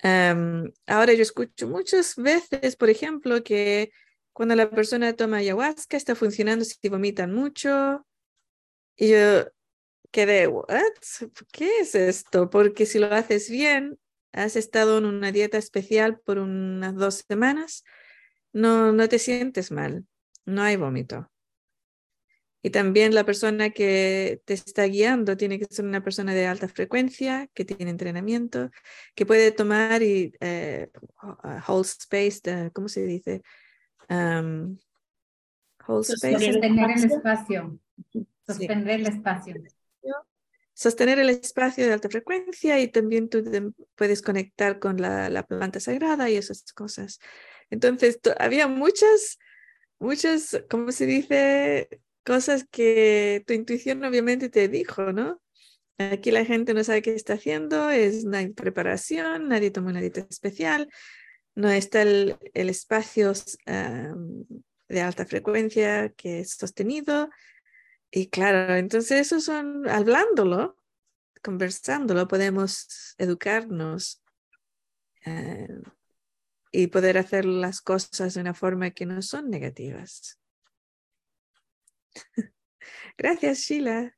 Ahora 0.03 1.13
yo 1.13 1.23
escucho 1.23 1.67
muchas 1.67 2.17
veces, 2.17 2.77
por 2.77 2.91
ejemplo, 2.91 3.43
que 3.43 3.91
cuando 4.33 4.55
la 4.55 4.71
persona 4.71 5.15
toma 5.15 5.39
ayahuasca 5.39 5.97
está 5.97 6.15
funcionando 6.15 6.65
si 6.65 6.89
vomitan 6.89 7.35
mucho. 7.35 8.07
Y 8.97 9.11
yo 9.11 9.47
quedé, 10.11 10.47
¿what? 10.47 10.67
¿Qué 11.53 11.81
es 11.81 11.95
esto? 11.95 12.49
Porque 12.49 12.87
si 12.87 12.99
lo 12.99 13.13
haces 13.13 13.51
bien, 13.51 13.99
has 14.33 14.57
estado 14.57 14.99
en 14.99 15.07
una 15.07 15.33
dieta 15.33 15.59
especial 15.59 16.21
por 16.21 16.39
unas 16.39 16.95
dos 16.95 17.25
semanas, 17.29 17.85
no, 18.53 18.93
no 18.93 19.09
te 19.09 19.19
sientes 19.19 19.71
mal, 19.71 20.07
no 20.45 20.63
hay 20.63 20.77
vómito. 20.77 21.31
Y 22.63 22.71
también 22.71 23.15
la 23.15 23.25
persona 23.25 23.71
que 23.71 24.43
te 24.45 24.55
está 24.55 24.85
guiando 24.85 25.37
tiene 25.37 25.59
que 25.59 25.67
ser 25.67 25.85
una 25.85 26.03
persona 26.03 26.35
de 26.35 26.47
alta 26.47 26.67
frecuencia, 26.69 27.49
que 27.55 27.65
tiene 27.65 27.91
entrenamiento, 27.91 28.71
que 29.15 29.27
puede 29.27 29.53
tomar 29.53 30.03
y 30.03 30.33
eh, 30.41 30.91
whole 31.69 31.83
space, 31.83 32.71
¿cómo 32.73 32.89
se 32.89 33.05
dice? 33.05 33.43
Um, 34.09 34.77
whole 35.87 36.03
space. 36.03 36.53
Sostener 36.53 36.91
el 36.91 37.05
espacio. 37.05 37.79
Sostener 38.45 38.89
el 38.89 39.07
espacio. 39.07 39.55
Sostener 40.75 41.19
el 41.19 41.31
espacio 41.31 41.87
de 41.87 41.93
alta 41.93 42.09
frecuencia 42.09 42.81
y 42.81 42.89
también 42.89 43.29
tú 43.29 43.75
puedes 43.95 44.23
conectar 44.23 44.79
con 44.79 45.01
la, 45.01 45.29
la 45.29 45.45
planta 45.45 45.81
sagrada 45.81 46.29
y 46.31 46.37
esas 46.37 46.73
cosas. 46.73 47.21
Entonces, 47.71 48.21
había 48.39 48.67
muchas, 48.69 49.39
muchas, 49.99 50.65
¿cómo 50.71 50.93
se 50.93 51.07
dice? 51.07 52.01
Cosas 52.29 52.67
que 52.71 53.43
tu 53.47 53.55
intuición 53.55 54.05
obviamente 54.05 54.51
te 54.51 54.69
dijo, 54.69 55.15
¿no? 55.15 55.41
Aquí 55.97 56.31
la 56.31 56.45
gente 56.45 56.75
no 56.75 56.85
sabe 56.85 57.01
qué 57.01 57.15
está 57.15 57.33
haciendo, 57.33 57.89
es, 57.89 58.27
no 58.27 58.37
hay 58.37 58.51
preparación, 58.51 59.49
nadie 59.49 59.71
toma 59.71 59.89
una 59.89 60.03
dieta 60.03 60.27
especial, 60.29 60.91
no 61.55 61.71
está 61.71 62.03
el, 62.03 62.37
espacio 62.53 63.33
de 64.89 65.01
alta 65.01 65.25
frecuencia 65.25 66.11
que 66.11 66.41
es 66.41 66.51
sostenido. 66.53 67.31
Y 68.11 68.29
claro, 68.29 68.75
entonces 68.75 69.23
eso 69.23 69.41
son, 69.41 69.89
hablándolo, 69.89 70.77
conversándolo, 71.43 72.29
podemos 72.29 73.15
educarnos 73.17 74.23
eh, 75.25 75.81
y 76.73 76.89
poder 76.89 77.17
hacer 77.17 77.47
las 77.47 77.81
cosas 77.81 78.35
de 78.35 78.43
una 78.43 78.53
forma 78.53 78.91
que 78.91 79.07
no 79.07 79.23
son 79.23 79.49
negativas. 79.49 80.39
Gracias, 83.19 83.59
Sheila. 83.61 84.15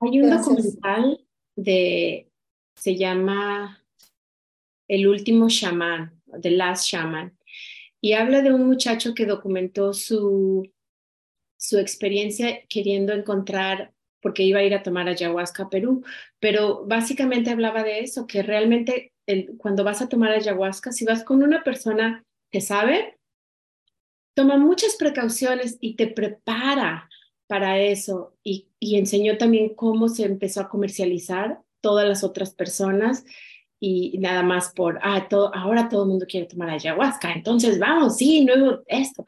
Hay 0.00 0.20
un 0.20 0.30
documental 0.30 1.26
de, 1.56 2.30
se 2.76 2.96
llama 2.96 3.84
El 4.88 5.06
último 5.08 5.48
shaman, 5.48 6.20
The 6.40 6.50
Last 6.50 6.86
Shaman, 6.86 7.36
y 8.00 8.12
habla 8.12 8.42
de 8.42 8.52
un 8.52 8.66
muchacho 8.66 9.14
que 9.14 9.24
documentó 9.24 9.94
su, 9.94 10.70
su 11.56 11.78
experiencia 11.78 12.60
queriendo 12.68 13.12
encontrar, 13.12 13.94
porque 14.20 14.42
iba 14.42 14.60
a 14.60 14.64
ir 14.64 14.74
a 14.74 14.82
tomar 14.82 15.08
ayahuasca 15.08 15.64
a 15.64 15.70
Perú, 15.70 16.04
pero 16.38 16.84
básicamente 16.86 17.50
hablaba 17.50 17.82
de 17.82 18.00
eso, 18.00 18.26
que 18.26 18.42
realmente 18.42 19.12
cuando 19.58 19.84
vas 19.84 20.02
a 20.02 20.08
tomar 20.08 20.32
ayahuasca, 20.32 20.92
si 20.92 21.04
vas 21.04 21.24
con 21.24 21.42
una 21.42 21.62
persona 21.62 22.24
que 22.50 22.60
sabe, 22.60 23.18
toma 24.34 24.58
muchas 24.58 24.96
precauciones 24.96 25.78
y 25.80 25.94
te 25.94 26.08
prepara 26.08 27.08
para 27.46 27.78
eso 27.78 28.36
y, 28.42 28.68
enseñó 28.80 29.38
también 29.38 29.74
cómo 29.74 30.08
se 30.08 30.24
empezó 30.24 30.60
a 30.60 30.68
comercializar 30.68 31.60
todas 31.80 32.06
las 32.06 32.22
otras 32.22 32.54
personas 32.54 33.24
y 33.80 34.18
nada 34.18 34.42
más 34.42 34.72
por, 34.72 34.98
ah, 35.02 35.26
todo, 35.28 35.54
ahora 35.54 35.88
todo 35.88 36.04
el 36.04 36.10
mundo 36.10 36.26
quiere 36.28 36.46
tomar 36.46 36.70
ayahuasca, 36.70 37.32
entonces 37.32 37.78
vamos, 37.78 38.16
sí, 38.16 38.44
nuevo 38.44 38.82
esto. 38.86 39.24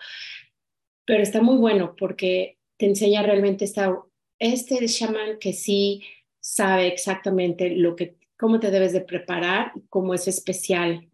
Pero 1.05 1.23
está 1.23 1.43
muy 1.43 1.57
bueno 1.57 1.95
porque 1.97 2.59
te 2.77 2.87
enseña 2.87 3.23
realmente 3.23 3.65
esta, 3.65 3.95
este 4.39 4.87
shaman 4.87 5.39
que 5.39 5.53
sí 5.53 6.03
sabe 6.41 6.87
exactamente 6.89 7.71
lo 7.71 7.97
que, 7.97 8.17
cómo 8.39 8.61
te 8.61 8.71
debes 8.71 8.93
de 8.93 9.01
preparar, 9.01 9.73
cómo 9.89 10.15
es 10.15 10.29
especial 10.29 11.09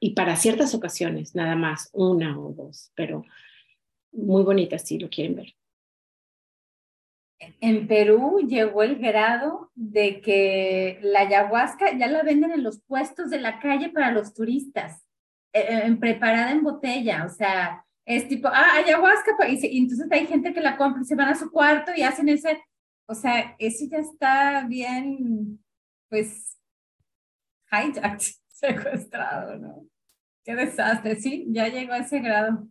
y 0.00 0.14
para 0.14 0.36
ciertas 0.36 0.74
ocasiones, 0.74 1.34
nada 1.34 1.56
más, 1.56 1.90
una 1.92 2.38
o 2.38 2.52
dos, 2.52 2.92
pero 2.94 3.24
muy 4.12 4.42
bonita 4.42 4.78
si 4.78 4.98
lo 4.98 5.08
quieren 5.08 5.36
ver. 5.36 5.54
En 7.60 7.86
Perú 7.86 8.40
llegó 8.48 8.82
el 8.82 8.98
grado 8.98 9.70
de 9.74 10.20
que 10.20 10.98
la 11.02 11.20
ayahuasca 11.20 11.96
ya 11.96 12.08
la 12.08 12.22
venden 12.22 12.50
en 12.50 12.64
los 12.64 12.80
puestos 12.80 13.30
de 13.30 13.40
la 13.40 13.60
calle 13.60 13.90
para 13.90 14.10
los 14.10 14.34
turistas, 14.34 15.04
eh, 15.52 15.82
eh, 15.86 15.96
preparada 16.00 16.50
en 16.50 16.64
botella, 16.64 17.24
o 17.24 17.28
sea, 17.28 17.84
es 18.04 18.26
tipo, 18.26 18.48
ah, 18.48 18.74
ayahuasca, 18.76 19.36
y, 19.48 19.78
entonces 19.78 20.08
hay 20.10 20.26
gente 20.26 20.52
que 20.52 20.60
la 20.60 20.76
compra 20.76 21.02
y 21.02 21.04
se 21.04 21.14
van 21.14 21.28
a 21.28 21.34
su 21.36 21.50
cuarto 21.50 21.92
y 21.94 22.02
hacen 22.02 22.28
ese, 22.28 22.60
o 23.06 23.14
sea, 23.14 23.54
eso 23.58 23.84
ya 23.88 23.98
está 23.98 24.66
bien, 24.66 25.62
pues, 26.08 26.58
hijacked, 27.70 28.02
secuestrado, 28.60 29.56
¿no? 29.56 29.86
Qué 30.44 30.54
desastre, 30.54 31.16
sí, 31.16 31.46
ya 31.50 31.68
llegó 31.68 31.92
a 31.92 31.98
ese 31.98 32.20
grado 32.20 32.68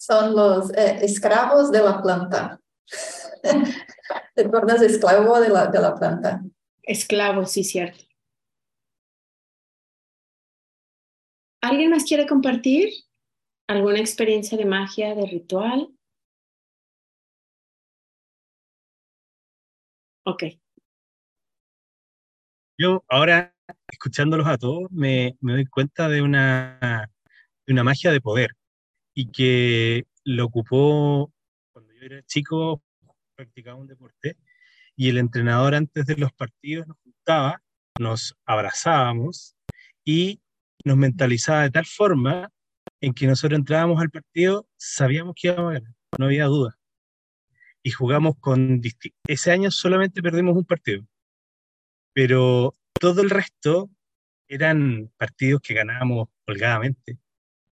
son 0.00 0.34
los 0.34 0.70
eh, 0.70 1.04
esclavos 1.04 1.70
de 1.70 1.82
la 1.82 2.02
planta. 2.02 2.60
Te 4.34 4.48
tornas 4.48 4.80
esclavo 4.80 5.38
de 5.38 5.50
la, 5.50 5.66
de 5.66 5.78
la 5.78 5.94
planta. 5.94 6.42
Esclavo, 6.82 7.44
sí, 7.44 7.62
cierto. 7.62 8.02
¿Alguien 11.60 11.90
más 11.90 12.04
quiere 12.04 12.26
compartir 12.26 12.88
alguna 13.68 14.00
experiencia 14.00 14.56
de 14.56 14.64
magia, 14.64 15.14
de 15.14 15.26
ritual? 15.26 15.90
Ok. 20.24 20.44
Yo 22.78 23.04
ahora, 23.08 23.54
escuchándolos 23.88 24.46
a 24.46 24.58
todos, 24.58 24.90
me, 24.90 25.36
me 25.40 25.52
doy 25.52 25.66
cuenta 25.66 26.08
de 26.08 26.22
una, 26.22 27.10
de 27.66 27.72
una 27.72 27.84
magia 27.84 28.12
de 28.12 28.20
poder 28.20 28.50
y 29.14 29.30
que 29.30 30.04
lo 30.24 30.44
ocupó 30.46 31.32
cuando 31.72 31.92
yo 31.92 32.02
era 32.02 32.22
chico, 32.24 32.82
practicaba 33.34 33.78
un 33.78 33.86
deporte, 33.86 34.36
y 34.96 35.08
el 35.08 35.18
entrenador 35.18 35.74
antes 35.74 36.06
de 36.06 36.16
los 36.16 36.32
partidos 36.32 36.86
nos 36.86 36.98
juntaba, 36.98 37.62
nos 37.98 38.36
abrazábamos 38.44 39.56
y 40.04 40.40
nos 40.84 40.96
mentalizaba 40.96 41.62
de 41.62 41.70
tal 41.70 41.86
forma 41.86 42.50
en 43.00 43.14
que 43.14 43.26
nosotros 43.26 43.58
entrábamos 43.58 44.00
al 44.00 44.10
partido, 44.10 44.68
sabíamos 44.76 45.34
que 45.34 45.48
íbamos 45.48 45.70
a 45.70 45.74
ganar, 45.74 45.94
no 46.18 46.26
había 46.26 46.46
duda. 46.46 46.76
Y 47.82 47.90
jugamos 47.92 48.34
con... 48.40 48.82
Ese 49.26 49.52
año 49.52 49.70
solamente 49.70 50.22
perdimos 50.22 50.54
un 50.54 50.66
partido, 50.66 51.06
pero 52.12 52.76
todo 53.00 53.22
el 53.22 53.30
resto 53.30 53.90
eran 54.46 55.10
partidos 55.16 55.60
que 55.60 55.74
ganábamos 55.74 56.28
holgadamente 56.46 57.18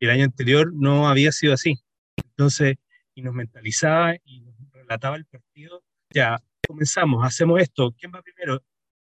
el 0.03 0.11
año 0.11 0.25
anterior 0.25 0.73
no 0.75 1.09
había 1.09 1.31
sido 1.31 1.55
así. 1.55 1.81
Entonces, 2.17 2.77
y 3.15 3.23
nos 3.23 3.35
mentalizaba 3.35 4.17
y 4.25 4.41
nos 4.41 4.55
relataba 4.73 5.17
el 5.17 5.25
partido, 5.27 5.85
ya, 6.11 6.43
comenzamos, 6.67 7.25
hacemos 7.25 7.61
esto, 7.61 7.95
¿quién 7.97 8.13
va 8.13 8.21
primero? 8.21 8.61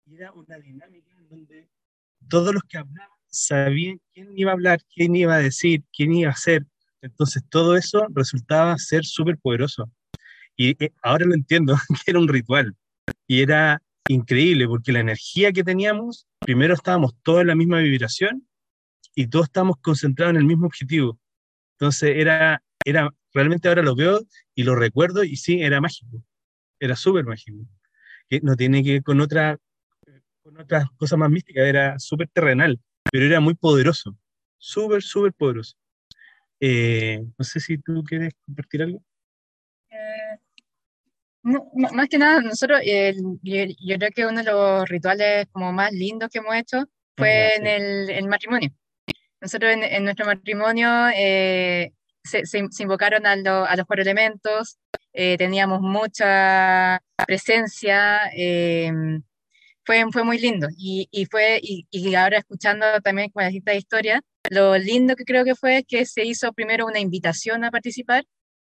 Y 0.05 0.15
era 0.15 0.31
una 0.31 0.57
dinámica 0.57 1.11
en 1.17 1.27
donde 1.27 1.69
todos 2.29 2.53
los 2.53 2.63
que 2.63 2.77
hablaban 2.77 3.09
sabían 3.27 3.99
quién 4.13 4.37
iba 4.37 4.51
a 4.51 4.53
hablar, 4.53 4.79
quién 4.93 5.15
iba 5.15 5.35
a 5.35 5.39
decir, 5.39 5.83
quién 5.91 6.13
iba 6.13 6.29
a 6.29 6.33
hacer. 6.33 6.65
Entonces, 7.01 7.43
todo 7.49 7.75
eso 7.75 8.07
resultaba 8.11 8.77
ser 8.77 9.03
súper 9.03 9.37
poderoso. 9.37 9.91
Y 10.55 10.81
eh, 10.81 10.93
ahora 11.01 11.25
lo 11.25 11.33
entiendo, 11.33 11.75
que 12.05 12.11
era 12.11 12.19
un 12.19 12.29
ritual. 12.29 12.73
Y 13.27 13.41
era 13.41 13.81
increíble 14.07 14.67
porque 14.67 14.91
la 14.91 14.99
energía 14.99 15.51
que 15.51 15.63
teníamos, 15.63 16.27
primero 16.43 16.73
estábamos 16.73 17.15
todos 17.23 17.41
en 17.41 17.47
la 17.47 17.55
misma 17.55 17.79
vibración 17.79 18.47
y 19.15 19.27
todos 19.27 19.45
estamos 19.45 19.77
concentrados 19.81 20.31
en 20.31 20.41
el 20.41 20.45
mismo 20.45 20.67
objetivo. 20.67 21.19
Entonces 21.77 22.13
era, 22.15 22.61
era, 22.83 23.13
realmente 23.33 23.67
ahora 23.67 23.81
lo 23.81 23.95
veo 23.95 24.21
y 24.53 24.63
lo 24.63 24.75
recuerdo 24.75 25.23
y 25.23 25.35
sí, 25.35 25.61
era 25.61 25.81
mágico, 25.81 26.23
era 26.79 26.95
súper 26.95 27.25
mágico. 27.25 27.57
Que 28.29 28.41
no 28.41 28.55
tiene 28.55 28.83
que 28.83 28.93
ver 28.93 29.03
con, 29.03 29.21
otra, 29.21 29.57
con 30.41 30.59
otras 30.59 30.89
cosas 30.97 31.19
más 31.19 31.29
místicas, 31.29 31.65
era 31.65 31.99
súper 31.99 32.27
terrenal, 32.29 32.79
pero 33.09 33.25
era 33.25 33.39
muy 33.39 33.55
poderoso, 33.55 34.17
súper, 34.57 35.01
súper 35.03 35.33
poderoso. 35.33 35.75
Eh, 36.59 37.23
no 37.37 37.45
sé 37.45 37.59
si 37.59 37.77
tú 37.77 38.03
quieres 38.03 38.33
compartir 38.45 38.83
algo. 38.83 39.03
Eh, 41.45 41.57
más 41.93 42.09
que 42.09 42.17
nada, 42.17 42.41
nosotros, 42.41 42.81
yo, 42.83 43.97
creo 43.97 44.09
que 44.15 44.25
uno 44.25 44.43
de 44.43 44.51
los 44.51 44.89
rituales 44.89 45.47
como 45.51 45.71
más 45.71 45.91
lindos 45.91 46.29
que 46.29 46.39
hemos 46.39 46.55
hecho 46.55 46.85
fue 47.15 47.55
en 47.55 47.67
el, 47.67 48.27
matrimonio. 48.27 48.69
Nosotros 49.41 49.71
en, 49.73 50.03
nuestro 50.03 50.25
matrimonio 50.25 50.89
eh, 51.15 51.93
se, 52.23 52.43
invocaron 52.79 53.25
a, 53.25 53.35
los 53.35 53.85
cuatro 53.85 54.01
elementos, 54.01 54.77
eh, 55.13 55.37
teníamos 55.37 55.81
mucha 55.81 57.01
presencia, 57.27 58.21
eh, 58.35 58.91
fue, 59.85 60.03
fue 60.11 60.23
muy 60.23 60.39
lindo. 60.39 60.67
Y, 60.77 61.07
y 61.11 61.25
fue, 61.25 61.59
y, 61.61 61.87
y, 61.91 62.15
ahora 62.15 62.39
escuchando 62.39 62.85
también 63.03 63.29
con 63.29 63.43
esta 63.43 63.73
historia, 63.75 64.21
lo 64.49 64.77
lindo 64.77 65.15
que 65.15 65.25
creo 65.25 65.45
que 65.45 65.55
fue 65.55 65.85
que 65.87 66.05
se 66.05 66.25
hizo 66.25 66.53
primero 66.53 66.85
una 66.85 66.99
invitación 66.99 67.63
a 67.63 67.71
participar 67.71 68.25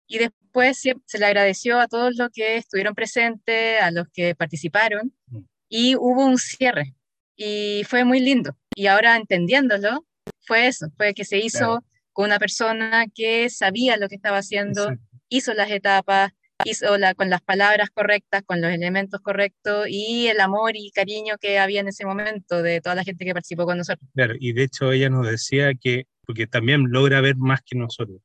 y 0.10 0.18
después 0.18 0.80
se, 0.80 1.20
le 1.20 1.26
agradeció 1.26 1.80
a 1.80 1.88
todos 1.88 2.18
los 2.18 2.30
que 2.34 2.58
estuvieron 2.58 2.96
presentes, 2.96 3.82
a 3.82 3.92
los 3.92 4.08
que 4.12 4.36
participaron, 4.36 5.14
mm. 5.28 5.40
y 5.70 5.96
hubo 5.96 6.26
un 6.26 6.38
cierre. 6.38 6.96
Y 7.38 7.84
fue 7.88 8.04
muy 8.04 8.20
lindo. 8.20 8.58
Y 8.76 8.88
ahora 8.88 9.16
entendiéndolo, 9.16 10.06
fue 10.42 10.68
eso, 10.68 10.88
fue 10.98 11.14
que 11.14 11.24
se 11.24 11.38
hizo 11.38 11.86
con 12.12 12.26
una 12.26 12.40
persona 12.40 13.06
que 13.14 13.50
sabía 13.50 13.96
lo 13.96 14.10
que 14.10 14.16
estaba 14.16 14.40
haciendo, 14.40 14.90
hizo 15.30 15.54
las 15.54 15.70
etapas, 15.70 16.34
hizo 16.66 16.98
la, 16.98 17.14
con 17.14 17.30
las 17.30 17.42
palabras 17.42 17.90
correctas, 17.92 18.42
con 18.46 18.62
los 18.62 18.72
elementos 18.72 19.22
correctos 19.22 19.86
y 19.88 20.28
el 20.28 20.40
amor 20.42 20.72
y 20.76 20.92
cariño 20.92 21.38
que 21.40 21.60
había 21.60 21.82
en 21.82 21.88
ese 21.88 22.06
momento 22.06 22.62
de 22.62 22.82
toda 22.82 22.96
la 22.96 23.04
gente 23.04 23.26
que 23.26 23.34
participó 23.34 23.66
con 23.66 23.78
nosotros. 23.78 24.10
Claro, 24.16 24.34
y 24.40 24.54
de 24.54 24.64
hecho 24.64 24.92
ella 24.92 25.10
nos 25.10 25.28
decía 25.28 25.72
que 25.80 26.08
porque 26.30 26.46
también 26.46 26.92
logra 26.92 27.22
ver 27.22 27.38
más 27.38 27.60
que 27.66 27.76
nosotros. 27.76 28.22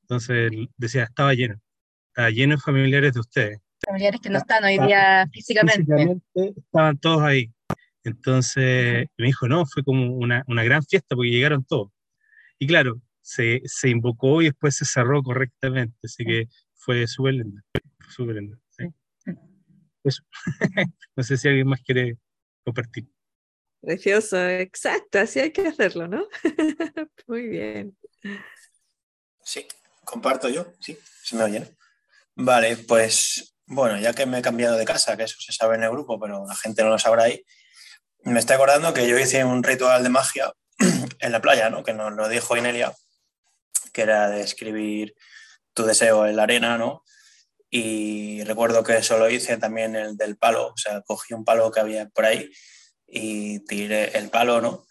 Entonces 0.00 0.50
decía, 0.76 1.04
estaba 1.04 1.34
lleno, 1.34 1.54
estaba 2.08 2.28
lleno 2.30 2.56
de 2.56 2.60
familiares 2.60 3.14
de 3.14 3.20
ustedes. 3.20 3.60
Familiares 3.86 4.20
que 4.20 4.28
no 4.28 4.38
están 4.38 4.64
hoy 4.64 4.76
día 4.76 5.28
físicamente. 5.32 5.84
Físicamente 5.84 6.60
estaban 6.60 6.98
todos 6.98 7.22
ahí. 7.22 7.52
Entonces 8.02 9.06
me 9.16 9.26
dijo, 9.26 9.46
no, 9.46 9.66
fue 9.66 9.84
como 9.84 10.16
una, 10.16 10.42
una, 10.48 10.64
gran 10.64 10.82
fiesta 10.82 11.14
porque 11.14 11.30
llegaron 11.30 11.62
todos. 11.64 11.92
Y 12.58 12.66
claro, 12.66 13.00
se, 13.20 13.62
se, 13.66 13.88
invocó 13.88 14.42
y 14.42 14.46
después 14.46 14.74
se 14.74 14.84
cerró 14.84 15.22
correctamente, 15.22 15.96
así 16.02 16.24
que 16.24 16.48
fue 16.74 17.06
súper 17.06 17.34
lindo. 17.34 17.62
Súper 18.08 18.34
lindo. 18.34 18.58
Eso. 20.02 20.24
no 21.14 21.22
sé 21.22 21.36
si 21.36 21.46
alguien 21.46 21.68
más 21.68 21.80
quiere 21.82 22.18
compartir. 22.64 23.06
Precioso, 23.84 24.48
exacto, 24.48 25.18
así 25.18 25.40
hay 25.40 25.52
que 25.52 25.66
hacerlo, 25.66 26.08
¿no? 26.08 26.26
Muy 27.26 27.48
bien. 27.48 27.96
Sí, 29.42 29.66
comparto 30.04 30.48
yo, 30.48 30.66
sí, 30.80 30.98
se 31.22 31.36
me 31.36 31.44
oye. 31.44 31.76
Vale, 32.34 32.78
pues 32.78 33.54
bueno, 33.66 33.98
ya 33.98 34.14
que 34.14 34.24
me 34.24 34.38
he 34.38 34.42
cambiado 34.42 34.76
de 34.76 34.84
casa, 34.84 35.16
que 35.16 35.24
eso 35.24 35.36
se 35.38 35.52
sabe 35.52 35.76
en 35.76 35.82
el 35.82 35.90
grupo, 35.90 36.18
pero 36.18 36.46
la 36.46 36.54
gente 36.54 36.82
no 36.82 36.90
lo 36.90 36.98
sabrá 36.98 37.24
ahí, 37.24 37.44
me 38.22 38.40
estoy 38.40 38.54
acordando 38.54 38.94
que 38.94 39.06
yo 39.06 39.18
hice 39.18 39.44
un 39.44 39.62
ritual 39.62 40.02
de 40.02 40.08
magia 40.08 40.52
en 41.18 41.32
la 41.32 41.42
playa, 41.42 41.68
¿no? 41.68 41.84
Que 41.84 41.92
nos 41.92 42.12
lo 42.12 42.28
dijo 42.28 42.56
Inelia, 42.56 42.94
que 43.92 44.02
era 44.02 44.30
de 44.30 44.40
escribir 44.40 45.14
tu 45.74 45.84
deseo 45.84 46.26
en 46.26 46.36
la 46.36 46.44
arena, 46.44 46.78
¿no? 46.78 47.04
Y 47.68 48.42
recuerdo 48.44 48.82
que 48.82 48.96
eso 48.96 49.18
lo 49.18 49.28
hice 49.28 49.58
también 49.58 49.94
el 49.94 50.16
del 50.16 50.38
palo, 50.38 50.68
o 50.68 50.76
sea, 50.76 51.02
cogí 51.02 51.34
un 51.34 51.44
palo 51.44 51.70
que 51.70 51.80
había 51.80 52.08
por 52.08 52.24
ahí 52.24 52.50
y 53.14 53.60
tiré 53.60 54.16
el 54.18 54.28
palo, 54.28 54.60
¿no? 54.60 54.86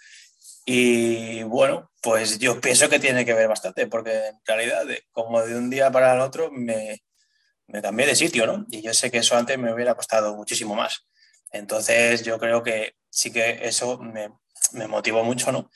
Y 0.66 1.44
bueno, 1.44 1.92
pues 2.02 2.40
yo 2.40 2.62
pienso 2.62 2.90
que 2.90 3.00
tiene 3.00 3.26
que 3.26 3.34
ver 3.34 3.50
bastante, 3.50 3.88
porque 3.88 4.28
en 4.28 4.40
realidad, 4.46 4.86
como 5.12 5.42
de 5.42 5.58
un 5.58 5.70
día 5.70 5.92
para 5.92 6.14
el 6.14 6.22
otro, 6.22 6.50
me, 6.50 7.04
me 7.68 7.82
cambié 7.82 8.08
de 8.08 8.16
sitio, 8.16 8.48
¿no? 8.48 8.66
Y 8.72 8.82
yo 8.82 8.94
sé 8.94 9.12
que 9.12 9.18
eso 9.18 9.36
antes 9.36 9.58
me 9.60 9.74
hubiera 9.74 9.94
costado 9.96 10.36
muchísimo 10.36 10.74
más. 10.74 11.06
Entonces, 11.52 12.24
yo 12.24 12.40
creo 12.40 12.64
que 12.64 12.96
sí 13.10 13.32
que 13.32 13.60
eso 13.64 14.00
me, 14.00 14.30
me 14.72 14.88
motivó 14.88 15.24
mucho, 15.26 15.52
¿no? 15.52 15.70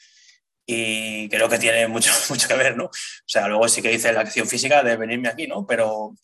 Y 0.66 1.28
creo 1.28 1.50
que 1.50 1.60
tiene 1.60 1.88
mucho, 1.89 2.12
mucho 2.30 2.48
que 2.48 2.54
ver, 2.54 2.78
¿no? 2.78 2.86
O 2.86 2.91
sea, 3.26 3.50
luego 3.50 3.68
sí 3.68 3.82
que 3.82 3.91
hice 3.91 4.14
la 4.14 4.22
acción 4.22 4.48
física 4.48 4.84
de 4.84 4.95
venirme 4.95 5.28
aquí, 5.28 5.48
¿no? 5.48 5.66
Pero 5.66 6.16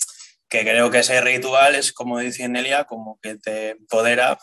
que 0.47 0.61
creo 0.61 0.89
que 0.89 0.99
ese 0.99 1.19
ritual 1.19 1.75
es, 1.75 1.91
como 1.91 2.19
dice 2.19 2.47
Nelia, 2.47 2.85
como 2.85 3.19
que 3.21 3.35
te 3.35 3.71
empodera 3.71 4.37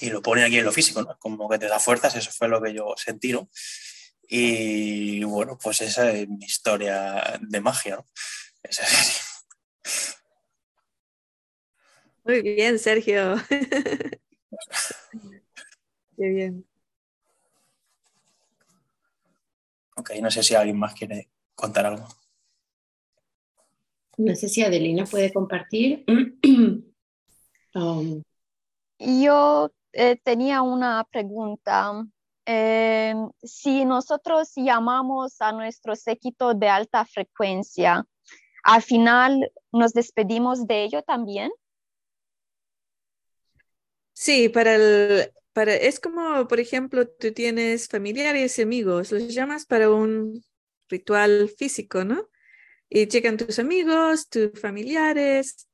y 0.00 0.10
lo 0.10 0.22
pone 0.22 0.44
aquí 0.44 0.58
en 0.58 0.64
lo 0.64 0.72
físico, 0.72 1.02
¿no? 1.02 1.18
Como 1.18 1.48
que 1.48 1.58
te 1.58 1.68
da 1.68 1.78
fuerzas, 1.78 2.14
eso 2.16 2.30
fue 2.30 2.48
lo 2.48 2.60
que 2.62 2.74
yo 2.74 2.94
sentí, 2.96 3.32
¿no? 3.32 3.48
Y 4.28 5.22
bueno, 5.24 5.56
pues 5.62 5.80
esa 5.82 6.10
es 6.10 6.28
mi 6.28 6.44
historia 6.44 7.38
de 7.40 7.60
magia, 7.60 7.96
¿no? 7.96 8.06
Esa 8.62 8.82
es 8.82 9.44
Muy 12.24 12.42
bien, 12.42 12.78
Sergio. 12.78 13.36
Qué 16.16 16.28
bien. 16.28 16.66
Ok, 19.96 20.10
no 20.20 20.30
sé 20.30 20.42
si 20.42 20.54
alguien 20.54 20.78
más 20.78 20.94
quiere 20.94 21.30
contar 21.54 21.86
algo. 21.86 22.08
No 24.18 24.34
sé 24.34 24.48
si 24.48 24.62
Adelina 24.62 25.04
puede 25.04 25.32
compartir. 25.32 26.04
Um, 27.74 28.22
yo 28.98 29.70
eh, 29.92 30.16
tenía 30.22 30.62
una 30.62 31.04
pregunta. 31.10 32.04
Eh, 32.44 33.14
si 33.42 33.84
nosotros 33.84 34.52
llamamos 34.54 35.40
a 35.40 35.52
nuestro 35.52 35.96
séquito 35.96 36.54
de 36.54 36.68
alta 36.68 37.04
frecuencia, 37.04 38.06
al 38.62 38.82
final 38.82 39.52
nos 39.72 39.92
despedimos 39.92 40.66
de 40.66 40.84
ello 40.84 41.02
también. 41.02 41.50
Sí, 44.12 44.48
para 44.48 44.74
el, 44.76 45.32
para, 45.52 45.74
es 45.74 46.00
como, 46.00 46.48
por 46.48 46.60
ejemplo, 46.60 47.08
tú 47.08 47.32
tienes 47.32 47.88
familiares 47.88 48.58
y 48.58 48.62
amigos, 48.62 49.12
los 49.12 49.34
llamas 49.34 49.66
para 49.66 49.90
un 49.90 50.42
ritual 50.88 51.48
físico, 51.48 52.04
¿no? 52.04 52.28
Y 52.88 53.08
llegan 53.08 53.36
tus 53.36 53.58
amigos, 53.58 54.28
tus 54.28 54.58
familiares, 54.60 55.68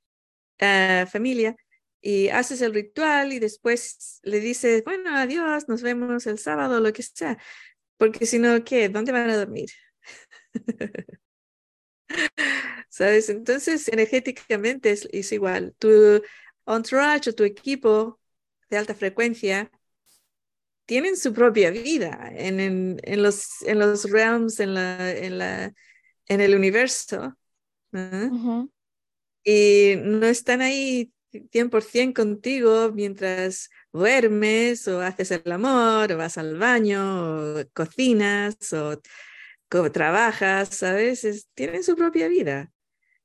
uh, 0.60 1.06
familia, 1.06 1.56
y 2.02 2.28
haces 2.28 2.60
el 2.60 2.74
ritual 2.74 3.32
y 3.32 3.38
después 3.38 4.20
le 4.24 4.40
dices, 4.40 4.82
bueno, 4.84 5.16
adiós, 5.16 5.68
nos 5.68 5.82
vemos 5.82 6.26
el 6.26 6.38
sábado, 6.38 6.80
lo 6.80 6.92
que 6.92 7.02
sea, 7.04 7.38
porque 7.96 8.26
si 8.26 8.38
no, 8.40 8.64
¿qué? 8.64 8.88
¿Dónde 8.88 9.12
van 9.12 9.30
a 9.30 9.36
dormir? 9.36 9.70
¿Sabes? 12.88 13.28
Entonces, 13.30 13.88
energéticamente 13.88 14.90
es, 14.90 15.08
es, 15.12 15.32
igual. 15.32 15.74
Tu 15.78 16.20
entourage 16.66 17.30
o 17.30 17.34
tu 17.34 17.44
equipo 17.44 18.20
de 18.68 18.78
alta 18.78 18.94
frecuencia 18.94 19.70
tienen 20.84 21.16
su 21.16 21.32
propia 21.32 21.70
vida 21.70 22.30
en, 22.34 22.60
en, 22.60 23.00
en 23.04 23.22
los, 23.22 23.62
en 23.62 23.78
los 23.78 24.10
realms, 24.10 24.60
en, 24.60 24.74
la, 24.74 25.10
en, 25.10 25.38
la, 25.38 25.72
en 26.26 26.40
el 26.40 26.54
universo. 26.56 27.36
Y 29.44 29.94
no 29.96 30.26
están 30.26 30.60
ahí 30.60 31.12
100% 31.32 32.14
contigo 32.14 32.92
mientras 32.92 33.70
duermes 33.92 34.86
o 34.88 35.00
haces 35.00 35.30
el 35.30 35.50
amor 35.50 36.12
o 36.12 36.16
vas 36.16 36.38
al 36.38 36.58
baño 36.58 37.60
o 37.60 37.64
cocinas 37.72 38.72
o, 38.72 39.00
trabajas, 39.90 40.68
¿sabes? 40.68 41.48
tienen 41.54 41.82
su 41.82 41.96
propia 41.96 42.28
vida. 42.28 42.70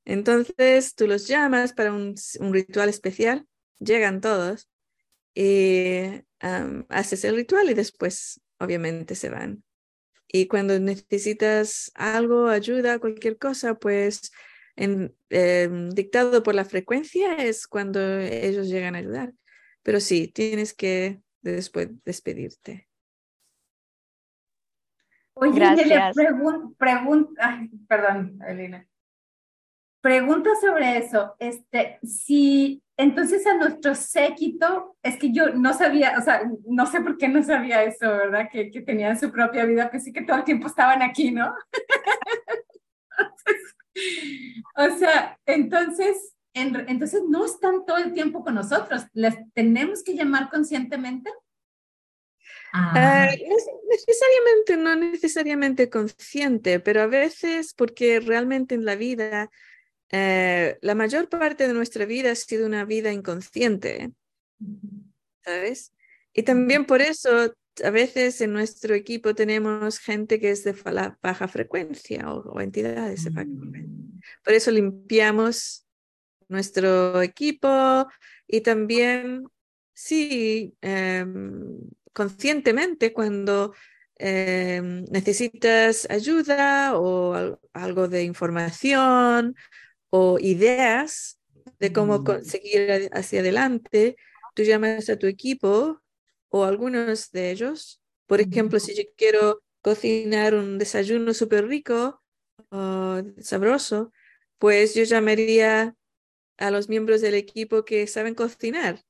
Entonces 0.05 0.95
tú 0.95 1.05
los 1.05 1.28
llamas 1.28 1.74
para 1.74 1.91
un, 1.91 2.16
ritual 2.53 2.88
especial, 2.88 3.45
llegan 3.80 4.22
todos 4.22 4.70
y 5.36 6.24
haces 6.88 7.26
el 7.26 7.36
ritual 7.36 7.70
y 7.70 7.74
después 7.74 8.39
obviamente 8.60 9.16
se 9.16 9.30
van. 9.30 9.64
Y 10.30 10.47
cuando 10.47 10.80
necesitas 10.80 11.91
algo, 11.95 12.47
ayuda, 12.47 12.99
cualquier 12.99 13.38
cosa, 13.38 13.76
pues 13.76 14.32
en, 14.78 15.13
em, 15.30 15.89
dictado 15.89 16.43
por 16.43 16.55
la 16.55 16.63
frecuencia 16.63 17.36
es 17.36 17.67
cuando 17.67 17.99
ellos 18.19 18.69
llegan 18.69 18.95
a 18.95 18.99
ayudar. 18.99 19.34
Pero 19.84 19.99
sí, 19.99 20.30
tienes 20.30 20.73
que 20.73 21.19
después 21.41 21.89
despedirte. 22.05 22.88
Oye, 25.34 25.59
Gracias. 25.59 26.15
pregunta, 26.78 27.67
perdón, 27.88 28.39
Elena. 28.47 28.88
Pregunta 30.01 30.51
sobre 30.59 30.97
eso. 30.97 31.36
Este, 31.39 31.99
si 32.03 32.82
entonces 32.97 33.45
a 33.45 33.55
nuestro 33.55 33.93
séquito, 33.93 34.95
es 35.03 35.17
que 35.17 35.32
yo 35.32 35.53
no 35.53 35.73
sabía, 35.73 36.15
o 36.17 36.21
sea, 36.21 36.41
no 36.65 36.86
sé 36.88 37.01
por 37.01 37.17
qué 37.17 37.28
no 37.28 37.43
sabía 37.43 37.84
eso, 37.84 38.07
¿verdad? 38.07 38.49
Que, 38.51 38.71
que 38.71 38.82
tenían 38.82 39.19
su 39.19 39.32
propia 39.32 39.65
vida, 39.65 39.91
pues 39.91 40.03
sí 40.03 40.11
que 40.11 40.23
todo 40.23 40.38
el 40.38 40.43
tiempo 40.43 40.67
estaban 40.67 41.03
aquí, 41.03 41.32
¿no? 41.32 41.53
o 44.76 44.98
sea, 44.98 45.39
entonces, 45.45 46.36
entonces 46.54 47.22
no 47.28 47.45
están 47.45 47.86
todo 47.86 47.98
el 47.98 48.14
tiempo 48.14 48.43
con 48.43 48.56
nosotros. 48.56 49.04
¿Les 49.14 49.36
tenemos 49.54 50.04
que 50.04 50.16
llamar 50.16 50.50
conscientemente? 50.50 51.32
Ah. 52.74 53.28
Eh, 53.32 53.48
necesariamente, 53.89 54.78
no 54.78 54.95
necesariamente 54.95 55.89
consciente, 55.89 56.80
pero 56.80 57.02
a 57.02 57.08
veces 57.08 57.74
porque 57.74 58.20
realmente 58.20 58.76
en 58.76 58.86
la 58.86 58.95
vida 58.95 59.50
eh, 60.10 60.78
la 60.82 60.95
mayor 60.95 61.28
parte 61.28 61.68
de 61.68 61.74
nuestra 61.74 62.06
vida 62.06 62.32
ha 62.32 62.36
sido 62.36 62.66
una 62.66 62.86
vida 62.86 63.12
inconsciente, 63.12 64.12
¿sabes? 65.43 65.93
Y 66.34 66.43
también 66.43 66.86
por 66.86 67.02
eso 67.02 67.54
a 67.84 67.89
veces 67.89 68.41
en 68.41 68.53
nuestro 68.53 68.95
equipo 68.95 69.36
tenemos 69.36 69.99
gente 69.99 70.39
que 70.39 70.51
es 70.51 70.63
de 70.63 70.75
baja 71.21 71.47
frecuencia 71.47 72.32
o, 72.32 72.59
entidades 72.59 73.23
de 73.23 73.30
baja 73.32 73.47
frecuencia. 73.47 74.21
Por 74.43 74.53
eso 74.53 74.71
limpiamos 74.71 75.86
nuestro 76.49 77.21
equipo 77.21 78.07
y 78.47 78.61
también, 78.61 79.47
sí, 79.93 80.75
em, 80.82 81.80
conscientemente 82.13 83.13
cuando 83.13 83.73
em, 84.19 85.05
necesitas 85.11 86.07
ayuda 86.09 86.97
o 86.97 87.59
algo 87.73 88.07
de 88.07 88.23
información 88.23 89.55
o 90.09 90.39
ideas 90.39 91.39
de 91.80 91.93
cómo 91.93 92.23
seguir 92.41 93.09
hacia 93.13 93.41
adelante, 93.41 94.15
tú 94.55 94.63
llamas 94.63 95.09
a 95.09 95.17
tu 95.19 95.28
equipo 95.28 96.01
o 96.50 96.64
algunos 96.64 97.32
de 97.32 97.52
ellos. 97.52 98.02
Por 98.26 98.41
ejemplo, 98.41 98.80
si 98.80 98.95
yo 98.95 99.04
quiero 99.16 99.64
cocinar 99.82 100.54
un 100.56 100.78
desayuno 100.78 101.34
súper 101.34 101.68
rico 101.68 102.22
o 102.70 103.22
sabroso, 103.39 104.12
pues 104.58 104.95
yo 104.95 105.04
llamaría 105.04 105.95
a 106.58 106.72
los 106.72 106.89
miembros 106.89 107.22
del 107.22 107.36
equipo 107.36 107.86
que 107.86 108.08
saben 108.08 108.36
cocinar. 108.36 109.04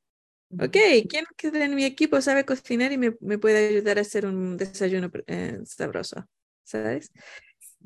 Ok, 0.52 0.78
¿quién 1.10 1.26
de 1.52 1.68
mi 1.70 1.84
equipo 1.84 2.22
sabe 2.22 2.46
cocinar 2.46 2.92
y 2.92 2.98
me, 2.98 3.12
puede 3.12 3.70
ayudar 3.70 3.98
a 3.98 4.02
hacer 4.02 4.26
un 4.26 4.56
desayuno 4.56 5.12
eh, 5.28 5.60
sabroso? 5.66 6.26
¿Sabes? 6.64 7.12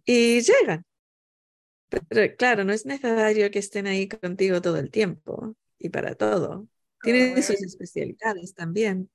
Y 0.06 0.42
llegan. 0.42 0.86
Pero 1.90 2.36
claro, 2.38 2.64
no 2.64 2.72
es 2.72 2.86
necesario 2.86 3.50
que 3.52 3.60
estén 3.60 3.88
ahí 3.88 4.08
contigo 4.08 4.62
todo 4.62 4.78
el 4.78 4.92
tiempo 4.92 5.56
y 5.78 5.90
para 5.90 6.16
todo. 6.16 6.68
Tienen 7.02 7.42
sus 7.42 7.62
especialidades 7.62 8.54
también. 8.54 9.10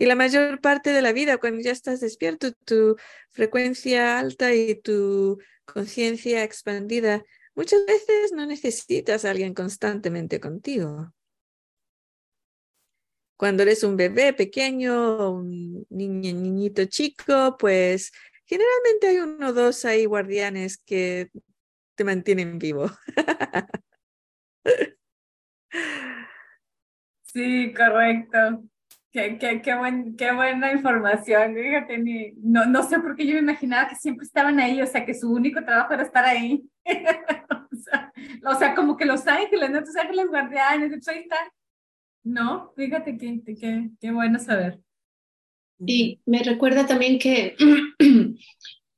Y 0.00 0.06
la 0.06 0.14
mayor 0.14 0.62
parte 0.62 0.94
de 0.94 1.02
la 1.02 1.12
vida, 1.12 1.36
cuando 1.36 1.60
ya 1.60 1.72
estás 1.72 2.00
despierto, 2.00 2.52
tu 2.64 2.96
frecuencia 3.28 4.18
alta 4.18 4.54
y 4.54 4.74
tu 4.80 5.38
conciencia 5.66 6.42
expandida, 6.42 7.22
muchas 7.54 7.84
veces 7.84 8.32
no 8.32 8.46
necesitas 8.46 9.26
a 9.26 9.30
alguien 9.30 9.52
constantemente 9.52 10.40
contigo. 10.40 11.12
Cuando 13.36 13.62
eres 13.62 13.84
un 13.84 13.96
bebé 13.98 14.32
pequeño 14.32 15.32
un 15.32 15.86
niñito 15.90 16.86
chico, 16.86 17.58
pues 17.58 18.10
generalmente 18.46 19.08
hay 19.08 19.18
uno 19.18 19.48
o 19.48 19.52
dos 19.52 19.84
ahí 19.84 20.06
guardianes 20.06 20.78
que 20.78 21.28
te 21.94 22.04
mantienen 22.04 22.58
vivo. 22.58 22.90
Sí, 27.32 27.72
correcto. 27.74 28.64
Qué, 29.12 29.38
qué, 29.38 29.60
qué, 29.60 29.74
buen, 29.76 30.16
qué 30.16 30.32
buena 30.32 30.72
información. 30.72 31.54
Fíjate, 31.54 31.98
no, 32.42 32.66
no 32.66 32.82
sé 32.84 33.00
por 33.00 33.16
qué 33.16 33.26
yo 33.26 33.34
me 33.34 33.40
imaginaba 33.40 33.88
que 33.88 33.96
siempre 33.96 34.24
estaban 34.24 34.60
ahí, 34.60 34.80
o 34.80 34.86
sea, 34.86 35.04
que 35.04 35.14
su 35.14 35.32
único 35.32 35.64
trabajo 35.64 35.92
era 35.94 36.04
estar 36.04 36.24
ahí. 36.24 36.62
o, 38.46 38.54
sea, 38.54 38.74
como 38.76 38.96
que 38.96 39.04
los 39.04 39.26
ángeles, 39.26 39.70
¿no? 39.70 39.78
Ángeles 39.78 40.28
guardianes, 40.28 40.90
pues 40.90 41.08
ahí 41.08 41.20
están. 41.20 41.48
No, 42.22 42.72
fíjate 42.76 43.18
qué, 43.18 43.40
qué, 43.44 43.90
qué 44.00 44.10
bueno 44.12 44.38
saber. 44.38 44.78
Y 45.84 46.20
me 46.26 46.44
recuerda 46.44 46.86
también 46.86 47.18
que, 47.18 47.56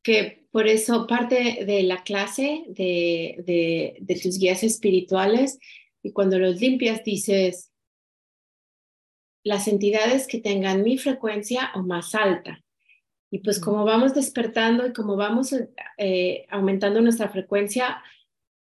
que 0.03 0.47
por 0.51 0.67
eso 0.67 1.07
parte 1.07 1.65
de 1.65 1.83
la 1.85 2.03
clase 2.03 2.65
de, 2.69 3.43
de, 3.47 3.97
de 4.01 4.21
tus 4.21 4.39
guías 4.39 4.63
espirituales 4.63 5.59
y 6.03 6.13
cuando 6.13 6.39
los 6.39 6.61
limpias 6.61 7.03
dices, 7.05 7.72
las 9.45 9.69
entidades 9.69 10.27
que 10.27 10.41
tengan 10.41 10.83
mi 10.83 10.99
frecuencia 10.99 11.71
o 11.75 11.83
más 11.83 12.15
alta. 12.15 12.63
Y 13.31 13.39
pues 13.39 13.59
como 13.59 13.85
vamos 13.85 14.15
despertando 14.15 14.87
y 14.87 14.93
como 14.93 15.17
vamos 15.17 15.55
eh, 15.97 16.47
aumentando 16.51 17.01
nuestra 17.01 17.29
frecuencia, 17.29 18.03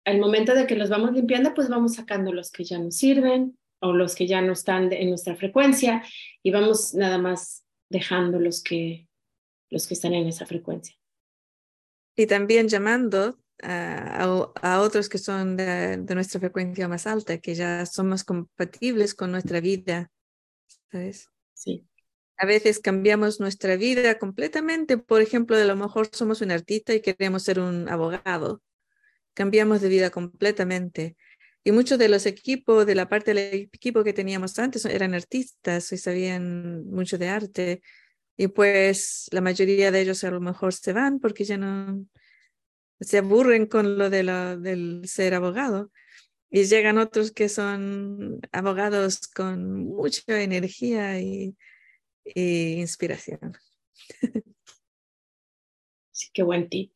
al 0.05 0.19
momento 0.19 0.53
de 0.53 0.67
que 0.67 0.75
los 0.75 0.89
vamos 0.89 1.13
limpiando, 1.13 1.53
pues 1.53 1.69
vamos 1.69 1.95
sacando 1.95 2.33
los 2.33 2.51
que 2.51 2.63
ya 2.63 2.79
no 2.79 2.91
sirven 2.91 3.57
o 3.81 3.93
los 3.93 4.15
que 4.15 4.27
ya 4.27 4.41
no 4.41 4.53
están 4.53 4.91
en 4.93 5.09
nuestra 5.09 5.35
frecuencia 5.35 6.03
y 6.41 6.51
vamos 6.51 6.93
nada 6.93 7.17
más 7.17 7.65
dejando 7.89 8.39
los 8.39 8.63
que, 8.63 9.07
los 9.69 9.87
que 9.87 9.93
están 9.93 10.13
en 10.13 10.27
esa 10.27 10.45
frecuencia. 10.45 10.95
Y 12.15 12.25
también 12.27 12.67
llamando 12.67 13.39
a, 13.61 14.23
a, 14.61 14.81
otros 14.81 15.09
que 15.09 15.17
son 15.17 15.57
de, 15.57 15.97
de, 15.97 16.15
nuestra 16.15 16.39
frecuencia 16.39 16.87
más 16.87 17.07
alta, 17.07 17.37
que 17.37 17.55
ya 17.55 17.85
somos 17.85 18.23
compatibles 18.23 19.13
con 19.13 19.31
nuestra 19.31 19.59
vida 19.59 20.09
¿sabes? 20.93 21.31
Sí. 21.55 21.87
A 22.37 22.45
veces 22.45 22.79
cambiamos 22.79 23.39
nuestra 23.39 23.75
vida 23.75 24.19
completamente. 24.19 24.97
Por 24.97 25.21
ejemplo, 25.21 25.57
a 25.57 25.63
lo 25.63 25.75
mejor 25.75 26.09
somos 26.11 26.41
un 26.41 26.51
artista 26.51 26.93
y 26.93 27.01
queremos 27.01 27.43
ser 27.43 27.59
un 27.59 27.89
abogado. 27.89 28.61
Cambiamos 29.33 29.81
de 29.81 29.89
vida 29.89 30.11
completamente. 30.11 31.17
Y 31.63 31.71
muchos 31.71 31.97
de 31.97 32.09
los 32.09 32.25
equipos, 32.25 32.85
de 32.85 32.95
la 32.95 33.09
parte 33.09 33.33
del 33.33 33.69
equipo 33.73 34.03
que 34.03 34.13
teníamos 34.13 34.59
antes, 34.59 34.85
eran 34.85 35.15
artistas 35.15 35.91
y 35.91 35.97
sabían 35.97 36.85
mucho 36.85 37.17
de 37.17 37.29
arte. 37.29 37.81
Y 38.37 38.47
pues 38.47 39.27
la 39.31 39.41
mayoría 39.41 39.89
de 39.91 40.01
ellos 40.01 40.23
a 40.23 40.31
lo 40.31 40.41
mejor 40.41 40.73
se 40.73 40.93
van 40.93 41.19
porque 41.19 41.43
ya 41.43 41.57
no 41.57 42.05
se 42.99 43.17
aburren 43.17 43.65
con 43.65 43.97
lo 43.97 44.09
de 44.09 44.23
la, 44.23 44.57
del 44.57 45.07
ser 45.07 45.33
abogado. 45.33 45.91
Y 46.55 46.65
llegan 46.65 46.99
otros 46.99 47.31
que 47.31 47.49
son 47.49 48.39
abogados 48.51 49.27
con 49.27 49.85
mucha 49.85 50.39
energía 50.39 51.19
y, 51.19 51.57
inspiración. 52.23 53.53
Sí, 56.11 56.29
qué 56.31 56.43
buen 56.43 56.69
tip. 56.69 56.95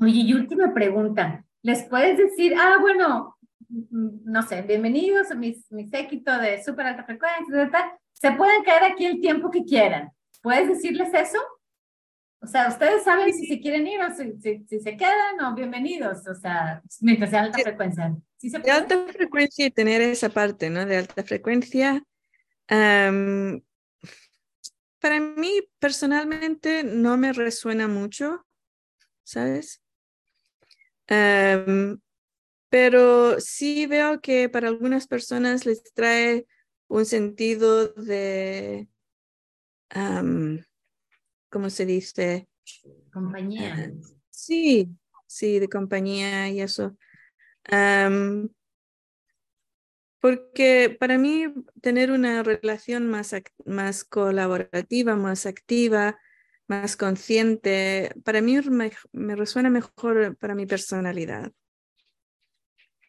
Oye, 0.00 0.20
y 0.20 0.34
última 0.34 0.72
pregunta. 0.72 1.44
¿Les 1.62 1.82
puedes 1.86 2.16
decir, 2.16 2.54
ah, 2.56 2.78
bueno, 2.80 3.36
mm, 3.68 4.20
no 4.22 4.42
sé, 4.42 4.62
bienvenidos 4.62 5.32
a 5.32 5.34
mi, 5.34 5.60
mi 5.70 5.88
séquito 5.88 6.38
de 6.38 6.62
súper 6.62 6.86
alta 6.86 7.02
frecuencia, 7.02 7.98
se 8.12 8.30
pueden 8.30 8.62
quedar 8.62 8.84
aquí 8.84 9.04
el 9.04 9.20
tiempo 9.20 9.50
que 9.50 9.64
quieran? 9.64 10.12
¿Puedes 10.42 10.68
decirles 10.68 11.12
eso? 11.12 11.40
O 12.40 12.46
sea, 12.46 12.68
ustedes 12.68 13.02
saben 13.02 13.32
si 13.34 13.46
se 13.46 13.60
quieren 13.60 13.86
ir 13.86 14.00
o 14.00 14.14
si, 14.14 14.38
si, 14.68 14.80
se 14.80 14.96
quedan 14.96 15.40
o 15.44 15.54
bienvenidos, 15.54 16.26
o 16.28 16.34
sea, 16.34 16.80
mientras 17.00 17.30
sea 17.30 17.42
alta 17.42 17.58
frecuencia. 17.58 18.16
de 18.40 18.70
alta 18.70 19.06
frecuencia 19.12 19.66
y 19.66 19.70
tener 19.70 20.00
esa 20.02 20.28
parte, 20.28 20.70
¿no? 20.70 20.86
De 20.86 20.98
alta 20.98 21.24
frecuencia. 21.24 22.02
para 22.68 23.10
mí, 25.36 25.60
personalmente, 25.80 26.84
no 26.84 27.16
me 27.16 27.32
resuena 27.32 27.88
mucho, 27.88 28.46
¿sabes? 29.24 29.82
pero 32.70 33.40
sí 33.40 33.86
veo 33.86 34.20
que 34.20 34.50
para 34.50 34.68
algunas 34.68 35.06
personas 35.06 35.64
les 35.64 35.82
trae 35.94 36.46
un 36.86 37.06
sentido 37.06 37.88
de... 37.88 38.88
¿cómo 41.58 41.70
se 41.70 41.86
dice? 41.86 42.46
Compañía. 43.12 43.92
Sí, 44.30 44.96
sí, 45.26 45.58
de 45.58 45.68
compañía 45.68 46.48
y 46.50 46.60
eso. 46.60 46.96
porque 50.20 50.96
para 51.00 51.18
mí 51.18 51.46
tener 51.80 52.12
una 52.12 52.44
relación 52.44 53.08
más, 53.08 53.34
más 53.66 54.04
colaborativa, 54.04 55.16
más 55.16 55.46
activa, 55.46 56.20
más 56.68 56.96
consciente, 56.96 58.12
para 58.22 58.40
mí 58.40 58.60
me, 58.60 58.92
me 59.10 59.34
resuena 59.34 59.68
mejor 59.68 60.36
para 60.36 60.54
mi 60.54 60.64
personalidad. 60.64 61.50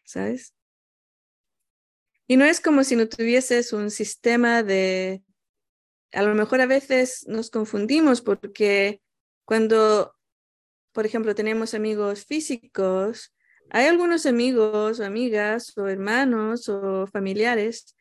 ¿Sabes? 0.02 0.56
Y 2.26 2.36
no 2.36 2.44
es 2.44 2.60
como 2.60 2.82
si 2.82 2.96
no 2.96 3.08
tuvieses 3.08 3.72
un 3.72 3.92
sistema 3.92 4.64
de 4.64 5.22
a 6.12 6.22
lo 6.22 6.34
mejor 6.34 6.60
a 6.60 6.66
veces 6.66 7.24
nos 7.28 7.50
confundimos 7.50 8.20
porque 8.20 9.00
cuando, 9.44 10.14
por 10.92 11.06
ejemplo, 11.06 11.34
tenemos 11.34 11.74
amigos 11.74 12.24
físicos, 12.24 13.32
hay 13.70 13.86
algunos 13.86 14.26
amigos 14.26 15.00
o 15.00 15.04
amigas 15.04 15.76
o 15.76 15.86
hermanos 15.86 16.68
o 16.68 17.06
familiares 17.06 17.96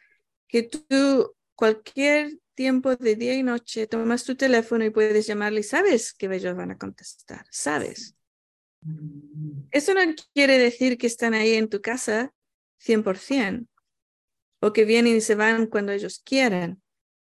que 0.47 0.63
tú 0.63 1.35
cualquier 1.55 2.39
tiempo 2.55 2.95
de 2.95 3.15
día 3.15 3.35
y 3.35 3.43
noche 3.43 3.87
tomas 3.87 4.23
tu 4.23 4.35
teléfono 4.35 4.83
y 4.83 4.89
puedes 4.89 5.27
llamarle 5.27 5.61
y 5.61 5.63
sabes 5.63 6.13
que 6.13 6.25
ellos 6.25 6.55
van 6.55 6.71
a 6.71 6.77
contestar, 6.77 7.45
sabes. 7.51 8.15
Eso 9.71 9.93
no 9.93 10.01
quiere 10.33 10.57
decir 10.57 10.97
que 10.97 11.07
están 11.07 11.33
ahí 11.33 11.53
en 11.53 11.69
tu 11.69 11.81
casa 11.81 12.33
100% 12.79 13.67
o 14.61 14.73
que 14.73 14.85
vienen 14.85 15.17
y 15.17 15.21
se 15.21 15.35
van 15.35 15.67
cuando 15.67 15.91
ellos 15.91 16.21
quieran 16.23 16.81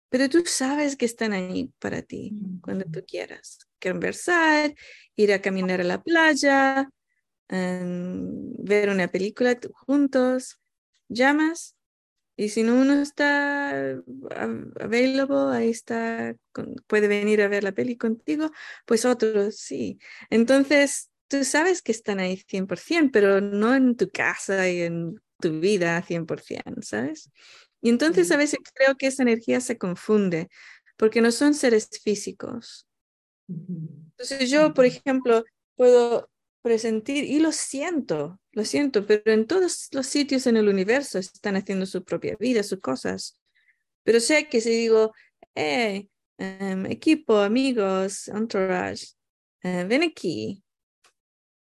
pero 0.09 0.29
tú 0.29 0.43
sabes 0.45 0.95
que 0.95 1.05
están 1.05 1.33
ahí 1.33 1.71
para 1.79 2.01
ti 2.01 2.33
cuando 2.61 2.85
tú 2.85 3.03
quieras. 3.07 3.59
conversar, 3.81 4.73
ir 5.15 5.33
a 5.33 5.41
caminar 5.41 5.81
a 5.81 5.83
la 5.83 6.01
playa, 6.01 6.89
em, 7.49 8.53
ver 8.57 8.89
una 8.89 9.07
película 9.09 9.59
juntos, 9.85 10.59
llamas 11.09 11.75
y 12.37 12.49
si 12.49 12.63
no 12.63 12.75
uno 12.75 13.01
está 13.01 13.71
available, 14.79 15.55
ahí 15.57 15.69
está, 15.69 16.35
puede 16.87 17.07
venir 17.07 17.41
a 17.41 17.47
ver 17.47 17.63
la 17.63 17.71
peli 17.73 17.97
contigo, 17.97 18.51
pues 18.85 19.05
otros 19.05 19.57
sí. 19.57 19.99
Entonces, 20.29 21.09
tú 21.27 21.43
sabes 21.43 21.81
que 21.81 21.91
están 21.91 22.19
ahí 22.19 22.37
100%, 22.47 23.11
pero 23.11 23.41
no 23.41 23.75
en 23.75 23.95
tu 23.95 24.09
casa 24.09 24.69
y 24.69 24.81
en 24.81 25.15
tu 25.41 25.59
vida 25.59 26.01
100%, 26.03 26.81
¿sabes? 26.83 27.31
Y 27.81 27.89
entonces 27.89 28.31
a 28.31 28.37
veces 28.37 28.59
creo 28.73 28.95
que 28.95 29.07
esa 29.07 29.23
energía 29.23 29.61
se 29.61 29.77
confunde, 29.77 30.49
porque 30.97 31.21
no 31.21 31.31
son 31.31 31.53
seres 31.53 31.89
físicos. 32.03 32.87
Entonces 33.47 34.49
yo, 34.49 34.73
por 34.73 34.85
ejemplo, 34.85 35.43
puedo 35.75 36.29
presentir 36.61 37.23
y 37.23 37.39
lo 37.39 37.51
siento, 37.51 38.39
lo 38.51 38.65
siento, 38.65 39.05
pero 39.05 39.31
en 39.31 39.47
todos 39.47 39.87
los 39.91 40.07
sitios 40.07 40.47
en 40.47 40.57
el 40.57 40.67
universo 40.67 41.19
están 41.19 41.55
haciendo 41.55 41.85
su 41.85 42.03
propia 42.03 42.35
vida, 42.39 42.63
sus 42.63 42.81
cosas. 42.81 43.39
Pero 44.03 44.19
sé 44.19 44.49
que 44.49 44.59
si 44.59 44.71
digo, 44.71 45.13
hey, 45.55 46.09
em, 46.37 46.85
equipo, 46.87 47.37
amigos, 47.37 48.27
entourage, 48.27 49.07
eh, 49.63 49.85
ven 49.87 50.03
aquí, 50.03 50.63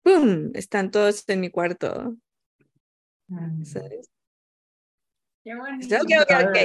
¡pum! 0.03 0.51
Están 0.55 0.91
todos 0.91 1.25
en 1.29 1.41
mi 1.41 1.51
cuarto. 1.51 2.17
¿Sabes? 3.65 4.09
Qué 5.47 5.55
bonito. 5.55 5.95
Ok, 5.95 6.11
ok, 6.23 6.33
ok. 6.49 6.59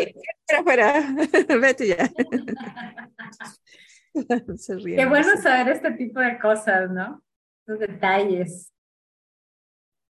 Fuera, 0.64 1.16
Vete 1.62 1.88
ya. 1.90 1.98
Qué 4.66 5.06
bueno 5.06 5.38
saber 5.40 5.76
este 5.76 5.92
tipo 5.92 6.20
de 6.20 6.40
cosas, 6.40 6.90
¿no? 6.90 7.22
Los 7.68 7.78
detalles. 7.78 8.74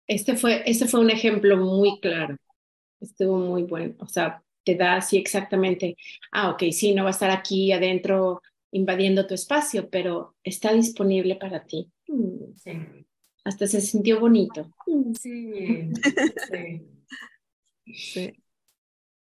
Este 0.07 0.37
fue, 0.37 0.63
este 0.65 0.87
fue 0.87 1.01
un 1.01 1.09
ejemplo 1.09 1.57
muy 1.57 1.99
claro. 1.99 2.37
Estuvo 3.01 3.37
muy 3.37 3.63
bueno. 3.63 3.95
O 3.99 4.07
sea, 4.07 4.41
te 4.63 4.75
da 4.75 4.95
así 4.95 5.17
exactamente, 5.17 5.97
ah, 6.31 6.51
ok, 6.51 6.63
sí, 6.71 6.95
no 6.95 7.03
va 7.03 7.09
a 7.09 7.11
estar 7.11 7.31
aquí 7.31 7.73
adentro 7.73 8.41
invadiendo 8.71 9.27
tu 9.27 9.33
espacio, 9.33 9.89
pero 9.89 10.37
está 10.41 10.71
disponible 10.71 11.35
para 11.35 11.65
ti. 11.65 11.91
Sí. 12.55 12.71
Hasta 13.43 13.67
se 13.67 13.81
sintió 13.81 14.21
bonito. 14.21 14.71
Sí, 15.19 15.91
sí. 16.49 16.83
sí. 17.93 18.42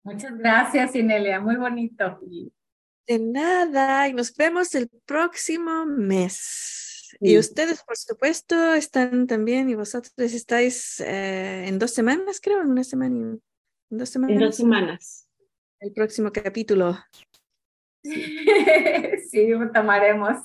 Muchas 0.08 0.38
gracias, 0.38 0.95
Inelia. 0.95 1.41
Muy 1.41 1.58
bonito. 1.58 2.18
De 3.05 3.20
nada. 3.20 4.08
Y 4.08 4.14
nos 4.14 4.34
vemos 4.34 4.74
el 4.74 4.88
próximo 5.05 5.86
mes. 5.86 7.10
Y 7.20 7.38
ustedes, 7.38 7.84
por 7.84 7.97
supuesto, 7.97 8.74
están 8.74 9.28
también, 9.28 9.70
y 9.70 9.76
vosotros 9.76 10.14
estáis 10.18 11.01
eh, 11.01 11.68
en 11.68 11.78
dos 11.78 11.91
semanas, 11.91 12.39
creo, 12.41 12.62
en 12.62 12.70
una 12.70 12.86
semana. 12.86 13.38
En 13.91 13.97
dos 13.97 14.08
semanas. 14.08 14.34
En 14.34 14.39
dos 14.39 14.55
semanas. 14.55 15.28
El 15.82 15.91
próximo 15.91 16.32
capítulo. 16.32 16.97
Sí, 19.30 19.45
lo 19.49 19.70
tomaremos. 19.74 20.38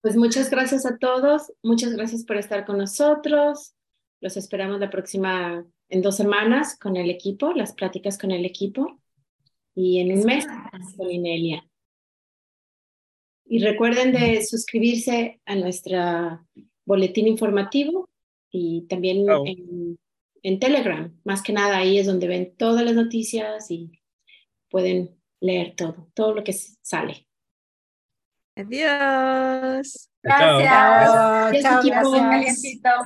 Pues 0.00 0.16
muchas 0.16 0.48
gracias 0.48 0.86
a 0.86 0.96
todos. 0.96 1.52
Muchas 1.64 1.92
gracias 1.94 2.24
por 2.24 2.36
estar 2.36 2.64
con 2.64 2.78
nosotros. 2.78 3.74
Los 4.20 4.36
esperamos 4.36 4.78
la 4.78 4.90
próxima, 4.90 5.66
en 5.88 6.02
dos 6.02 6.16
semanas, 6.16 6.78
con 6.78 6.96
el 6.96 7.10
equipo, 7.10 7.52
las 7.52 7.72
pláticas 7.72 8.18
con 8.18 8.30
el 8.30 8.44
equipo. 8.44 9.00
Y 9.74 10.00
en 10.00 10.18
un 10.18 10.24
mes 10.24 10.44
con 10.96 11.10
Inelia. 11.10 11.64
Y 13.44 13.60
recuerden 13.60 14.12
de 14.12 14.44
suscribirse 14.44 15.40
a 15.46 15.54
nuestra 15.54 16.44
boletín 16.84 17.28
informativo 17.28 18.10
y 18.50 18.86
también 18.88 19.24
en, 19.46 19.98
en, 20.42 20.58
Telegram. 20.58 21.16
Más 21.24 21.42
que 21.42 21.52
nada 21.52 21.78
ahí 21.78 21.98
es 21.98 22.06
donde 22.06 22.26
ven 22.26 22.56
todas 22.56 22.84
las 22.84 22.94
noticias 22.94 23.70
y 23.70 23.92
pueden 24.68 25.16
leer 25.40 25.74
todo, 25.76 26.10
todo 26.12 26.34
lo 26.34 26.44
que 26.44 26.52
sale. 26.52 27.26
Adiós. 28.56 30.10
Gracias. 30.22 31.62
Chao, 31.62 31.82
gracias. 31.84 33.04